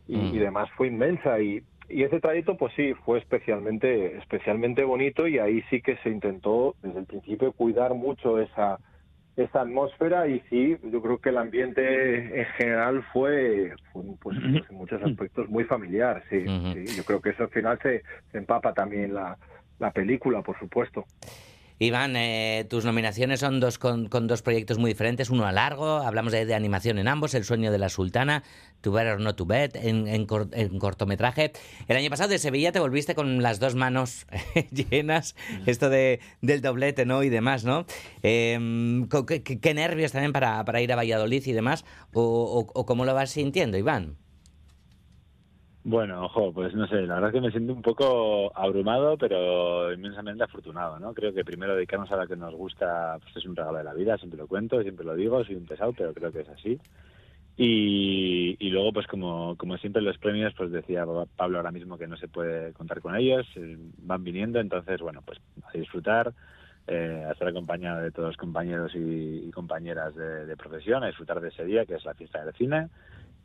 y, 0.08 0.16
mm. 0.16 0.34
y, 0.34 0.38
demás 0.38 0.68
fue 0.76 0.88
inmensa 0.88 1.38
y, 1.38 1.62
y 1.88 2.02
ese 2.02 2.18
trayecto, 2.18 2.56
pues 2.56 2.72
sí, 2.74 2.92
fue 3.04 3.20
especialmente, 3.20 4.16
especialmente 4.16 4.82
bonito 4.82 5.28
y 5.28 5.38
ahí 5.38 5.62
sí 5.70 5.80
que 5.80 5.96
se 5.98 6.10
intentó 6.10 6.74
desde 6.82 6.98
el 6.98 7.06
principio 7.06 7.52
cuidar 7.52 7.94
mucho 7.94 8.40
esa, 8.40 8.80
esa 9.36 9.60
atmósfera 9.60 10.26
y 10.28 10.40
sí, 10.48 10.78
yo 10.82 11.02
creo 11.02 11.18
que 11.18 11.28
el 11.28 11.38
ambiente 11.38 12.40
en 12.40 12.46
general 12.56 13.04
fue, 13.12 13.74
fue, 13.92 14.02
pues, 14.20 14.38
pues, 14.40 14.70
en 14.70 14.76
muchos 14.76 15.02
aspectos 15.02 15.48
muy 15.48 15.64
familiar, 15.64 16.22
sí, 16.30 16.44
sí. 16.72 16.96
Yo 16.96 17.04
creo 17.04 17.20
que 17.20 17.30
eso 17.30 17.44
al 17.44 17.50
final 17.50 17.78
se, 17.82 18.02
se 18.32 18.38
empapa 18.38 18.72
también 18.72 19.12
la, 19.14 19.36
la 19.78 19.90
película, 19.90 20.42
por 20.42 20.58
supuesto. 20.58 21.04
Iván, 21.78 22.16
eh, 22.16 22.66
tus 22.70 22.86
nominaciones 22.86 23.40
son 23.40 23.60
dos 23.60 23.78
con, 23.78 24.08
con, 24.08 24.26
dos 24.26 24.40
proyectos 24.40 24.78
muy 24.78 24.90
diferentes, 24.90 25.28
uno 25.28 25.44
a 25.44 25.52
largo, 25.52 25.98
hablamos 25.98 26.32
de, 26.32 26.46
de, 26.46 26.54
animación 26.54 26.98
en 26.98 27.06
ambos, 27.06 27.34
El 27.34 27.44
sueño 27.44 27.70
de 27.70 27.78
la 27.78 27.90
sultana, 27.90 28.42
To 28.80 28.92
Better 28.92 29.12
or 29.12 29.20
Not 29.20 29.36
to 29.36 29.44
Bet, 29.44 29.76
en, 29.76 30.08
en, 30.08 30.24
cor, 30.24 30.48
en, 30.52 30.78
cortometraje. 30.78 31.52
El 31.86 31.98
año 31.98 32.08
pasado 32.08 32.30
de 32.30 32.38
Sevilla 32.38 32.72
te 32.72 32.80
volviste 32.80 33.14
con 33.14 33.42
las 33.42 33.60
dos 33.60 33.74
manos 33.74 34.26
llenas, 34.70 35.36
esto 35.66 35.90
de, 35.90 36.20
del 36.40 36.62
doblete 36.62 37.04
¿no? 37.04 37.22
y 37.22 37.28
demás, 37.28 37.64
¿no? 37.64 37.84
Eh, 38.22 38.58
¿qué, 39.26 39.42
qué, 39.42 39.74
nervios 39.74 40.12
también 40.12 40.32
para, 40.32 40.64
para, 40.64 40.80
ir 40.80 40.92
a 40.92 40.96
Valladolid 40.96 41.46
y 41.46 41.52
demás? 41.52 41.84
¿O, 42.14 42.22
o, 42.22 42.72
o 42.72 42.86
cómo 42.86 43.04
lo 43.04 43.12
vas 43.12 43.30
sintiendo, 43.30 43.76
Iván? 43.76 44.16
Bueno, 45.88 46.24
ojo, 46.24 46.52
pues 46.52 46.74
no 46.74 46.88
sé, 46.88 47.02
la 47.02 47.14
verdad 47.14 47.28
es 47.28 47.34
que 47.34 47.40
me 47.40 47.52
siento 47.52 47.72
un 47.72 47.80
poco 47.80 48.50
abrumado, 48.58 49.16
pero 49.16 49.92
inmensamente 49.92 50.42
afortunado, 50.42 50.98
¿no? 50.98 51.14
Creo 51.14 51.32
que 51.32 51.44
primero 51.44 51.76
dedicarnos 51.76 52.10
a 52.10 52.16
la 52.16 52.26
que 52.26 52.34
nos 52.34 52.52
gusta 52.56 53.16
pues 53.22 53.36
es 53.36 53.46
un 53.46 53.54
regalo 53.54 53.78
de 53.78 53.84
la 53.84 53.94
vida, 53.94 54.18
siempre 54.18 54.36
lo 54.36 54.48
cuento, 54.48 54.82
siempre 54.82 55.06
lo 55.06 55.14
digo, 55.14 55.44
soy 55.44 55.54
un 55.54 55.64
pesado, 55.64 55.92
pero 55.92 56.12
creo 56.12 56.32
que 56.32 56.40
es 56.40 56.48
así. 56.48 56.76
Y, 57.56 58.56
y 58.58 58.70
luego, 58.70 58.92
pues 58.94 59.06
como, 59.06 59.54
como 59.56 59.78
siempre 59.78 60.02
los 60.02 60.18
premios, 60.18 60.52
pues 60.56 60.72
decía 60.72 61.06
Pablo 61.36 61.58
ahora 61.58 61.70
mismo 61.70 61.96
que 61.96 62.08
no 62.08 62.16
se 62.16 62.26
puede 62.26 62.72
contar 62.72 63.00
con 63.00 63.14
ellos, 63.14 63.46
eh, 63.54 63.78
van 63.98 64.24
viniendo, 64.24 64.58
entonces, 64.58 65.00
bueno, 65.00 65.22
pues 65.24 65.38
a 65.62 65.78
disfrutar, 65.78 66.32
eh, 66.88 67.24
a 67.28 67.30
estar 67.30 67.46
acompañado 67.46 68.02
de 68.02 68.10
todos 68.10 68.30
los 68.30 68.36
compañeros 68.36 68.92
y, 68.96 69.44
y 69.46 69.50
compañeras 69.52 70.16
de, 70.16 70.46
de 70.46 70.56
profesión, 70.56 71.04
a 71.04 71.06
disfrutar 71.06 71.40
de 71.40 71.50
ese 71.50 71.64
día 71.64 71.86
que 71.86 71.94
es 71.94 72.04
la 72.04 72.14
fiesta 72.14 72.44
del 72.44 72.54
cine 72.54 72.88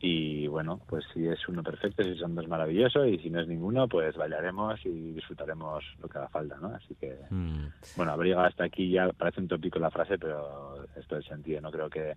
y 0.02 0.48
bueno, 0.48 0.82
pues 0.88 1.06
si 1.14 1.28
es 1.28 1.48
uno 1.48 1.64
perfecto, 1.64 2.04
si 2.04 2.16
son 2.16 2.36
dos 2.36 2.48
maravilloso 2.48 3.06
y 3.06 3.20
si 3.20 3.30
no 3.30 3.40
es 3.40 3.48
ninguno, 3.48 3.88
pues 3.88 4.16
bailaremos 4.16 4.84
y 4.86 5.14
disfrutaremos 5.14 5.84
lo 6.02 6.08
que 6.08 6.18
haga 6.18 6.30
falta, 6.30 6.58
¿no? 6.60 6.70
Así 6.70 6.96
que, 6.96 7.18
mm. 7.30 7.68
bueno, 7.98 8.12
haber 8.12 8.28
llegado 8.28 8.48
hasta 8.48 8.64
aquí 8.64 8.90
ya 8.90 9.10
parece 9.14 9.42
un 9.42 9.48
tópico 9.48 9.80
la 9.80 9.92
frase, 9.92 10.18
pero 10.18 10.84
esto 10.96 11.18
es 11.18 11.26
sentido, 11.26 11.62
no 11.62 11.72
creo 11.72 11.90
que 11.90 12.16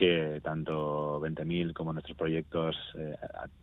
que 0.00 0.40
tanto 0.42 1.20
20.000 1.20 1.74
como 1.74 1.92
nuestros 1.92 2.16
proyectos, 2.16 2.74
eh, 2.94 3.14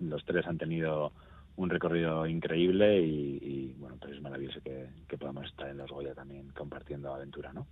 los 0.02 0.24
tres 0.24 0.46
han 0.46 0.60
tenido 0.60 1.12
un 1.58 1.72
recorrido 1.72 2.28
increíble 2.28 3.02
y, 3.02 3.40
y, 3.42 3.76
bueno, 3.80 3.98
pues 4.00 4.14
es 4.14 4.22
maravilloso 4.22 4.62
que, 4.62 4.88
que, 5.08 5.18
podamos 5.18 5.48
estar 5.48 5.68
en 5.68 5.78
los 5.78 5.92
Goya 5.92 6.14
también 6.14 6.50
compartiendo 6.56 7.14
aventura, 7.14 7.52
¿no? 7.52 7.68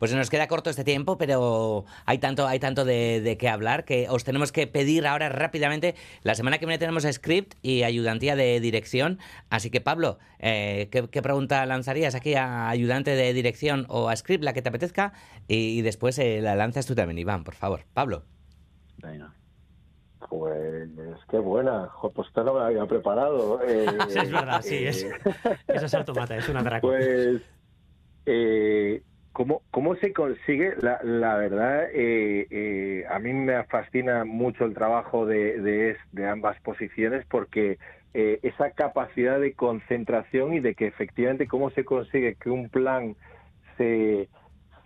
Pues 0.00 0.10
se 0.10 0.16
nos 0.16 0.30
queda 0.30 0.48
corto 0.48 0.68
este 0.68 0.82
tiempo, 0.82 1.16
pero 1.16 1.84
hay 2.06 2.18
tanto, 2.18 2.48
hay 2.48 2.58
tanto 2.58 2.84
de, 2.84 3.20
de 3.20 3.36
qué 3.36 3.48
hablar 3.48 3.84
que 3.84 4.08
os 4.08 4.24
tenemos 4.24 4.50
que 4.50 4.66
pedir 4.66 5.06
ahora 5.06 5.28
rápidamente. 5.28 5.94
La 6.24 6.34
semana 6.34 6.58
que 6.58 6.66
viene 6.66 6.78
tenemos 6.78 7.04
script 7.04 7.54
y 7.62 7.84
ayudantía 7.84 8.34
de 8.34 8.58
dirección, 8.58 9.20
así 9.48 9.70
que 9.70 9.80
Pablo, 9.80 10.18
eh, 10.40 10.88
¿qué, 10.90 11.08
¿qué, 11.08 11.22
pregunta 11.22 11.64
lanzarías 11.66 12.16
aquí 12.16 12.34
a 12.34 12.68
ayudante 12.68 13.12
de 13.12 13.32
dirección 13.32 13.86
o 13.88 14.08
a 14.08 14.16
script, 14.16 14.42
la 14.42 14.52
que 14.52 14.62
te 14.62 14.70
apetezca? 14.70 15.12
Y, 15.46 15.78
y 15.78 15.82
después 15.82 16.18
eh, 16.18 16.40
la 16.42 16.56
lanzas 16.56 16.86
tú 16.86 16.96
también, 16.96 17.18
Iván, 17.18 17.44
por 17.44 17.54
favor. 17.54 17.84
Pablo. 17.94 18.24
Venga. 18.96 19.37
Pues 20.28 20.88
qué 21.30 21.38
buena, 21.38 21.88
pues 22.14 22.28
te 22.32 22.42
lo 22.42 22.54
me 22.54 22.64
había 22.64 22.86
preparado. 22.86 23.60
Eh, 23.62 23.86
sí, 24.08 24.18
es 24.18 24.32
verdad, 24.32 24.62
sí, 24.62 24.86
es, 24.86 25.06
eso 25.68 25.86
es 25.86 25.94
automata, 25.94 26.36
es 26.36 26.48
una 26.48 26.60
atraco. 26.60 26.88
Pues, 26.88 27.40
eh, 28.26 29.02
¿cómo, 29.32 29.62
¿cómo 29.70 29.94
se 29.96 30.12
consigue? 30.12 30.74
La, 30.80 31.00
la 31.02 31.36
verdad, 31.36 31.84
eh, 31.94 32.46
eh, 32.50 33.04
a 33.08 33.18
mí 33.20 33.32
me 33.32 33.62
fascina 33.64 34.24
mucho 34.24 34.64
el 34.64 34.74
trabajo 34.74 35.26
de, 35.26 35.60
de, 35.60 35.96
de 36.12 36.28
ambas 36.28 36.60
posiciones 36.60 37.24
porque 37.30 37.78
eh, 38.14 38.40
esa 38.42 38.70
capacidad 38.70 39.38
de 39.38 39.52
concentración 39.52 40.54
y 40.54 40.60
de 40.60 40.74
que 40.74 40.86
efectivamente 40.86 41.46
cómo 41.46 41.70
se 41.70 41.84
consigue 41.84 42.34
que 42.34 42.50
un 42.50 42.68
plan 42.68 43.14
se 43.76 44.28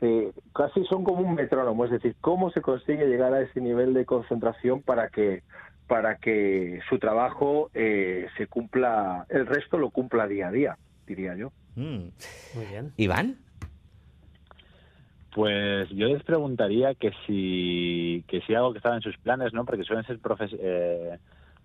eh, 0.02 0.32
casi 0.52 0.84
son 0.84 1.04
como 1.04 1.22
un 1.22 1.34
metrónomo, 1.34 1.84
es 1.84 1.92
decir, 1.92 2.16
cómo 2.20 2.50
se 2.50 2.60
consigue 2.60 3.06
llegar 3.06 3.32
a 3.32 3.40
ese 3.40 3.60
nivel 3.60 3.94
de 3.94 4.04
concentración 4.04 4.82
para 4.82 5.08
que 5.08 5.42
para 5.86 6.16
que 6.16 6.80
su 6.88 6.98
trabajo 6.98 7.70
eh, 7.74 8.26
se 8.36 8.46
cumpla, 8.46 9.26
el 9.28 9.46
resto 9.46 9.78
lo 9.78 9.90
cumpla 9.90 10.26
día 10.26 10.48
a 10.48 10.50
día, 10.50 10.78
diría 11.06 11.36
yo. 11.36 11.52
Mm. 11.76 12.08
Muy 12.54 12.66
bien. 12.68 12.92
Iván. 12.96 13.36
Pues 15.34 15.88
yo 15.90 16.08
les 16.08 16.22
preguntaría 16.24 16.94
que 16.94 17.12
si 17.26 18.24
que 18.26 18.40
si 18.40 18.54
algo 18.54 18.72
que 18.72 18.78
estaba 18.78 18.96
en 18.96 19.02
sus 19.02 19.16
planes, 19.18 19.52
¿no? 19.52 19.64
Porque 19.64 19.84
suelen 19.84 20.04
ser 20.04 20.18
profes 20.18 20.50
eh, 20.58 21.16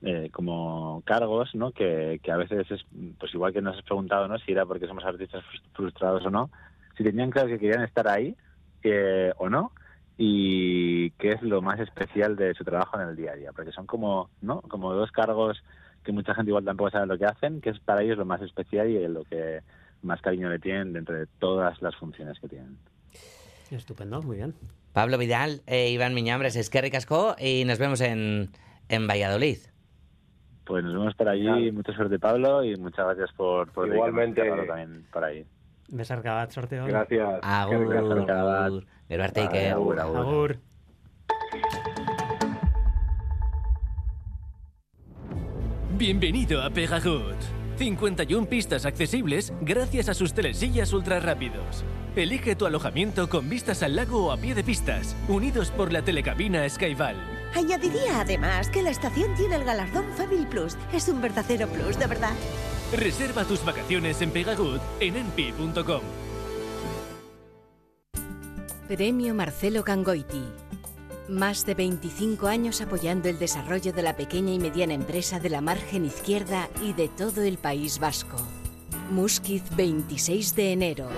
eh, 0.03 0.29
como 0.31 1.01
cargos, 1.05 1.55
¿no? 1.55 1.71
Que, 1.71 2.19
que 2.21 2.31
a 2.31 2.37
veces 2.37 2.69
es, 2.69 2.85
pues 3.19 3.33
igual 3.33 3.51
que 3.51 3.61
nos 3.61 3.77
has 3.77 3.83
preguntado, 3.83 4.27
¿no? 4.27 4.37
Si 4.39 4.51
era 4.51 4.65
porque 4.65 4.87
somos 4.87 5.05
artistas 5.05 5.43
frustrados 5.73 6.25
o 6.25 6.29
no 6.29 6.49
si 6.97 7.03
tenían 7.03 7.29
claro 7.29 7.47
que 7.47 7.59
querían 7.59 7.83
estar 7.83 8.07
ahí 8.07 8.35
eh, 8.83 9.31
o 9.37 9.49
no 9.49 9.71
y 10.17 11.11
qué 11.11 11.33
es 11.33 11.41
lo 11.43 11.61
más 11.61 11.79
especial 11.79 12.35
de 12.35 12.53
su 12.55 12.63
trabajo 12.63 12.99
en 12.99 13.09
el 13.09 13.15
día 13.15 13.33
a 13.33 13.35
día, 13.35 13.51
porque 13.53 13.71
son 13.71 13.85
como, 13.85 14.29
¿no? 14.41 14.61
Como 14.61 14.93
dos 14.93 15.11
cargos 15.11 15.63
que 16.03 16.11
mucha 16.11 16.33
gente 16.33 16.49
igual 16.49 16.65
tampoco 16.65 16.89
sabe 16.89 17.05
lo 17.05 17.17
que 17.17 17.25
hacen, 17.25 17.61
que 17.61 17.69
es 17.69 17.79
para 17.79 18.01
ellos 18.01 18.17
lo 18.17 18.25
más 18.25 18.41
especial 18.41 18.89
y 18.89 19.07
lo 19.07 19.23
que 19.25 19.61
más 20.01 20.21
cariño 20.21 20.49
le 20.49 20.59
tienen 20.59 20.93
dentro 20.93 21.15
de 21.15 21.27
todas 21.39 21.81
las 21.81 21.95
funciones 21.95 22.39
que 22.39 22.47
tienen. 22.47 22.77
Estupendo, 23.69 24.21
muy 24.21 24.37
bien. 24.37 24.55
Pablo 24.93 25.17
Vidal, 25.17 25.61
eh, 25.67 25.91
Iván 25.91 26.13
Miñambres, 26.13 26.55
es 26.55 26.69
que 26.69 26.81
ricasco 26.81 27.35
y 27.39 27.65
nos 27.65 27.77
vemos 27.77 28.01
en, 28.01 28.49
en 28.89 29.07
Valladolid. 29.07 29.57
Pues 30.65 30.83
nos 30.83 30.93
vemos 30.93 31.15
por 31.15 31.29
allí, 31.29 31.71
mucha 31.71 31.93
suerte 31.93 32.17
Pablo 32.19 32.63
y 32.63 32.75
muchas 32.77 33.05
gracias 33.05 33.31
por, 33.35 33.71
por 33.71 33.87
Igualmente. 33.87 34.41
también 34.65 35.05
por 35.11 35.23
ahí. 35.23 35.45
Besarka 35.87 36.33
bat, 36.33 36.51
sorteo. 36.51 36.85
Gracias. 36.85 37.39
Agur. 37.41 37.97
Agur. 37.97 38.85
Gero 39.07 39.23
arte. 39.23 39.41
Agur, 39.41 39.99
agur. 39.99 40.17
Agur. 40.17 40.59
Bienvenido 45.97 46.61
a 46.61 46.69
Pegajoot. 46.69 47.37
51 47.77 48.47
pistas 48.47 48.85
accesibles 48.85 49.53
gracias 49.61 50.09
a 50.09 50.13
sus 50.13 50.33
telesillas 50.33 50.93
ultra 50.93 51.19
rápidos. 51.19 51.83
Elige 52.15 52.55
tu 52.55 52.65
alojamiento 52.65 53.29
con 53.29 53.49
vistas 53.49 53.83
al 53.83 53.95
lago 53.95 54.27
o 54.27 54.31
a 54.31 54.37
pie 54.37 54.55
de 54.55 54.63
pistas, 54.63 55.15
unidos 55.27 55.71
por 55.71 55.93
la 55.93 56.01
telecabina 56.01 56.67
Skyval. 56.67 57.15
Añadiría 57.55 58.21
además 58.21 58.69
que 58.69 58.81
la 58.81 58.89
estación 58.89 59.33
tiene 59.35 59.55
el 59.55 59.63
galardón 59.63 60.05
Family 60.15 60.45
Plus. 60.45 60.75
Es 60.93 61.07
un 61.07 61.21
verdadero 61.21 61.67
plus, 61.67 61.97
de 61.97 62.07
verdad. 62.07 62.33
Reserva 62.91 63.43
tus 63.43 63.65
vacaciones 63.65 64.21
en 64.21 64.31
Pegagood 64.31 64.79
en 65.01 65.17
enpi.com. 65.17 66.01
Premio 68.87 69.35
Marcelo 69.35 69.83
Gangoiti. 69.83 70.43
Más 71.27 71.65
de 71.65 71.73
25 71.73 72.47
años 72.47 72.79
apoyando 72.79 73.27
el 73.27 73.37
desarrollo 73.37 73.91
de 73.91 74.01
la 74.01 74.15
pequeña 74.15 74.53
y 74.53 74.59
mediana 74.59 74.93
empresa 74.93 75.41
de 75.41 75.49
la 75.49 75.59
margen 75.59 76.05
izquierda 76.05 76.69
y 76.81 76.93
de 76.93 77.09
todo 77.09 77.41
el 77.43 77.57
País 77.57 77.99
Vasco. 77.99 78.37
Musquiz 79.11 79.63
26 79.75 80.55
de 80.55 80.71
enero. 80.71 81.09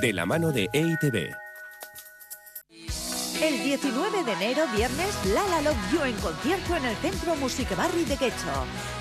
De 0.00 0.12
la 0.12 0.24
mano 0.24 0.52
de 0.52 0.68
EITB. 0.72 1.41
El 3.42 3.60
19 3.64 4.22
de 4.22 4.32
enero, 4.34 4.62
viernes, 4.76 5.16
Lala 5.34 5.62
Love 5.62 5.92
You 5.92 6.02
en 6.04 6.14
concierto 6.18 6.76
en 6.76 6.84
el 6.84 6.94
Centro 6.98 7.34
Music 7.34 7.76
Barri 7.76 8.04
de 8.04 8.16
Quecho. 8.16 8.54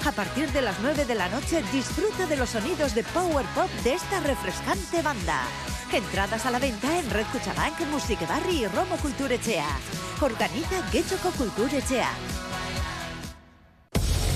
A 0.04 0.12
partir 0.12 0.52
de 0.52 0.64
las 0.64 0.80
9 0.82 1.06
de 1.06 1.14
la 1.14 1.30
noche, 1.30 1.62
disfruta 1.72 2.26
de 2.26 2.38
los 2.38 2.50
sonidos 2.50 2.96
de 2.96 3.04
Power 3.04 3.46
Pop 3.54 3.70
de 3.84 3.94
esta 3.94 4.20
refrescante 4.22 5.04
banda. 5.04 5.44
Entradas 5.94 6.44
a 6.48 6.50
la 6.50 6.58
venta 6.58 6.98
en 6.98 7.08
Red 7.12 7.28
Cuchabank, 7.32 7.82
Music 7.92 8.28
Barri 8.28 8.64
y 8.64 8.68
Romo 8.68 8.96
Culturechea. 8.98 9.68
Organiza 10.20 10.90
Quechoco 10.92 11.30
Culturechea. 11.38 12.10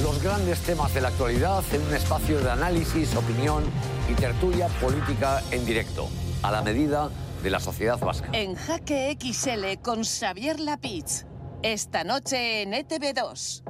Los 0.03 0.21
grandes 0.21 0.59
temas 0.59 0.93
de 0.93 1.01
la 1.01 1.07
actualidad 1.07 1.63
en 1.73 1.81
un 1.81 1.95
espacio 1.95 2.39
de 2.41 2.51
análisis, 2.51 3.15
opinión 3.15 3.63
y 4.07 4.13
tertulia 4.13 4.67
política 4.67 5.41
en 5.49 5.65
directo, 5.65 6.09
a 6.43 6.51
la 6.51 6.61
medida 6.61 7.09
la 7.49 7.59
sociedad 7.59 7.99
vasca. 7.99 8.29
En 8.33 8.55
Jaque 8.55 9.17
XL 9.19 9.81
con 9.81 10.03
Xavier 10.03 10.59
Lapitz. 10.59 11.25
Esta 11.61 12.03
noche 12.03 12.61
en 12.61 12.73
E 12.73 12.85
ETV2. 12.85 13.63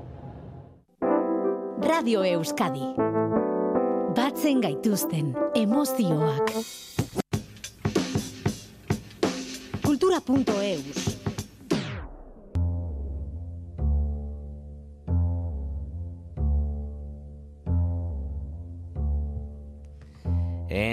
Radio 1.81 2.23
Euskadi. 2.23 2.93
Batzen 4.15 4.61
gaituzten 4.61 5.35
emozioak. 5.53 6.51
Kultura.eus 9.83 11.14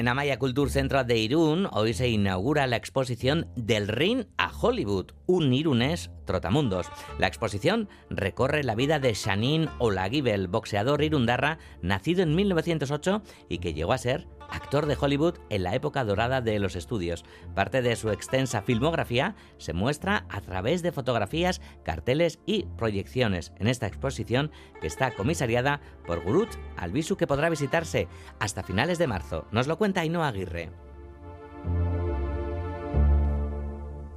En 0.03 0.09
Amaya 0.09 0.37
Culture 0.37 0.69
Centro 0.69 1.05
de 1.05 1.17
Irún, 1.17 1.69
hoy 1.71 1.95
se 1.95 2.09
inaugura 2.09 2.67
la 2.67 2.75
exposición 2.75 3.47
Del 3.55 3.87
Ring 3.87 4.25
a 4.37 4.51
Hollywood, 4.51 5.13
un 5.27 5.55
irunés 5.55 6.11
trotamundos. 6.25 6.89
La 7.21 7.29
exposición 7.29 7.89
recorre 8.11 8.65
la 8.65 8.75
vida 8.75 8.99
de 8.99 9.15
Shanin 9.15 9.69
Olagibel, 9.79 10.49
boxeador 10.49 11.05
irundarra, 11.05 11.61
nacido 11.83 12.25
en 12.25 12.35
1908 12.35 13.23
y 13.49 13.59
que 13.59 13.75
llegó 13.75 13.93
a 13.93 13.99
ser 13.99 14.27
actor 14.53 14.87
de 14.87 14.97
Hollywood 15.01 15.39
en 15.51 15.63
la 15.63 15.75
época 15.75 16.05
dorada 16.05 16.41
de 16.41 16.59
los 16.59 16.77
estudios. 16.77 17.25
Parte 17.55 17.83
de 17.83 17.97
su 17.97 18.11
extensa 18.11 18.63
filmografía 18.63 19.35
se 19.59 19.73
muestra 19.73 20.27
a 20.29 20.41
través 20.41 20.83
de 20.83 20.93
fotografías, 20.93 21.61
carteles 21.83 22.39
y 22.47 22.65
proyecciones 22.77 23.53
en 23.59 23.67
esta 23.67 23.87
exposición 23.87 24.51
que 24.81 24.87
está 24.87 25.11
comisariada 25.15 25.81
por 26.07 26.23
Gurut 26.23 26.51
Albisu 26.77 27.17
que 27.17 27.27
podrá 27.27 27.49
visitarse 27.51 28.09
hasta 28.39 28.63
finales 28.63 28.99
de 28.99 29.07
marzo. 29.07 29.47
Nos 29.51 29.67
lo 29.67 29.79
cuenta 29.79 30.03
Ainhoa 30.03 30.29
Aguirre. 30.29 30.71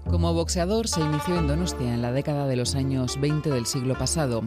Como 0.09 0.33
boxeador 0.33 0.87
se 0.87 1.01
inició 1.01 1.37
en 1.37 1.47
Donostia 1.47 1.93
en 1.93 2.01
la 2.01 2.11
década 2.11 2.47
de 2.47 2.55
los 2.55 2.75
años 2.75 3.19
20 3.19 3.49
del 3.49 3.65
siglo 3.65 3.97
pasado 3.97 4.43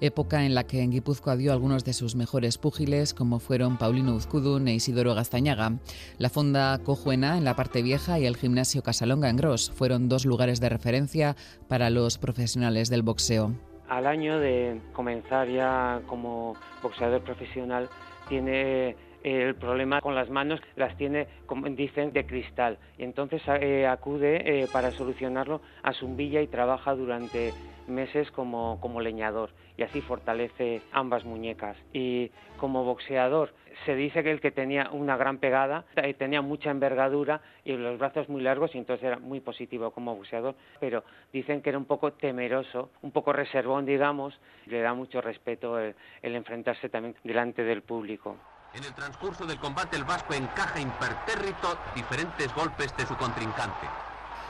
época 0.00 0.44
en 0.44 0.54
la 0.54 0.64
que 0.64 0.82
en 0.82 0.90
Guipúzcoa 0.90 1.36
dio 1.36 1.52
algunos 1.52 1.84
de 1.84 1.92
sus 1.92 2.14
mejores 2.14 2.58
púgiles, 2.58 3.14
como 3.14 3.38
fueron 3.40 3.78
Paulino 3.78 4.14
Uzcudun 4.14 4.68
e 4.68 4.74
Isidoro 4.74 5.14
Gastañaga. 5.14 5.72
La 6.18 6.28
fonda 6.28 6.78
Cojuena 6.84 7.38
en 7.38 7.44
la 7.44 7.54
parte 7.54 7.82
vieja 7.82 8.18
y 8.18 8.26
el 8.26 8.36
gimnasio 8.36 8.82
Casalonga 8.82 9.28
en 9.28 9.36
Gros 9.36 9.70
fueron 9.70 10.08
dos 10.08 10.24
lugares 10.24 10.60
de 10.60 10.68
referencia 10.68 11.36
para 11.68 11.90
los 11.90 12.18
profesionales 12.18 12.90
del 12.90 13.02
boxeo. 13.02 13.52
Al 13.88 14.06
año 14.06 14.38
de 14.38 14.80
comenzar 14.92 15.48
ya 15.48 16.02
como 16.06 16.54
boxeador 16.82 17.22
profesional, 17.22 17.88
tiene 18.28 18.96
el 19.24 19.54
problema 19.56 20.00
con 20.00 20.14
las 20.14 20.30
manos 20.30 20.60
las 20.76 20.96
tiene, 20.96 21.26
como 21.46 21.68
dicen, 21.68 22.12
de 22.12 22.26
cristal. 22.26 22.78
Y 22.98 23.04
entonces 23.04 23.42
eh, 23.46 23.86
acude 23.86 24.62
eh, 24.62 24.68
para 24.72 24.90
solucionarlo 24.90 25.60
a 25.82 25.92
Zumbilla 25.92 26.40
y 26.40 26.46
trabaja 26.46 26.94
durante 26.94 27.52
meses 27.88 28.30
como, 28.30 28.80
como 28.80 29.00
leñador 29.00 29.50
y 29.76 29.82
así 29.82 30.00
fortalece 30.00 30.82
ambas 30.92 31.24
muñecas. 31.24 31.76
Y 31.92 32.30
como 32.58 32.84
boxeador 32.84 33.54
se 33.86 33.94
dice 33.94 34.22
que 34.22 34.30
el 34.30 34.40
que 34.40 34.50
tenía 34.50 34.90
una 34.90 35.16
gran 35.16 35.38
pegada, 35.38 35.84
eh, 35.96 36.14
tenía 36.14 36.42
mucha 36.42 36.70
envergadura 36.70 37.40
y 37.64 37.72
los 37.72 37.98
brazos 37.98 38.28
muy 38.28 38.42
largos 38.42 38.74
y 38.74 38.78
entonces 38.78 39.04
era 39.04 39.18
muy 39.18 39.40
positivo 39.40 39.90
como 39.92 40.16
boxeador, 40.16 40.54
pero 40.80 41.04
dicen 41.32 41.62
que 41.62 41.70
era 41.70 41.78
un 41.78 41.84
poco 41.84 42.12
temeroso, 42.12 42.90
un 43.02 43.12
poco 43.12 43.32
reservón, 43.32 43.86
digamos, 43.86 44.38
le 44.66 44.80
da 44.80 44.94
mucho 44.94 45.20
respeto 45.20 45.78
el, 45.78 45.94
el 46.22 46.34
enfrentarse 46.34 46.88
también 46.88 47.14
delante 47.22 47.62
del 47.62 47.82
público. 47.82 48.36
En 48.74 48.84
el 48.84 48.94
transcurso 48.94 49.46
del 49.46 49.58
combate 49.58 49.96
el 49.96 50.04
vasco 50.04 50.34
encaja 50.34 50.80
impertérrito 50.80 51.78
diferentes 51.94 52.54
golpes 52.54 52.94
de 52.96 53.06
su 53.06 53.16
contrincante. 53.16 54.07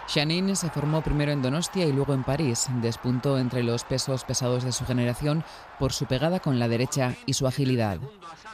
Shanin 0.08 0.56
se 0.56 0.70
formó 0.70 1.02
primero 1.02 1.32
en 1.32 1.42
Donostia 1.42 1.84
y 1.84 1.92
luego 1.92 2.14
en 2.14 2.24
París. 2.24 2.66
Despuntó 2.80 3.38
entre 3.38 3.62
los 3.62 3.84
pesos 3.84 4.24
pesados 4.24 4.64
de 4.64 4.72
su 4.72 4.86
generación 4.86 5.44
por 5.78 5.92
su 5.92 6.06
pegada 6.06 6.40
con 6.40 6.58
la 6.58 6.66
derecha 6.66 7.12
y 7.26 7.34
su 7.34 7.46
agilidad. 7.46 7.98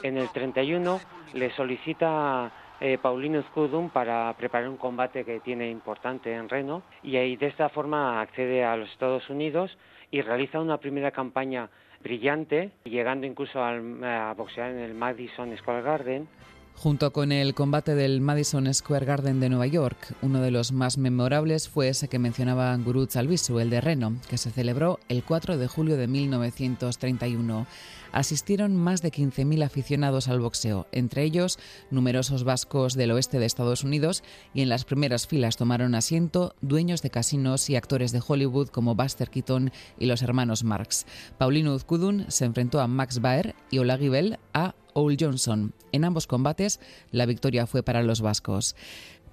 En 0.02 0.18
el 0.18 0.28
31 0.30 1.00
le 1.32 1.54
solicita 1.54 2.50
eh, 2.80 2.98
Paulino 3.00 3.40
Scudum 3.42 3.88
para 3.88 4.34
preparar 4.36 4.68
un 4.68 4.76
combate 4.76 5.24
que 5.24 5.38
tiene 5.38 5.70
importante 5.70 6.34
en 6.34 6.48
Reno 6.48 6.82
y 7.04 7.16
ahí 7.18 7.36
de 7.36 7.46
esta 7.46 7.68
forma 7.68 8.20
accede 8.20 8.64
a 8.64 8.76
los 8.76 8.90
Estados 8.90 9.30
Unidos 9.30 9.78
y 10.10 10.22
realiza 10.22 10.58
una 10.58 10.78
primera 10.78 11.12
campaña 11.12 11.70
brillante, 12.02 12.72
llegando 12.82 13.28
incluso 13.28 13.62
a 13.62 14.34
boxear 14.36 14.72
en 14.72 14.80
el 14.80 14.94
Madison 14.94 15.56
Square 15.56 15.82
Garden 15.82 16.28
Junto 16.76 17.12
con 17.12 17.32
el 17.32 17.54
combate 17.54 17.94
del 17.94 18.20
Madison 18.20 18.72
Square 18.72 19.06
Garden 19.06 19.40
de 19.40 19.48
Nueva 19.48 19.66
York, 19.66 20.14
uno 20.20 20.40
de 20.40 20.50
los 20.50 20.72
más 20.72 20.98
memorables 20.98 21.68
fue 21.68 21.88
ese 21.88 22.08
que 22.08 22.18
mencionaba 22.18 22.76
Guru 22.76 23.08
Albisu, 23.14 23.58
el 23.58 23.70
de 23.70 23.80
Reno, 23.80 24.16
que 24.28 24.36
se 24.36 24.50
celebró 24.50 25.00
el 25.08 25.24
4 25.24 25.56
de 25.56 25.66
julio 25.66 25.96
de 25.96 26.08
1931 26.08 27.66
asistieron 28.14 28.76
más 28.76 29.02
de 29.02 29.10
15.000 29.10 29.64
aficionados 29.64 30.28
al 30.28 30.40
boxeo, 30.40 30.86
entre 30.92 31.24
ellos 31.24 31.58
numerosos 31.90 32.44
vascos 32.44 32.94
del 32.94 33.10
oeste 33.10 33.40
de 33.40 33.46
Estados 33.46 33.82
Unidos, 33.82 34.22
y 34.54 34.62
en 34.62 34.68
las 34.68 34.84
primeras 34.84 35.26
filas 35.26 35.56
tomaron 35.56 35.96
asiento 35.96 36.54
dueños 36.60 37.02
de 37.02 37.10
casinos 37.10 37.68
y 37.68 37.76
actores 37.76 38.12
de 38.12 38.22
Hollywood 38.26 38.68
como 38.68 38.94
Buster 38.94 39.30
Keaton 39.30 39.72
y 39.98 40.06
los 40.06 40.22
hermanos 40.22 40.62
Marx. 40.62 41.06
Paulino 41.38 41.74
Uzkudun 41.74 42.26
se 42.28 42.44
enfrentó 42.44 42.80
a 42.80 42.86
Max 42.86 43.20
Baer 43.20 43.56
y 43.70 43.78
Olagi 43.78 44.08
Bell 44.08 44.38
a 44.52 44.74
Owl 44.94 45.16
Johnson. 45.18 45.74
En 45.92 46.04
ambos 46.04 46.26
combates, 46.26 46.80
la 47.10 47.26
victoria 47.26 47.66
fue 47.66 47.82
para 47.82 48.02
los 48.02 48.20
vascos. 48.20 48.74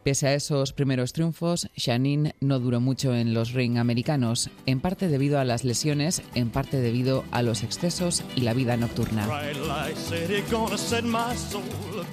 Pese 0.03 0.27
a 0.27 0.33
esos 0.33 0.73
primeros 0.73 1.13
triunfos, 1.13 1.69
Shanin 1.75 2.33
no 2.39 2.59
duró 2.59 2.79
mucho 2.79 3.13
en 3.13 3.35
los 3.35 3.53
ring 3.53 3.77
americanos, 3.77 4.49
en 4.65 4.79
parte 4.79 5.07
debido 5.07 5.39
a 5.39 5.45
las 5.45 5.63
lesiones, 5.63 6.23
en 6.33 6.49
parte 6.49 6.81
debido 6.81 7.23
a 7.31 7.43
los 7.43 7.61
excesos 7.61 8.23
y 8.35 8.41
la 8.41 8.55
vida 8.55 8.77
nocturna. 8.77 9.27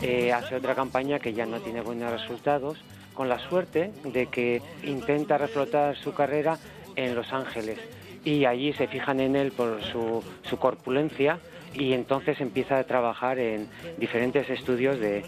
Eh, 0.03 0.33
hace 0.33 0.55
otra 0.57 0.75
campaña 0.75 1.19
que 1.19 1.33
ya 1.33 1.47
no 1.47 1.61
tiene 1.61 1.81
buenos 1.81 2.13
resultados, 2.13 2.77
con 3.15 3.31
la 3.31 3.39
suerte 3.49 3.91
de 4.05 4.27
que 4.27 4.63
intenta 4.85 5.39
reflotar 5.39 5.97
su 5.97 6.13
carrera 6.13 6.59
en 6.95 7.15
Los 7.15 7.33
Ángeles 7.33 7.79
y 8.25 8.45
allí 8.45 8.73
se 8.75 8.87
fijan 8.87 9.21
en 9.21 9.37
él 9.37 9.53
por 9.53 9.81
su, 9.83 10.23
corpulencia 10.59 11.39
y 11.75 11.93
entonces 11.93 12.41
empieza 12.41 12.79
a 12.79 12.85
trabajar 12.85 13.39
en 13.39 13.69
diferentes 13.99 14.49
estudios 14.51 14.99
de 14.99 15.25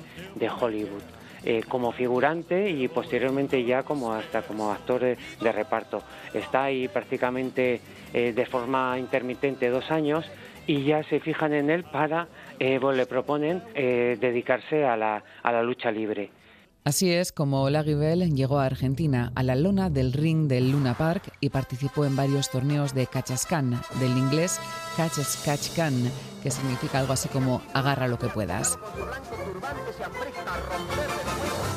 Hollywood. 0.61 1.03
Eh, 1.43 1.63
como 1.67 1.91
figurante 1.91 2.69
y 2.69 2.87
posteriormente 2.89 3.65
ya 3.65 3.83
como 3.83 4.13
hasta 4.13 4.43
como 4.43 4.73
actor 4.73 5.01
de, 5.01 5.53
reparto. 5.53 6.03
Está 6.35 6.65
ahí 6.65 6.87
prácticamente 6.87 7.81
eh, 8.13 8.35
de 8.35 8.45
forma 8.45 8.99
intermitente 8.99 9.71
dos 9.71 9.91
años 9.91 10.31
y 10.67 10.85
ya 10.85 11.03
se 11.05 11.19
fijan 11.19 11.55
en 11.55 11.71
él 11.71 11.85
para, 11.85 12.29
eh, 12.59 12.79
le 12.79 13.07
proponen 13.07 13.63
dedicarse 13.75 14.85
a 14.85 14.99
la, 14.99 15.25
a 15.43 15.53
la 15.53 15.63
lucha 15.63 15.91
libre. 15.91 16.29
Así 16.83 17.13
es 17.13 17.33
como 17.33 17.65
Bell 17.65 18.35
llegó 18.35 18.59
a 18.59 18.65
Argentina, 18.65 19.33
a 19.35 19.43
la 19.43 19.55
lona 19.55 19.91
del 19.91 20.13
ring 20.13 20.49
del 20.49 20.73
Luna 20.73 20.95
Park 20.95 21.33
y 21.41 21.51
participó 21.51 22.05
en 22.05 22.17
varios 22.17 22.51
torneos 22.51 22.95
de 22.95 23.07
Cachascan, 23.07 23.81
del 24.01 24.17
inglés 24.17 24.59
Cachascachcan, 24.97 26.11
que 26.43 26.51
significa 26.51 26.99
algo 26.99 27.13
así 27.13 27.29
como 27.29 27.63
agarra 27.75 28.09
lo 28.09 28.19
que 28.19 28.29
puedas 28.29 28.79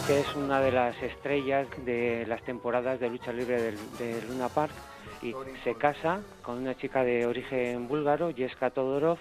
que 0.07 0.19
es 0.19 0.35
una 0.35 0.59
de 0.59 0.71
las 0.71 1.01
estrellas 1.01 1.65
de 1.85 2.25
las 2.27 2.41
temporadas 2.43 2.99
de 2.99 3.09
lucha 3.09 3.31
libre 3.31 3.61
del, 3.61 4.27
Luna 4.27 4.49
Park 4.49 4.73
y 5.21 5.33
se 5.63 5.75
casa 5.75 6.19
con 6.41 6.57
una 6.57 6.75
chica 6.75 7.05
de 7.05 7.25
origen 7.25 7.87
búlgaro, 7.87 8.33
Jeska 8.33 8.69
Todorov, 8.71 9.17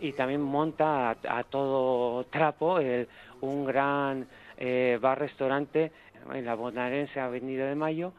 y 0.00 0.12
también 0.12 0.40
monta 0.40 1.10
a, 1.10 1.44
todo 1.44 2.24
trapo 2.24 2.80
un 3.40 3.64
gran 3.64 4.26
eh, 4.56 4.98
bar-restaurante 5.00 5.92
en 6.32 6.44
la 6.44 6.54
bonaerense 6.54 7.20
Avenida 7.20 7.66
de 7.66 7.74
Mayo 7.74 8.12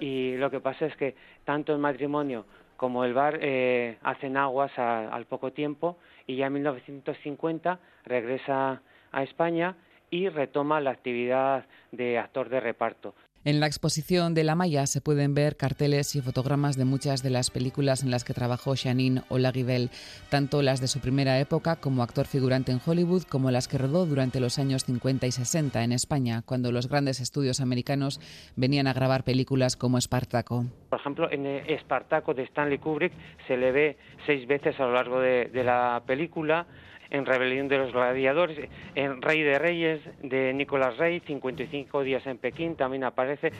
y 0.00 0.36
lo 0.36 0.50
que 0.50 0.60
pasa 0.60 0.86
es 0.86 0.96
que 0.96 1.14
tanto 1.44 1.72
el 1.72 1.78
matrimonio 1.78 2.46
como 2.76 3.04
el 3.04 3.14
bar 3.14 3.38
eh, 3.40 3.98
hacen 4.02 4.36
aguas 4.36 4.76
al 4.78 5.26
poco 5.26 5.52
tiempo 5.52 5.98
y 6.26 6.36
ya 6.36 6.46
en 6.46 6.54
1950 6.54 7.78
regresa 8.04 8.82
a 9.12 9.22
España 9.22 9.76
y 10.10 10.28
retoma 10.28 10.80
la 10.80 10.90
actividad 10.90 11.66
de 11.92 12.18
actor 12.18 12.48
de 12.48 12.60
reparto. 12.60 13.14
En 13.46 13.60
la 13.60 13.66
exposición 13.66 14.32
de 14.32 14.42
La 14.42 14.54
Maya 14.54 14.86
se 14.86 15.02
pueden 15.02 15.34
ver 15.34 15.58
carteles 15.58 16.16
y 16.16 16.22
fotogramas 16.22 16.78
de 16.78 16.86
muchas 16.86 17.22
de 17.22 17.28
las 17.28 17.50
películas 17.50 18.02
en 18.02 18.10
las 18.10 18.24
que 18.24 18.32
trabajó 18.32 18.72
Janine 18.74 19.20
Olagibel, 19.28 19.90
tanto 20.30 20.62
las 20.62 20.80
de 20.80 20.88
su 20.88 20.98
primera 21.00 21.38
época 21.38 21.76
como 21.76 22.02
actor 22.02 22.24
figurante 22.24 22.72
en 22.72 22.80
Hollywood, 22.84 23.24
como 23.24 23.50
las 23.50 23.68
que 23.68 23.76
rodó 23.76 24.06
durante 24.06 24.40
los 24.40 24.58
años 24.58 24.86
50 24.86 25.26
y 25.26 25.30
60 25.30 25.84
en 25.84 25.92
España, 25.92 26.40
cuando 26.46 26.72
los 26.72 26.88
grandes 26.88 27.20
estudios 27.20 27.60
americanos 27.60 28.18
venían 28.56 28.86
a 28.86 28.94
grabar 28.94 29.24
películas 29.24 29.76
como 29.76 29.98
Espartaco. 29.98 30.64
Por 30.88 31.00
ejemplo, 31.00 31.30
en 31.30 31.44
Espartaco 31.44 32.32
de 32.32 32.44
Stanley 32.44 32.78
Kubrick 32.78 33.12
se 33.46 33.58
le 33.58 33.72
ve 33.72 33.98
seis 34.24 34.48
veces 34.48 34.80
a 34.80 34.84
lo 34.84 34.94
largo 34.94 35.20
de 35.20 35.50
la 35.52 36.02
película 36.06 36.66
en 37.10 37.26
Rebelión 37.26 37.68
de 37.68 37.78
los 37.78 37.92
Gladiadores, 37.92 38.68
en 38.94 39.22
Rey 39.22 39.42
de 39.42 39.58
Reyes 39.58 40.00
de 40.22 40.52
Nicolas 40.52 40.96
Rey, 40.96 41.20
55 41.20 42.02
días 42.02 42.26
en 42.26 42.38
Pekín, 42.38 42.76
también 42.76 43.04
aparece. 43.04 43.52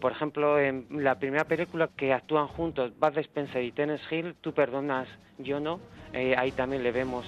Por 0.00 0.12
ejemplo, 0.12 0.58
en 0.58 0.86
la 0.90 1.18
primera 1.18 1.44
película 1.44 1.90
que 1.94 2.12
actúan 2.12 2.48
juntos, 2.48 2.92
Bud 2.98 3.18
Spencer 3.18 3.62
y 3.62 3.72
Tennis 3.72 4.00
Hill, 4.10 4.34
Tú 4.40 4.54
perdonas, 4.54 5.08
yo 5.38 5.60
no, 5.60 5.78
eh, 6.12 6.34
ahí 6.36 6.52
también 6.52 6.82
le 6.82 6.90
vemos 6.90 7.26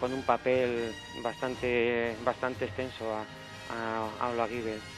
con 0.00 0.12
un 0.12 0.22
papel 0.22 0.92
bastante, 1.22 2.14
bastante 2.24 2.64
extenso 2.66 3.04
a, 3.14 3.24
a, 3.70 4.32
a 4.40 4.48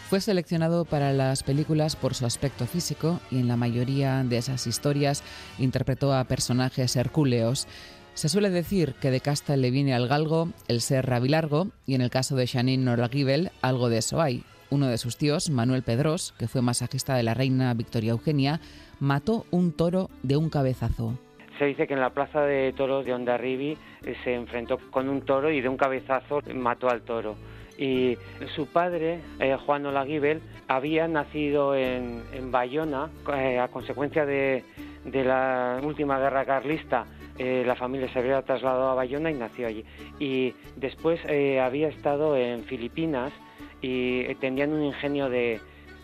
Fue 0.08 0.20
seleccionado 0.20 0.84
para 0.84 1.12
las 1.12 1.42
películas 1.42 1.96
por 1.96 2.14
su 2.14 2.26
aspecto 2.26 2.66
físico 2.66 3.20
y 3.30 3.40
en 3.40 3.48
la 3.48 3.56
mayoría 3.56 4.22
de 4.24 4.38
esas 4.38 4.66
historias 4.66 5.22
interpretó 5.58 6.12
a 6.12 6.24
personajes 6.24 6.96
hercúleos. 6.96 7.68
Se 8.14 8.28
suele 8.28 8.50
decir 8.50 8.94
que 9.00 9.10
de 9.10 9.20
casta 9.20 9.56
le 9.56 9.70
viene 9.70 9.94
al 9.94 10.06
galgo 10.06 10.48
el 10.68 10.80
ser 10.80 11.06
rabilargo 11.06 11.68
y 11.86 11.94
en 11.94 12.02
el 12.02 12.10
caso 12.10 12.36
de 12.36 12.46
Janine 12.46 12.84
Noragibel 12.84 13.50
algo 13.62 13.88
de 13.88 13.98
eso 13.98 14.20
hay. 14.20 14.44
Uno 14.70 14.86
de 14.86 14.98
sus 14.98 15.16
tíos, 15.16 15.50
Manuel 15.50 15.82
Pedros, 15.82 16.34
que 16.38 16.46
fue 16.46 16.62
masajista 16.62 17.14
de 17.14 17.22
la 17.22 17.34
reina 17.34 17.74
Victoria 17.74 18.12
Eugenia, 18.12 18.60
mató 19.00 19.46
un 19.50 19.72
toro 19.72 20.10
de 20.22 20.36
un 20.36 20.50
cabezazo. 20.50 21.18
Se 21.58 21.64
dice 21.64 21.86
que 21.86 21.94
en 21.94 22.00
la 22.00 22.10
plaza 22.10 22.42
de 22.42 22.72
toros 22.74 23.04
de 23.04 23.14
Ondarribi 23.14 23.76
eh, 24.02 24.14
se 24.24 24.34
enfrentó 24.34 24.78
con 24.90 25.08
un 25.08 25.22
toro 25.22 25.50
y 25.50 25.60
de 25.60 25.68
un 25.68 25.76
cabezazo 25.76 26.40
mató 26.54 26.88
al 26.88 27.02
toro. 27.02 27.36
Y 27.78 28.16
su 28.54 28.66
padre, 28.66 29.20
eh, 29.40 29.56
Juan 29.64 29.86
Olaguibel, 29.86 30.40
había 30.68 31.08
nacido 31.08 31.74
en, 31.74 32.22
Bayona 32.50 33.10
eh, 33.34 33.58
a 33.58 33.68
consecuencia 33.68 34.26
de 34.26 34.64
la 35.04 35.80
última 35.82 36.18
guerra 36.18 36.44
carlista. 36.44 37.06
Eh, 37.38 37.64
la 37.66 37.76
familia 37.76 38.12
se 38.12 38.18
había 38.18 38.42
trasladado 38.42 38.90
a 38.90 38.94
Bayona 38.94 39.30
y 39.30 39.34
nació 39.34 39.66
allí. 39.66 39.84
Y 40.18 40.54
después 40.76 41.20
eh, 41.26 41.60
había 41.60 41.88
estado 41.88 42.36
en 42.36 42.64
Filipinas 42.64 43.32
y 43.80 44.20
eh, 44.20 44.36
tenían 44.40 44.72
un 44.72 44.82
ingenio 44.82 45.28
de 45.28 45.60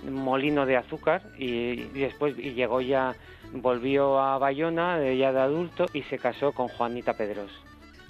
molino 0.09 0.65
de 0.65 0.77
azúcar 0.77 1.23
y, 1.39 1.47
y 1.47 2.01
después 2.01 2.39
y 2.39 2.53
llegó 2.53 2.81
ya, 2.81 3.15
volvió 3.53 4.21
a 4.21 4.39
Bayona 4.39 4.99
ya 5.13 5.33
de 5.33 5.41
adulto 5.41 5.87
y 5.93 6.03
se 6.03 6.19
casó 6.19 6.53
con 6.53 6.69
Juanita 6.69 7.15
Pedros. 7.15 7.51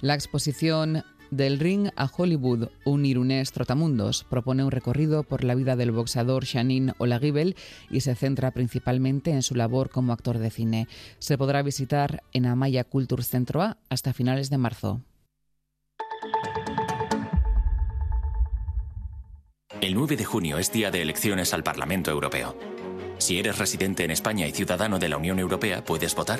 La 0.01 0.13
exposición 0.13 1.03
Del 1.31 1.59
ring 1.59 1.89
a 1.95 2.09
Hollywood, 2.15 2.69
un 2.85 3.05
irunés 3.05 3.51
trotamundos, 3.51 4.25
propone 4.29 4.63
un 4.63 4.71
recorrido 4.71 5.21
por 5.21 5.43
la 5.43 5.53
vida 5.53 5.75
del 5.75 5.91
boxeador 5.91 6.45
Shanin 6.45 6.93
Olaguibel 6.97 7.55
y 7.91 8.01
se 8.01 8.15
centra 8.15 8.51
principalmente 8.51 9.31
en 9.31 9.43
su 9.43 9.53
labor 9.53 9.91
como 9.91 10.11
actor 10.11 10.39
de 10.39 10.49
cine. 10.49 10.87
Se 11.19 11.37
podrá 11.37 11.61
visitar 11.61 12.23
en 12.33 12.47
Amaya 12.47 12.83
Culture 12.83 13.21
Centro 13.21 13.61
A 13.61 13.77
hasta 13.89 14.13
finales 14.13 14.49
de 14.49 14.57
marzo. 14.57 15.01
El 19.81 19.93
9 19.93 20.17
de 20.17 20.25
junio 20.25 20.57
es 20.57 20.71
día 20.71 20.89
de 20.89 21.01
elecciones 21.01 21.53
al 21.53 21.63
Parlamento 21.63 22.09
Europeo. 22.09 22.57
Si 23.19 23.37
eres 23.37 23.59
residente 23.59 24.03
en 24.03 24.11
España 24.11 24.47
y 24.47 24.51
ciudadano 24.51 24.97
de 24.97 25.09
la 25.09 25.17
Unión 25.17 25.39
Europea, 25.39 25.83
puedes 25.83 26.15
votar. 26.15 26.39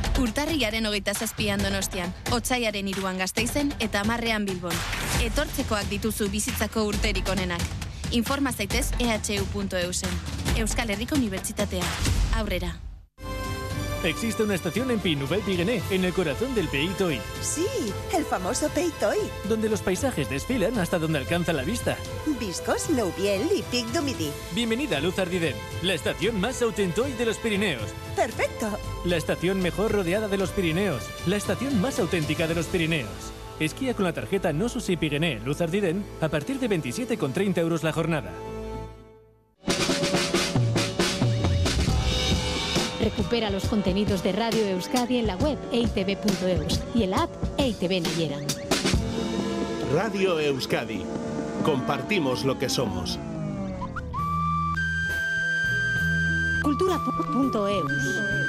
Urtarriaren 0.19 0.85
hogeita 0.85 1.13
zazpian 1.13 1.63
donostian, 1.63 2.13
otsaiaren 2.31 2.87
iruan 2.91 3.17
gazteizen 3.17 3.71
eta 3.79 4.03
amarrean 4.03 4.45
bilbon. 4.45 4.75
Etortzekoak 5.23 5.89
dituzu 5.89 6.29
bizitzako 6.29 6.83
urterik 6.91 7.29
onenak. 7.31 7.63
Informa 8.11 8.51
zaitez 8.51 8.91
ehu.eusen. 8.99 10.21
Euskal 10.57 10.89
Herriko 10.89 11.15
Unibertsitatea. 11.15 11.85
Aurrera. 12.37 12.90
Existe 14.03 14.41
una 14.41 14.55
estación 14.55 14.89
en 14.89 14.99
Pinouvel 14.99 15.41
Piguené, 15.41 15.79
en 15.91 16.03
el 16.05 16.11
corazón 16.13 16.55
del 16.55 16.67
Pays 16.69 16.97
Toy, 16.97 17.19
Sí, 17.39 17.67
el 18.17 18.25
famoso 18.25 18.67
Peitoy. 18.69 19.17
donde 19.47 19.69
los 19.69 19.81
paisajes 19.81 20.27
desfilan 20.27 20.79
hasta 20.79 20.97
donde 20.97 21.19
alcanza 21.19 21.53
la 21.53 21.61
vista. 21.61 21.95
Viscos, 22.39 22.89
Nouviel 22.89 23.43
y 23.55 23.61
Pic 23.61 23.85
du 23.93 24.01
Midi. 24.01 24.31
Bienvenida 24.55 24.97
a 24.97 25.01
Luz 25.01 25.19
Ardiden, 25.19 25.55
la 25.83 25.93
estación 25.93 26.41
más 26.41 26.59
autentoy 26.63 27.11
de 27.13 27.25
los 27.27 27.37
Pirineos. 27.37 27.83
Perfecto. 28.15 28.69
La 29.05 29.17
estación 29.17 29.61
mejor 29.61 29.91
rodeada 29.91 30.27
de 30.27 30.37
los 30.37 30.49
Pirineos. 30.49 31.03
La 31.27 31.35
estación 31.35 31.79
más 31.79 31.99
auténtica 31.99 32.47
de 32.47 32.55
los 32.55 32.65
Pirineos. 32.65 33.09
Esquía 33.59 33.93
con 33.93 34.05
la 34.05 34.13
tarjeta 34.13 34.51
No 34.51 34.67
Susi 34.67 34.97
Piguené 34.97 35.39
Luz 35.45 35.61
Ardiden 35.61 36.03
a 36.21 36.29
partir 36.29 36.59
de 36.59 36.67
27,30 36.67 37.59
euros 37.59 37.83
la 37.83 37.93
jornada. 37.93 38.33
Recupera 43.01 43.49
los 43.49 43.65
contenidos 43.65 44.21
de 44.21 44.31
Radio 44.31 44.63
Euskadi 44.67 45.17
en 45.17 45.25
la 45.25 45.35
web 45.37 45.57
eitv.eus 45.71 46.79
y 46.93 47.03
en 47.03 47.09
la 47.09 47.23
app 47.23 47.31
EITV 47.57 48.01
Nayeran. 48.03 48.45
Radio 49.91 50.39
Euskadi. 50.39 51.01
Compartimos 51.65 52.45
lo 52.45 52.59
que 52.59 52.69
somos. 52.69 53.19
Cultura.eus. 56.63 58.40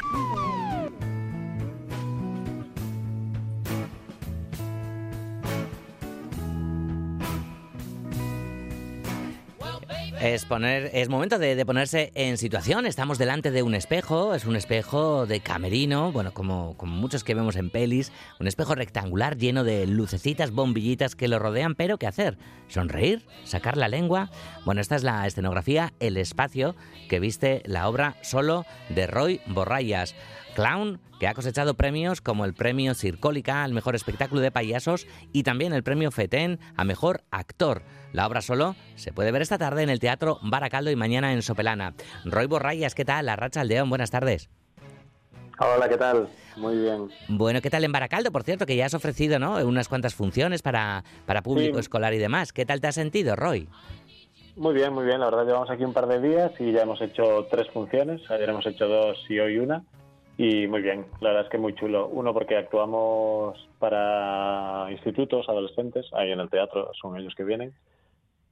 Es, 10.22 10.44
poner, 10.44 10.88
es 10.94 11.08
momento 11.08 11.40
de, 11.40 11.56
de 11.56 11.66
ponerse 11.66 12.12
en 12.14 12.38
situación. 12.38 12.86
Estamos 12.86 13.18
delante 13.18 13.50
de 13.50 13.64
un 13.64 13.74
espejo. 13.74 14.36
Es 14.36 14.44
un 14.44 14.54
espejo 14.54 15.26
de 15.26 15.40
camerino, 15.40 16.12
bueno, 16.12 16.32
como, 16.32 16.76
como 16.76 16.94
muchos 16.94 17.24
que 17.24 17.34
vemos 17.34 17.56
en 17.56 17.70
pelis. 17.70 18.12
Un 18.38 18.46
espejo 18.46 18.76
rectangular 18.76 19.36
lleno 19.36 19.64
de 19.64 19.84
lucecitas, 19.84 20.52
bombillitas 20.52 21.16
que 21.16 21.26
lo 21.26 21.40
rodean. 21.40 21.74
Pero, 21.74 21.98
¿qué 21.98 22.06
hacer? 22.06 22.38
¿Sonreír? 22.68 23.26
¿Sacar 23.42 23.76
la 23.76 23.88
lengua? 23.88 24.30
Bueno, 24.64 24.80
esta 24.80 24.94
es 24.94 25.02
la 25.02 25.26
escenografía 25.26 25.92
El 25.98 26.16
Espacio 26.16 26.76
que 27.08 27.18
viste 27.18 27.60
la 27.66 27.88
obra 27.88 28.16
solo 28.22 28.64
de 28.90 29.08
Roy 29.08 29.40
Borrayas. 29.46 30.14
Clown 30.54 31.00
que 31.18 31.28
ha 31.28 31.34
cosechado 31.34 31.74
premios 31.74 32.20
como 32.20 32.44
el 32.44 32.52
premio 32.52 32.94
Circólica 32.94 33.62
al 33.62 33.72
mejor 33.72 33.94
espectáculo 33.94 34.40
de 34.40 34.50
payasos 34.50 35.06
y 35.32 35.44
también 35.44 35.72
el 35.72 35.82
premio 35.84 36.10
FETEN 36.10 36.58
a 36.76 36.84
mejor 36.84 37.22
actor. 37.30 37.82
La 38.12 38.26
obra 38.26 38.40
solo 38.40 38.74
se 38.96 39.12
puede 39.12 39.30
ver 39.30 39.42
esta 39.42 39.56
tarde 39.58 39.82
en 39.82 39.90
el 39.90 40.00
Teatro 40.00 40.38
Baracaldo 40.42 40.90
y 40.90 40.96
mañana 40.96 41.32
en 41.32 41.42
Sopelana. 41.42 41.94
Roy 42.24 42.46
Borrayas, 42.46 42.94
¿qué 42.94 43.04
tal? 43.04 43.26
La 43.26 43.36
Racha 43.36 43.60
Aldeón, 43.60 43.88
buenas 43.88 44.10
tardes. 44.10 44.50
Hola, 45.58 45.88
¿qué 45.88 45.96
tal? 45.96 46.28
Muy 46.56 46.76
bien. 46.76 47.08
Bueno, 47.28 47.60
¿qué 47.60 47.70
tal 47.70 47.84
en 47.84 47.92
Baracaldo? 47.92 48.32
Por 48.32 48.42
cierto, 48.42 48.66
que 48.66 48.74
ya 48.74 48.86
has 48.86 48.94
ofrecido 48.94 49.38
¿no? 49.38 49.56
unas 49.64 49.88
cuantas 49.88 50.14
funciones 50.14 50.60
para, 50.60 51.04
para 51.24 51.42
público 51.42 51.74
Sí. 51.76 51.80
escolar 51.80 52.12
y 52.14 52.18
demás. 52.18 52.52
¿Qué 52.52 52.66
tal 52.66 52.80
te 52.80 52.88
has 52.88 52.96
sentido, 52.96 53.36
Roy? 53.36 53.68
Muy 54.56 54.74
bien, 54.74 54.92
muy 54.92 55.04
bien. 55.04 55.20
La 55.20 55.26
verdad 55.26 55.46
llevamos 55.46 55.70
aquí 55.70 55.84
un 55.84 55.92
par 55.94 56.08
de 56.08 56.20
días 56.20 56.50
y 56.58 56.72
ya 56.72 56.82
hemos 56.82 57.00
hecho 57.00 57.46
tres 57.50 57.68
funciones. 57.72 58.20
Ayer 58.30 58.50
hemos 58.50 58.66
hecho 58.66 58.86
dos 58.86 59.16
y 59.30 59.38
hoy 59.38 59.58
una. 59.58 59.84
Y 60.38 60.66
muy 60.66 60.82
bien, 60.82 61.06
la 61.20 61.30
verdad 61.30 61.44
es 61.44 61.50
que 61.50 61.58
muy 61.58 61.74
chulo. 61.74 62.08
Uno 62.08 62.32
porque 62.32 62.56
actuamos 62.56 63.58
para 63.78 64.88
institutos, 64.90 65.48
adolescentes, 65.48 66.06
ahí 66.12 66.32
en 66.32 66.40
el 66.40 66.50
teatro, 66.50 66.90
son 67.00 67.16
ellos 67.18 67.34
que 67.36 67.44
vienen. 67.44 67.74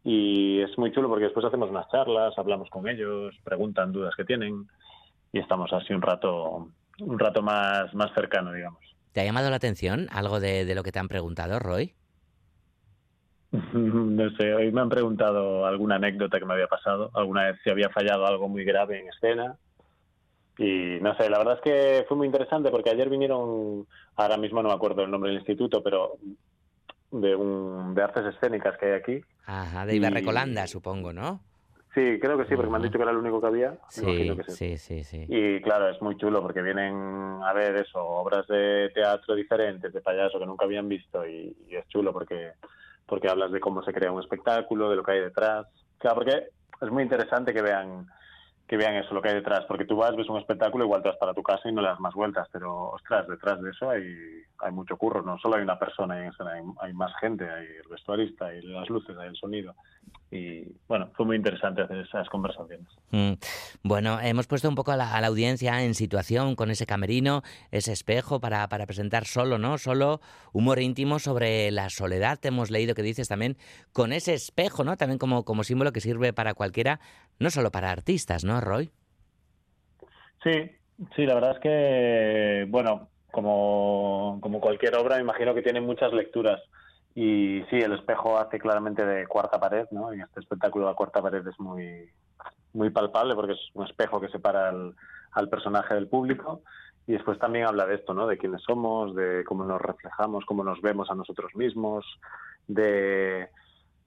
Y 0.05 0.61
es 0.61 0.76
muy 0.78 0.93
chulo 0.93 1.09
porque 1.09 1.24
después 1.24 1.45
hacemos 1.47 1.70
unas 1.70 1.89
charlas, 1.91 2.37
hablamos 2.39 2.68
con 2.70 2.89
ellos, 2.89 3.35
preguntan 3.45 3.93
dudas 3.93 4.14
que 4.16 4.24
tienen 4.24 4.66
y 5.33 5.39
estamos 5.39 5.72
así 5.72 5.93
un 5.93 6.03
rato, 6.03 6.68
un 7.01 7.18
rato 7.18 7.43
más, 7.43 7.93
más 7.95 8.12
cercano, 8.14 8.53
digamos. 8.53 8.81
¿Te 9.12 9.20
ha 9.20 9.24
llamado 9.24 9.51
la 9.51 9.57
atención 9.57 10.07
algo 10.12 10.41
de, 10.41 10.64
de 10.64 10.74
lo 10.74 10.83
que 10.83 10.93
te 10.93 10.99
han 10.99 11.09
preguntado, 11.09 11.59
Roy? 11.59 11.95
No 13.72 14.31
sé, 14.37 14.55
hoy 14.55 14.70
me 14.70 14.81
han 14.81 14.89
preguntado 14.89 15.66
alguna 15.66 15.97
anécdota 15.97 16.39
que 16.39 16.45
me 16.45 16.55
había 16.55 16.68
pasado, 16.68 17.11
alguna 17.14 17.45
vez 17.47 17.59
si 17.64 17.70
había 17.70 17.89
fallado 17.91 18.26
algo 18.26 18.49
muy 18.49 18.64
grave 18.64 19.01
en 19.01 19.09
escena. 19.09 19.57
Y 20.63 21.01
no 21.01 21.17
sé, 21.17 21.31
la 21.31 21.39
verdad 21.39 21.55
es 21.55 21.61
que 21.63 22.05
fue 22.07 22.19
muy 22.19 22.27
interesante 22.27 22.71
porque 22.71 22.91
ayer 22.91 23.09
vinieron, 23.09 23.87
ahora 24.17 24.37
mismo 24.37 24.63
no 24.63 24.69
me 24.69 24.75
acuerdo 24.75 25.03
el 25.03 25.11
nombre 25.11 25.31
del 25.31 25.39
instituto, 25.39 25.83
pero 25.83 26.19
de, 27.11 27.35
un, 27.35 27.95
de 27.95 28.03
artes 28.03 28.27
escénicas 28.35 28.77
que 28.77 28.87
hay 28.87 28.93
aquí. 28.93 29.21
Ajá, 29.47 29.87
de 29.87 29.95
Y- 29.95 29.97
Iberrecolanda, 29.97 30.67
supongo, 30.67 31.15
¿no? 31.15 31.41
Sí, 31.95 32.19
creo 32.21 32.37
que 32.37 32.45
sí, 32.45 32.55
porque 32.55 32.71
me 32.71 32.77
han 32.77 32.83
dicho 32.83 32.99
que 32.99 33.03
era 33.03 33.11
el 33.11 33.17
único 33.17 33.41
que 33.41 33.47
había. 33.47 33.79
Sí, 33.89 34.05
que 34.05 34.53
sí, 34.53 34.77
sí, 34.77 35.03
sí. 35.03 35.25
Y 35.29 35.63
claro, 35.63 35.89
es 35.89 36.01
muy 36.03 36.17
chulo 36.19 36.43
porque 36.43 36.61
vienen 36.63 37.41
a 37.43 37.53
ver 37.55 37.77
eso, 37.77 37.99
obras 38.05 38.47
de 38.47 38.91
teatro 38.95 39.35
diferentes, 39.35 39.93
de 39.93 40.01
payaso 40.03 40.39
que 40.39 40.47
nunca 40.47 40.67
habían 40.67 40.89
visto 40.89 41.27
y, 41.27 41.57
y 41.69 41.75
es 41.75 41.89
chulo 41.89 42.13
porque, 42.13 42.53
porque 43.07 43.29
hablas 43.29 43.51
de 43.51 43.61
cómo 43.61 43.83
se 43.83 43.93
crea 43.95 44.13
un 44.13 44.21
espectáculo, 44.21 44.91
de 44.91 44.97
lo 44.97 45.03
que 45.03 45.13
hay 45.13 45.21
detrás. 45.21 45.67
Claro, 45.99 46.17
porque 46.17 46.49
es 46.81 46.91
muy 46.91 47.03
interesante 47.03 47.53
que 47.55 47.63
vean 47.63 48.07
que 48.71 48.77
vean 48.77 48.95
eso, 48.95 49.12
lo 49.12 49.21
que 49.21 49.31
hay 49.31 49.35
detrás, 49.35 49.64
porque 49.66 49.85
tú 49.85 49.97
vas, 49.97 50.14
ves 50.14 50.29
un 50.29 50.39
espectáculo, 50.39 50.85
igual 50.85 51.03
te 51.03 51.09
vas 51.09 51.18
para 51.18 51.35
tu 51.35 51.43
casa 51.43 51.68
y 51.68 51.73
no 51.73 51.83
le 51.83 51.89
das 51.89 51.99
más 51.99 52.14
vueltas, 52.14 52.47
pero 52.53 52.91
ostras, 52.91 53.27
detrás 53.27 53.61
de 53.61 53.71
eso 53.71 53.91
hay, 53.91 54.05
hay 54.61 54.71
mucho 54.71 54.97
curro, 54.97 55.23
no 55.23 55.37
solo 55.39 55.57
hay 55.57 55.62
una 55.62 55.77
persona 55.77 56.14
hay, 56.14 56.29
hay 56.81 56.93
más 56.93 57.12
gente, 57.21 57.51
hay 57.51 57.66
el 57.66 57.89
vestuarista, 57.91 58.47
hay 58.47 58.62
las 58.62 58.89
luces, 58.89 59.18
hay 59.18 59.27
el 59.27 59.35
sonido. 59.35 59.75
Y 60.32 60.64
bueno, 60.86 61.11
fue 61.16 61.26
muy 61.26 61.36
interesante 61.36 61.82
hacer 61.82 61.98
esas 61.98 62.28
conversaciones. 62.28 62.86
Mm. 63.11 63.32
Bueno, 63.82 64.20
hemos 64.20 64.46
puesto 64.46 64.68
un 64.68 64.76
poco 64.76 64.92
a 64.92 64.96
la, 64.96 65.26
audiencia 65.26 65.82
en 65.82 65.94
situación 65.94 66.55
con 66.55 66.70
ese 66.70 66.86
camerino, 66.86 67.42
ese 67.72 67.92
espejo 67.92 68.40
para, 68.40 68.68
para, 68.68 68.86
presentar 68.86 69.24
solo, 69.24 69.59
¿no? 69.59 69.76
Solo 69.76 70.20
humor 70.53 70.78
íntimo 70.78 71.18
sobre 71.18 71.72
la 71.72 71.90
soledad. 71.90 72.38
Te 72.38 72.48
hemos 72.48 72.70
leído 72.70 72.94
que 72.94 73.03
dices 73.03 73.28
también 73.28 73.57
con 73.92 74.12
ese 74.12 74.34
espejo, 74.34 74.84
¿no? 74.84 74.96
También 74.96 75.18
como, 75.18 75.44
como 75.44 75.64
símbolo 75.64 75.92
que 75.92 76.01
sirve 76.01 76.32
para 76.32 76.55
cualquiera, 76.55 77.01
no 77.40 77.51
solo 77.51 77.72
para 77.72 77.90
artistas, 77.90 78.44
¿no, 78.44 78.61
Roy? 78.61 78.90
Sí, 80.44 80.70
sí, 81.16 81.26
la 81.26 81.34
verdad 81.34 81.57
es 81.57 81.61
que, 81.61 82.66
bueno, 82.68 83.09
como, 83.32 84.38
como 84.40 84.61
cualquier 84.61 84.94
obra, 84.94 85.16
me 85.16 85.22
imagino 85.22 85.55
que 85.55 85.62
tiene 85.62 85.80
muchas 85.80 86.12
lecturas. 86.12 86.61
Y 87.15 87.65
sí, 87.71 87.77
el 87.77 87.93
espejo 87.93 88.39
hace 88.39 88.59
claramente 88.59 89.05
de 89.05 89.27
cuarta 89.27 89.59
pared, 89.59 89.87
¿no? 89.91 90.13
En 90.13 90.21
este 90.21 90.41
espectáculo 90.41 90.87
la 90.87 90.95
cuarta 90.95 91.21
pared 91.21 91.47
es 91.47 91.59
muy, 91.59 92.09
muy 92.73 92.91
palpable 92.91 93.35
porque 93.35 93.53
es 93.53 93.71
un 93.75 93.85
espejo 93.87 94.21
que 94.21 94.29
separa 94.29 94.69
al, 94.69 94.95
al 95.33 95.49
personaje 95.49 95.95
del 95.95 96.09
público. 96.09 96.63
Y 97.07 97.13
después 97.13 97.39
también 97.39 97.67
habla 97.67 97.87
de 97.87 97.97
esto, 97.97 98.15
¿no? 98.15 98.27
De 98.27 98.39
quiénes 98.39 98.63
somos, 98.63 99.15
de 99.17 99.43
cómo 99.45 99.65
nos 99.65 99.81
reflejamos, 99.81 100.45
cómo 100.45 100.63
nos 100.63 100.81
vemos 100.81 101.11
a 101.11 101.15
nosotros 101.15 101.55
mismos, 101.57 102.05
de, 102.69 103.49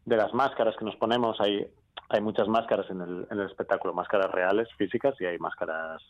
de 0.06 0.18
las 0.18 0.34
máscaras 0.34 0.76
que 0.78 0.86
nos 0.86 0.96
ponemos. 0.96 1.42
Hay, 1.42 1.68
hay 2.10 2.22
muchas 2.22 2.48
máscaras 2.48 2.90
en 2.90 3.02
el, 3.02 3.28
en 3.30 3.40
el 3.40 3.48
espectáculo, 3.48 3.94
máscaras 3.94 4.32
reales, 4.32 4.70
físicas, 4.78 5.20
y 5.20 5.26
hay 5.26 5.38
máscaras 5.38 6.02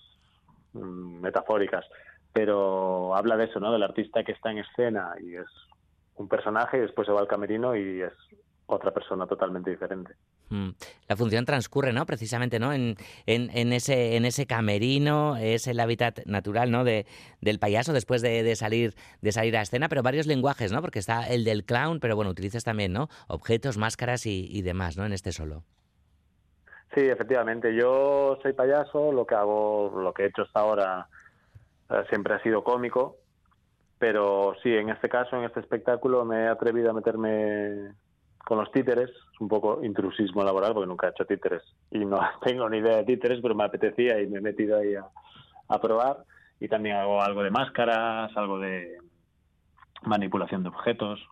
mm, 0.74 1.22
metafóricas. 1.22 1.86
Pero 2.32 3.16
habla 3.16 3.38
de 3.38 3.46
eso, 3.46 3.60
¿no? 3.60 3.72
Del 3.72 3.84
artista 3.84 4.24
que 4.24 4.34
está 4.34 4.52
en 4.52 4.60
escena 4.60 5.16
y 5.20 5.36
es 5.36 5.48
un 6.16 6.28
personaje 6.28 6.78
y 6.78 6.82
después 6.82 7.05
se 7.07 7.14
va 7.14 7.20
al 7.20 7.28
camerino 7.28 7.76
y 7.76 8.01
es 8.01 8.14
otra 8.66 8.91
persona 8.91 9.28
totalmente 9.28 9.70
diferente. 9.70 10.14
Mm. 10.49 10.70
La 11.07 11.16
función 11.16 11.45
transcurre, 11.45 11.93
¿no? 11.93 12.05
Precisamente, 12.05 12.59
¿no? 12.59 12.74
En, 12.74 12.95
en, 13.26 13.74
ese, 13.74 14.16
en 14.16 14.26
ese 14.26 14.45
camerino, 14.45 15.36
es 15.38 15.68
el 15.68 15.80
hábitat 15.80 16.26
natural, 16.26 16.72
¿no? 16.72 16.84
De, 16.84 17.05
del 17.41 17.59
payaso 17.59 17.93
después 17.93 18.22
de, 18.22 18.55
salir, 18.55 18.93
de 19.22 19.32
salir 19.32 19.57
a 19.57 19.61
escena, 19.61 19.89
pero 19.89 20.03
varios 20.03 20.28
lenguajes, 20.28 20.72
¿no? 20.72 20.82
Porque 20.82 20.99
está 20.99 21.28
el 21.28 21.43
del 21.43 21.66
clown, 21.66 21.99
pero 21.99 22.16
bueno, 22.16 22.32
utilizas 22.32 22.64
también, 22.64 22.93
¿no? 22.93 23.09
Objetos, 23.28 23.78
máscaras 23.78 24.26
y, 24.26 24.61
demás, 24.61 24.97
¿no? 24.97 25.05
En 25.05 25.14
este 25.14 25.32
solo. 25.32 25.64
Sí, 26.93 27.01
efectivamente. 27.01 27.76
Yo 27.76 28.38
soy 28.43 28.53
payaso, 28.53 29.11
lo 29.11 29.26
que 29.26 29.36
hago, 29.36 29.91
lo 30.01 30.14
que 30.14 30.24
he 30.24 30.28
hecho 30.28 30.43
hasta 30.43 30.59
ahora 30.59 31.07
eh, 31.89 32.03
siempre 32.09 32.36
ha 32.36 32.43
sido 32.43 32.64
cómico, 32.64 33.18
pero 34.04 34.54
sí, 34.62 34.70
en 34.70 34.89
este 34.89 35.08
caso, 35.08 35.38
en 35.38 35.45
este 35.45 35.62
espectáculo, 35.62 36.26
me 36.26 36.43
he 36.43 36.47
atrevido 36.49 36.89
a 36.89 36.93
meterme 36.93 37.93
con 38.43 38.58
los 38.58 38.70
títeres, 38.70 39.10
es 39.10 39.39
un 39.39 39.47
poco 39.47 39.82
intrusismo 39.82 40.43
laboral 40.43 40.74
porque 40.74 40.88
nunca 40.89 41.08
he 41.08 41.12
hecho 41.12 41.24
títeres 41.24 41.64
y 41.89 41.99
no 42.04 42.20
tengo 42.43 42.70
ni 42.70 42.80
idea 42.80 42.97
de 42.97 43.06
títeres, 43.06 43.39
pero 43.41 43.56
me 43.56 43.64
apetecía 43.64 44.20
y 44.20 44.28
me 44.28 44.39
he 44.39 44.41
metido 44.41 44.78
ahí 44.78 44.93
a, 44.95 45.80
probar. 45.80 46.18
Y 46.60 46.68
también 46.68 46.97
hago 46.97 47.22
algo 47.22 47.43
de 47.43 47.51
máscaras, 47.51 48.36
algo 48.36 48.60
de 48.60 48.97
manipulación 50.01 50.64
de 50.64 50.70
objetos. 50.70 51.26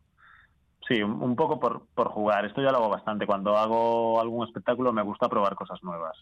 Sí, 0.92 1.02
un, 1.02 1.36
poco 1.38 1.58
por, 1.58 1.84
por 1.96 2.10
jugar. 2.10 2.46
Esto 2.46 2.62
ya 2.62 2.72
lo 2.72 2.80
hago 2.80 2.90
bastante. 2.90 3.26
Cuando 3.26 3.56
hago 3.56 4.20
algún 4.20 4.46
espectáculo 4.46 4.92
me 4.92 5.02
gusta 5.02 5.30
probar 5.30 5.56
cosas 5.56 5.82
nuevas. 5.84 6.18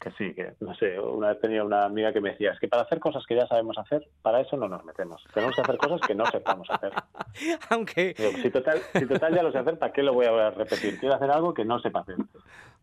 Que 0.00 0.10
sí, 0.12 0.32
que 0.32 0.54
no 0.60 0.74
sé, 0.76 0.98
una 0.98 1.28
vez 1.28 1.40
tenía 1.42 1.62
una 1.62 1.84
amiga 1.84 2.10
que 2.10 2.22
me 2.22 2.30
decía, 2.30 2.52
es 2.52 2.58
que 2.58 2.66
para 2.66 2.82
hacer 2.82 2.98
cosas 2.98 3.26
que 3.26 3.36
ya 3.36 3.46
sabemos 3.46 3.76
hacer, 3.76 4.08
para 4.22 4.40
eso 4.40 4.56
no 4.56 4.68
nos 4.68 4.82
metemos. 4.86 5.22
Tenemos 5.34 5.54
que 5.54 5.60
hacer 5.60 5.76
cosas 5.76 6.00
que 6.00 6.14
no 6.14 6.24
sepamos 6.24 6.70
hacer. 6.70 6.92
Aunque... 7.68 8.14
si, 8.40 8.50
total, 8.50 8.78
si 8.94 9.06
total 9.06 9.34
ya 9.34 9.42
lo 9.42 9.52
sé 9.52 9.58
hacer, 9.58 9.78
¿para 9.78 9.92
qué 9.92 10.02
lo 10.02 10.14
voy 10.14 10.24
a 10.24 10.50
repetir? 10.50 10.98
Quiero 10.98 11.16
hacer 11.16 11.30
algo 11.30 11.52
que 11.52 11.66
no 11.66 11.78
sepa 11.80 12.00
hacer. 12.00 12.16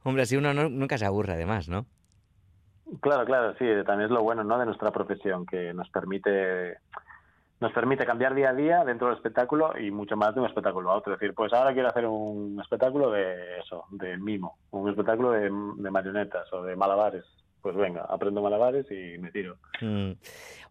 Hombre, 0.03 0.21
así 0.21 0.37
uno 0.37 0.53
nunca 0.53 0.99
se 0.99 1.05
aburre 1.05 1.33
además, 1.33 1.67
¿no? 1.67 1.87
Claro, 3.01 3.25
claro, 3.25 3.55
sí, 3.57 3.65
también 3.85 4.09
es 4.09 4.11
lo 4.11 4.21
bueno 4.21 4.43
¿no? 4.43 4.59
de 4.59 4.65
nuestra 4.65 4.91
profesión, 4.91 5.47
que 5.47 5.73
nos 5.73 5.89
permite 5.89 6.77
nos 7.59 7.71
permite 7.71 8.05
cambiar 8.05 8.35
día 8.35 8.49
a 8.49 8.53
día 8.53 8.83
dentro 8.85 9.07
del 9.07 9.17
espectáculo 9.17 9.73
y 9.79 9.89
mucho 9.89 10.15
más 10.15 10.35
de 10.35 10.41
un 10.41 10.47
espectáculo 10.47 10.91
a 10.91 10.95
otro. 10.95 11.13
Es 11.13 11.19
decir, 11.19 11.33
pues 11.33 11.51
ahora 11.53 11.73
quiero 11.73 11.89
hacer 11.89 12.05
un 12.05 12.59
espectáculo 12.61 13.11
de 13.11 13.59
eso, 13.59 13.85
de 13.91 14.17
mimo, 14.17 14.57
un 14.71 14.89
espectáculo 14.89 15.31
de, 15.31 15.49
marionetas 15.49 16.51
o 16.53 16.61
de 16.61 16.75
malabares. 16.75 17.25
Pues 17.61 17.75
venga, 17.75 18.05
aprendo 18.07 18.41
malabares 18.41 18.85
y 18.91 19.17
me 19.17 19.31
tiro. 19.31 19.57
Mm. 19.81 20.11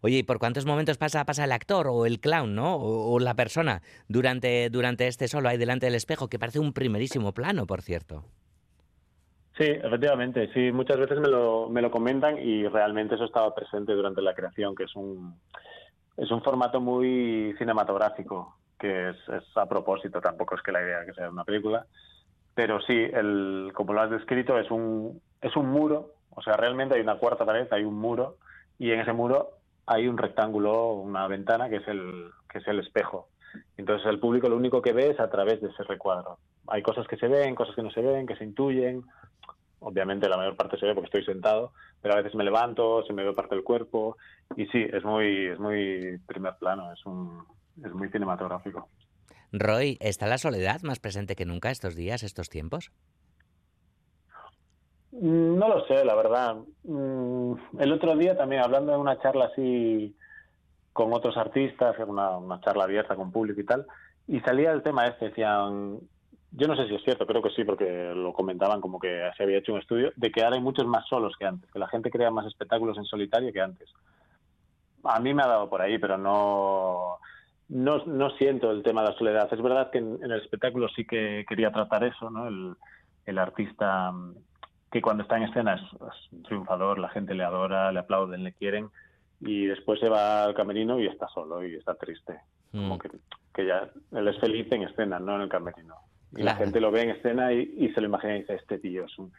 Oye, 0.01 0.19
¿y 0.19 0.23
por 0.23 0.39
cuántos 0.39 0.65
momentos 0.65 0.97
pasa, 0.97 1.25
pasa 1.25 1.43
el 1.43 1.51
actor 1.51 1.87
o 1.89 2.05
el 2.05 2.19
clown, 2.21 2.55
¿no? 2.55 2.77
O, 2.77 3.19
la 3.19 3.35
persona 3.35 3.81
durante, 4.07 4.69
durante 4.69 5.07
este 5.07 5.27
solo 5.27 5.49
ahí 5.49 5.57
delante 5.57 5.87
del 5.87 5.95
espejo, 5.95 6.29
que 6.29 6.39
parece 6.39 6.59
un 6.59 6.71
primerísimo 6.71 7.33
plano, 7.33 7.67
por 7.67 7.81
cierto? 7.81 8.23
Sí, 9.57 9.65
efectivamente, 9.65 10.49
sí, 10.53 10.71
muchas 10.71 10.97
veces 10.97 11.19
me 11.19 11.27
lo, 11.27 11.67
me 11.67 11.81
lo 11.81 11.91
comentan 11.91 12.37
y 12.37 12.67
realmente 12.67 13.15
eso 13.15 13.25
estaba 13.25 13.53
presente 13.53 13.93
durante 13.93 14.21
la 14.21 14.35
creación, 14.35 14.75
que 14.75 14.83
es 14.83 14.95
un, 14.95 15.35
es 16.17 16.31
un 16.31 16.41
formato 16.41 16.81
muy 16.81 17.55
cinematográfico, 17.57 18.57
que 18.79 19.09
es, 19.09 19.17
a 19.55 19.65
propósito, 19.67 20.19
tampoco 20.19 20.55
es 20.55 20.61
que 20.61 20.71
la 20.71 20.81
idea 20.81 21.05
que 21.05 21.13
sea 21.13 21.29
una 21.29 21.43
película, 21.43 21.85
pero 22.53 22.81
sí, 22.81 22.93
el, 22.93 23.71
como 23.73 23.93
lo 23.93 24.01
has 24.01 24.09
descrito, 24.09 24.57
es 24.57 24.69
un, 24.71 25.21
es 25.41 25.55
un 25.55 25.69
muro, 25.69 26.13
o 26.31 26.41
sea, 26.41 26.57
realmente 26.57 26.95
hay 26.95 27.01
una 27.01 27.17
cuarta 27.17 27.45
pared, 27.45 27.67
hay 27.71 27.83
un 27.83 27.95
muro, 27.95 28.37
y 28.79 28.91
en 28.91 28.99
ese 28.99 29.13
muro 29.13 29.51
hay 29.85 30.07
un 30.07 30.17
rectángulo, 30.17 30.93
una 30.93 31.27
ventana 31.27 31.69
que 31.69 31.77
es 31.77 31.87
el, 31.87 32.31
que 32.49 32.59
es 32.59 32.67
el 32.67 32.79
espejo. 32.79 33.29
Entonces 33.77 34.07
el 34.07 34.19
público 34.19 34.49
lo 34.49 34.57
único 34.57 34.81
que 34.81 34.93
ve 34.93 35.11
es 35.11 35.19
a 35.19 35.29
través 35.29 35.61
de 35.61 35.69
ese 35.69 35.83
recuadro. 35.83 36.37
Hay 36.67 36.81
cosas 36.81 37.07
que 37.07 37.17
se 37.17 37.27
ven, 37.27 37.55
cosas 37.55 37.75
que 37.75 37.83
no 37.83 37.91
se 37.91 38.01
ven, 38.01 38.27
que 38.27 38.35
se 38.35 38.43
intuyen, 38.43 39.03
obviamente 39.79 40.29
la 40.29 40.37
mayor 40.37 40.55
parte 40.55 40.77
se 40.77 40.85
ve 40.85 40.93
porque 40.93 41.17
estoy 41.17 41.25
sentado, 41.25 41.73
pero 42.01 42.13
a 42.13 42.17
veces 42.17 42.35
me 42.35 42.43
levanto, 42.43 43.03
se 43.03 43.13
me 43.13 43.23
ve 43.23 43.33
parte 43.33 43.55
del 43.55 43.63
cuerpo 43.63 44.17
y 44.55 44.65
sí, 44.67 44.85
es 44.91 45.03
muy, 45.03 45.47
es 45.47 45.59
muy 45.59 46.17
primer 46.27 46.55
plano, 46.57 46.91
es, 46.91 47.05
un, 47.05 47.43
es 47.83 47.91
muy 47.93 48.09
cinematográfico. 48.09 48.89
Roy, 49.51 49.97
¿está 50.01 50.27
la 50.27 50.37
soledad 50.37 50.81
más 50.81 50.99
presente 50.99 51.35
que 51.35 51.45
nunca 51.45 51.71
estos 51.71 51.95
días, 51.95 52.23
estos 52.23 52.49
tiempos? 52.49 52.91
Mm, 55.11 55.57
no 55.57 55.67
lo 55.69 55.85
sé, 55.87 56.03
la 56.03 56.15
verdad. 56.15 56.57
Mm, 56.83 57.53
el 57.79 57.93
otro 57.93 58.15
día 58.15 58.35
también, 58.37 58.61
hablando 58.61 58.91
de 58.91 58.97
una 58.97 59.19
charla 59.21 59.45
así 59.45 60.15
con 60.91 61.13
otros 61.13 61.37
artistas, 61.37 61.95
una, 62.05 62.37
una 62.37 62.59
charla 62.61 62.83
abierta 62.85 63.15
con 63.15 63.31
público 63.31 63.61
y 63.61 63.65
tal, 63.65 63.85
y 64.27 64.39
salía 64.41 64.71
el 64.71 64.83
tema 64.83 65.05
este, 65.05 65.29
decían, 65.29 65.99
yo 66.51 66.67
no 66.67 66.75
sé 66.75 66.87
si 66.87 66.95
es 66.95 67.03
cierto, 67.03 67.25
creo 67.25 67.41
que 67.41 67.49
sí, 67.51 67.63
porque 67.63 68.13
lo 68.15 68.33
comentaban 68.33 68.81
como 68.81 68.99
que 68.99 69.29
se 69.35 69.43
había 69.43 69.57
hecho 69.57 69.73
un 69.73 69.79
estudio, 69.79 70.11
de 70.15 70.31
que 70.31 70.43
ahora 70.43 70.55
hay 70.55 70.61
muchos 70.61 70.85
más 70.85 71.05
solos 71.07 71.35
que 71.37 71.45
antes, 71.45 71.69
que 71.71 71.79
la 71.79 71.87
gente 71.87 72.09
crea 72.09 72.31
más 72.31 72.45
espectáculos 72.45 72.97
en 72.97 73.05
solitario 73.05 73.51
que 73.51 73.61
antes. 73.61 73.89
A 75.03 75.19
mí 75.19 75.33
me 75.33 75.43
ha 75.43 75.47
dado 75.47 75.69
por 75.69 75.81
ahí, 75.81 75.97
pero 75.97 76.17
no, 76.17 77.17
no, 77.69 78.05
no 78.05 78.29
siento 78.31 78.71
el 78.71 78.83
tema 78.83 79.01
de 79.01 79.09
la 79.09 79.17
soledad. 79.17 79.53
Es 79.53 79.61
verdad 79.61 79.91
que 79.91 79.99
en, 79.99 80.19
el 80.23 80.41
espectáculo 80.41 80.87
sí 80.89 81.05
que 81.05 81.45
quería 81.47 81.71
tratar 81.71 82.03
eso, 82.03 82.29
¿no? 82.29 82.47
El, 82.47 82.75
el 83.25 83.37
artista 83.37 84.13
que 84.91 85.01
cuando 85.01 85.23
está 85.23 85.37
en 85.37 85.43
escena 85.43 85.75
es, 85.75 86.31
un 86.31 86.43
triunfador, 86.43 86.97
la 86.97 87.09
gente 87.09 87.35
le 87.35 87.43
adora, 87.43 87.91
le 87.91 87.99
aplauden, 87.99 88.43
le 88.43 88.53
quieren, 88.53 88.89
y 89.41 89.65
después 89.65 89.99
se 89.99 90.09
va 90.09 90.45
al 90.45 90.55
camerino 90.55 90.99
y 90.99 91.07
está 91.07 91.27
solo 91.27 91.65
y 91.65 91.75
está 91.75 91.95
triste. 91.95 92.39
Como 92.71 92.95
mm. 92.95 92.99
que, 92.99 93.09
que 93.53 93.65
ya 93.65 93.89
él 94.13 94.27
es 94.27 94.39
feliz 94.39 94.71
en 94.71 94.83
escena, 94.83 95.19
no 95.19 95.35
en 95.35 95.41
el 95.41 95.49
camerino. 95.49 95.95
Y 96.35 96.43
la 96.43 96.55
gente 96.55 96.79
lo 96.79 96.91
ve 96.91 97.03
en 97.03 97.09
escena 97.11 97.53
y, 97.53 97.91
se 97.93 98.01
lo 98.01 98.07
imagina 98.07 98.35
y 98.35 98.41
dice, 98.41 98.55
este 98.55 98.79
tío 98.79 99.05
es 99.05 99.17
un, 99.17 99.31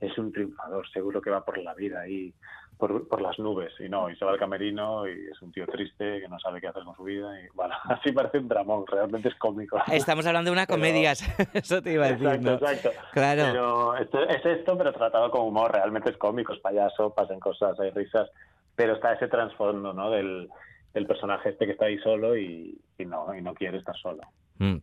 es 0.00 0.16
un 0.16 0.32
triunfador, 0.32 0.88
seguro 0.90 1.20
que 1.20 1.30
va 1.30 1.44
por 1.44 1.58
la 1.58 1.74
vida 1.74 2.00
ahí, 2.00 2.32
por, 2.78 3.08
por 3.08 3.20
las 3.20 3.38
nubes. 3.38 3.72
Y 3.80 3.88
no, 3.88 4.08
y 4.08 4.16
se 4.16 4.24
va 4.24 4.32
al 4.32 4.38
camerino 4.38 5.08
y 5.08 5.28
es 5.30 5.42
un 5.42 5.50
tío 5.50 5.66
triste 5.66 6.20
que 6.20 6.28
no 6.28 6.38
sabe 6.38 6.60
qué 6.60 6.68
hacer 6.68 6.84
con 6.84 6.94
su 6.94 7.04
vida. 7.04 7.28
Y 7.40 7.48
bueno, 7.54 7.74
así 7.84 8.12
parece 8.12 8.38
un 8.38 8.48
dramón, 8.48 8.86
realmente 8.86 9.28
es 9.28 9.34
cómico. 9.36 9.78
Estamos 9.90 10.26
hablando 10.26 10.50
de 10.50 10.52
una 10.52 10.66
comedia, 10.66 11.12
eso 11.52 11.82
te 11.82 11.92
iba 11.92 12.06
a 12.06 12.12
decir. 12.12 12.26
Exacto, 12.26 12.52
exacto. 12.54 12.90
Claro. 13.12 13.42
Pero 13.44 13.96
esto, 13.96 14.28
es 14.28 14.46
esto, 14.46 14.78
pero 14.78 14.92
tratado 14.92 15.30
con 15.30 15.42
humor, 15.42 15.72
realmente 15.72 16.10
es 16.10 16.16
cómico, 16.16 16.52
es 16.52 16.60
payaso, 16.60 17.12
pasan 17.12 17.40
cosas, 17.40 17.78
hay 17.80 17.90
risas, 17.90 18.30
pero 18.74 18.94
está 18.94 19.14
ese 19.14 19.28
trasfondo, 19.28 19.92
¿no? 19.92 20.10
Del, 20.10 20.48
del 20.94 21.06
personaje 21.06 21.50
este 21.50 21.66
que 21.66 21.72
está 21.72 21.86
ahí 21.86 21.98
solo 21.98 22.36
y, 22.36 22.78
y 22.98 23.04
no, 23.04 23.34
y 23.34 23.42
no 23.42 23.52
quiere 23.54 23.78
estar 23.78 23.96
solo. 23.96 24.22
Mm. 24.58 24.76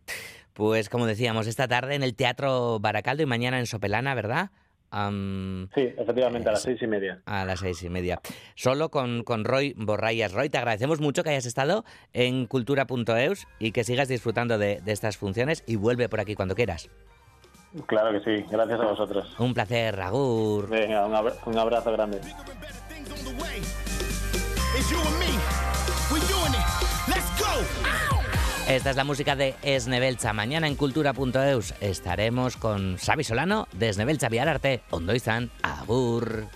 Pues 0.54 0.88
como 0.88 1.06
decíamos, 1.06 1.48
esta 1.48 1.66
tarde 1.66 1.96
en 1.96 2.02
el 2.04 2.14
Teatro 2.14 2.78
Baracaldo 2.78 3.24
y 3.24 3.26
mañana 3.26 3.58
en 3.58 3.66
Sopelana, 3.66 4.14
¿verdad? 4.14 4.50
sí, 5.74 5.92
efectivamente, 5.98 6.48
a 6.48 6.52
las 6.52 6.62
seis 6.62 6.80
y 6.80 6.86
media. 6.86 7.20
A 7.26 7.44
las 7.44 7.58
seis 7.58 7.82
y 7.82 7.90
media. 7.90 8.20
Solo 8.54 8.90
con, 8.90 9.24
con 9.24 9.44
Roy 9.44 9.74
Borrayas. 9.76 10.32
Roy, 10.32 10.50
te 10.50 10.58
agradecemos 10.58 11.00
mucho 11.00 11.24
que 11.24 11.30
hayas 11.30 11.46
estado 11.46 11.84
en 12.12 12.46
cultura.eus 12.46 13.48
y 13.58 13.72
que 13.72 13.82
sigas 13.82 14.06
disfrutando 14.06 14.56
de, 14.56 14.80
estas 14.86 15.16
funciones 15.16 15.64
y 15.66 15.74
vuelve 15.74 16.08
por 16.08 16.20
aquí 16.20 16.36
cuando 16.36 16.54
quieras. 16.54 16.88
Claro 17.86 18.12
que 18.12 18.20
sí, 18.20 18.46
gracias 18.48 18.80
a 18.80 18.84
vosotros. 18.84 19.34
Un 19.40 19.52
placer, 19.52 19.96
Ragur. 19.96 20.68
Venga, 20.68 21.04
un, 21.06 21.32
un 21.46 21.58
abrazo 21.58 21.90
grande. 21.90 22.20
Esta 28.68 28.90
es 28.90 28.96
la 28.96 29.04
música 29.04 29.36
de 29.36 29.54
Esnebelcha. 29.62 30.32
Mañana 30.32 30.66
en 30.66 30.74
cultura.eus 30.74 31.74
estaremos 31.80 32.56
con 32.56 32.96
Xavi 32.96 33.22
Solano 33.22 33.68
de 33.72 33.90
Esnebelcha 33.90 34.30
Viararte. 34.30 34.80
Ondo 34.90 35.14
izan, 35.14 35.50
agur. 35.62 36.48